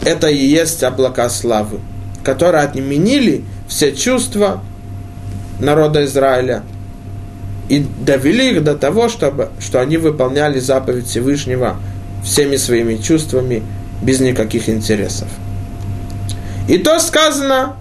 это 0.04 0.28
и 0.28 0.44
есть 0.44 0.82
облака 0.82 1.28
славы, 1.28 1.80
которые 2.22 2.64
отменили 2.64 3.44
все 3.68 3.94
чувства 3.94 4.62
народа 5.58 6.04
Израиля 6.04 6.62
и 7.68 7.80
довели 8.00 8.52
их 8.52 8.64
до 8.64 8.74
того, 8.74 9.08
чтобы, 9.08 9.50
что 9.60 9.80
они 9.80 9.96
выполняли 9.96 10.58
заповедь 10.58 11.06
Всевышнего 11.06 11.76
всеми 12.24 12.56
своими 12.56 12.96
чувствами, 12.96 13.62
без 14.02 14.20
никаких 14.20 14.68
интересов. 14.68 15.28
И 16.68 16.78
то 16.78 16.98
сказано 17.00 17.76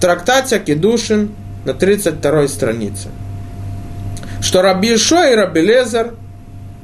в 0.00 0.02
трактате 0.02 0.58
Кедушин 0.60 1.34
на 1.66 1.74
32 1.74 2.48
странице, 2.48 3.10
что 4.40 4.62
Раби 4.62 4.94
Ишо 4.94 5.22
и 5.24 5.34
Раби 5.34 5.60
Лезер, 5.60 6.14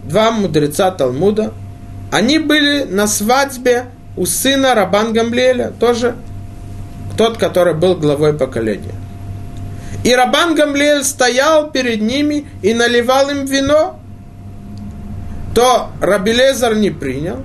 два 0.05 0.31
мудреца 0.31 0.91
Талмуда, 0.91 1.55
они 2.13 2.39
были 2.39 2.83
на 2.83 3.07
свадьбе 3.07 3.87
у 4.19 4.27
сына 4.27 4.75
Рабан 4.75 5.15
Гамлеля, 5.15 5.73
тоже 5.81 6.15
тот, 7.17 7.39
который 7.39 7.73
был 7.73 7.95
главой 7.95 8.35
поколения. 8.35 8.95
И 10.05 10.15
Рабан 10.15 10.55
Гамлиэль 10.55 11.03
стоял 11.03 11.71
перед 11.71 12.03
ними 12.03 12.47
и 12.61 12.75
наливал 12.75 13.31
им 13.31 13.47
вино. 13.47 13.99
То 15.55 15.89
Раби 16.03 16.35
Лезар 16.35 16.75
не 16.75 16.91
принял, 16.91 17.43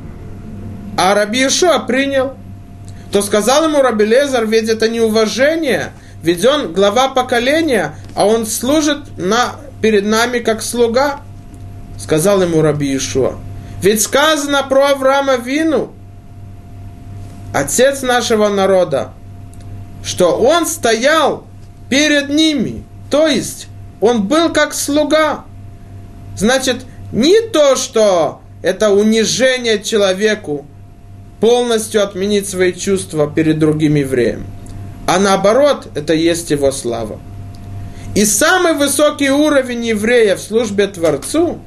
а 0.98 1.16
Раби 1.16 1.48
Ишуа 1.48 1.80
принял. 1.80 2.34
То 3.12 3.22
сказал 3.22 3.66
ему 3.66 3.82
Раби 3.82 4.06
Лезар, 4.06 4.46
ведь 4.46 4.70
это 4.70 4.88
неуважение, 4.88 5.92
ведь 6.24 6.46
он 6.46 6.74
глава 6.74 7.10
поколения, 7.10 7.96
а 8.16 8.26
он 8.26 8.46
служит 8.46 9.18
на, 9.18 9.56
перед 9.82 10.06
нами 10.06 10.40
как 10.40 10.62
слуга. 10.62 11.22
Сказал 12.00 12.42
ему 12.42 12.62
Раби 12.62 12.96
Ишуа. 12.96 13.36
Ведь 13.82 14.02
сказано 14.02 14.64
про 14.64 14.92
Авраама 14.92 15.36
Вину, 15.36 15.92
отец 17.54 18.02
нашего 18.02 18.48
народа, 18.48 19.12
что 20.04 20.38
он 20.38 20.66
стоял 20.66 21.46
перед 21.90 22.30
ними. 22.30 22.84
То 23.10 23.28
есть 23.28 23.68
он 24.00 24.24
был 24.24 24.54
как 24.54 24.74
слуга. 24.74 25.46
Значит, 26.38 26.78
не 27.12 27.42
то, 27.50 27.76
что 27.76 28.42
это 28.62 28.92
унижение 28.92 29.82
человеку, 29.82 30.66
полностью 31.42 32.04
отменить 32.04 32.48
свои 32.48 32.72
чувства 32.72 33.30
перед 33.30 33.60
другим 33.60 33.96
евреем. 33.96 34.46
А 35.08 35.20
наоборот, 35.20 35.88
это 35.96 36.14
есть 36.14 36.52
его 36.52 36.72
слава. 36.72 37.20
И 38.16 38.24
самый 38.26 38.76
высокий 38.76 39.32
уровень 39.32 39.86
еврея 39.86 40.36
в 40.36 40.42
службе 40.42 40.88
Творцу, 40.88 41.60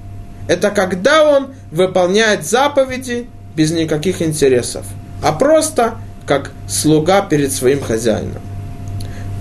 это 0.46 0.70
когда 0.70 1.24
он 1.24 1.54
выполняет 1.70 2.46
заповеди 2.46 3.26
без 3.56 3.72
никаких 3.72 4.22
интересов, 4.22 4.86
а 5.22 5.32
просто 5.32 5.96
как 6.26 6.52
слуга 6.68 7.22
перед 7.22 7.52
своим 7.52 7.82
хозяином. 7.82 8.42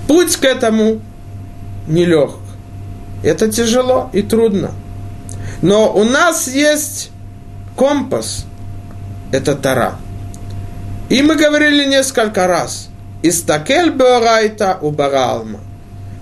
Путь 0.07 0.35
к 0.35 0.45
этому 0.45 0.99
нелег. 1.87 2.31
Это 3.23 3.49
тяжело 3.49 4.09
и 4.13 4.21
трудно. 4.21 4.71
Но 5.61 5.93
у 5.93 6.03
нас 6.03 6.47
есть 6.47 7.11
компас. 7.75 8.45
Это 9.31 9.55
Тара. 9.55 9.95
И 11.09 11.21
мы 11.21 11.35
говорили 11.35 11.85
несколько 11.85 12.47
раз. 12.47 12.89
Истакель 13.21 13.91
Беорайта 13.91 14.77
у 14.81 14.91
Баралма. 14.91 15.59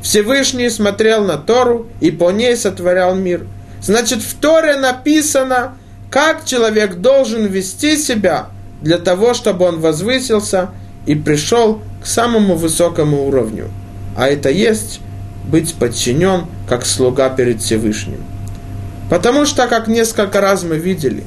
Всевышний 0.02 0.70
смотрел 0.70 1.24
на 1.24 1.38
Тору 1.38 1.88
и 2.00 2.12
по 2.12 2.32
ней 2.32 2.56
сотворял 2.56 3.16
мир. 3.16 3.46
Значит, 3.82 4.22
в 4.22 4.36
Торе 4.36 4.76
написано, 4.76 5.78
как 6.10 6.46
человек 6.46 6.96
должен 6.96 7.46
вести 7.46 7.98
себя 7.98 8.48
для 8.82 8.98
того, 8.98 9.34
чтобы 9.34 9.66
он 9.66 9.80
возвысился 9.80 10.70
и 11.06 11.16
пришел 11.16 11.82
к 12.04 12.06
самому 12.06 12.56
высокому 12.56 13.28
уровню. 13.28 13.70
А 14.16 14.28
это 14.28 14.50
есть 14.50 15.00
быть 15.46 15.76
подчинен 15.76 16.46
как 16.68 16.86
слуга 16.86 17.30
перед 17.30 17.62
Всевышним. 17.62 18.24
Потому 19.10 19.46
что, 19.46 19.68
как 19.68 19.88
несколько 19.88 20.42
раз 20.42 20.64
мы 20.64 20.78
видели, 20.78 21.24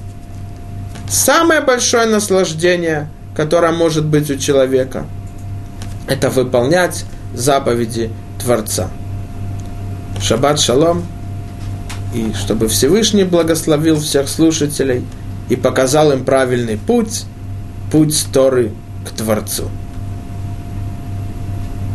самое 1.08 1.60
большое 1.60 2.06
наслаждение, 2.06 3.08
которое 3.34 3.72
может 3.72 4.04
быть 4.04 4.30
у 4.30 4.36
человека, 4.36 5.06
это 6.06 6.30
выполнять 6.30 7.04
заповеди 7.34 8.10
Творца. 8.38 8.88
Шаббат 10.20 10.60
шалом. 10.60 11.04
И 12.14 12.32
чтобы 12.34 12.68
Всевышний 12.68 13.24
благословил 13.24 13.98
всех 13.98 14.28
слушателей 14.28 15.04
и 15.48 15.56
показал 15.56 16.12
им 16.12 16.24
правильный 16.24 16.78
путь, 16.78 17.24
путь 17.90 18.26
Торы 18.32 18.72
к 19.04 19.10
Творцу. 19.10 19.68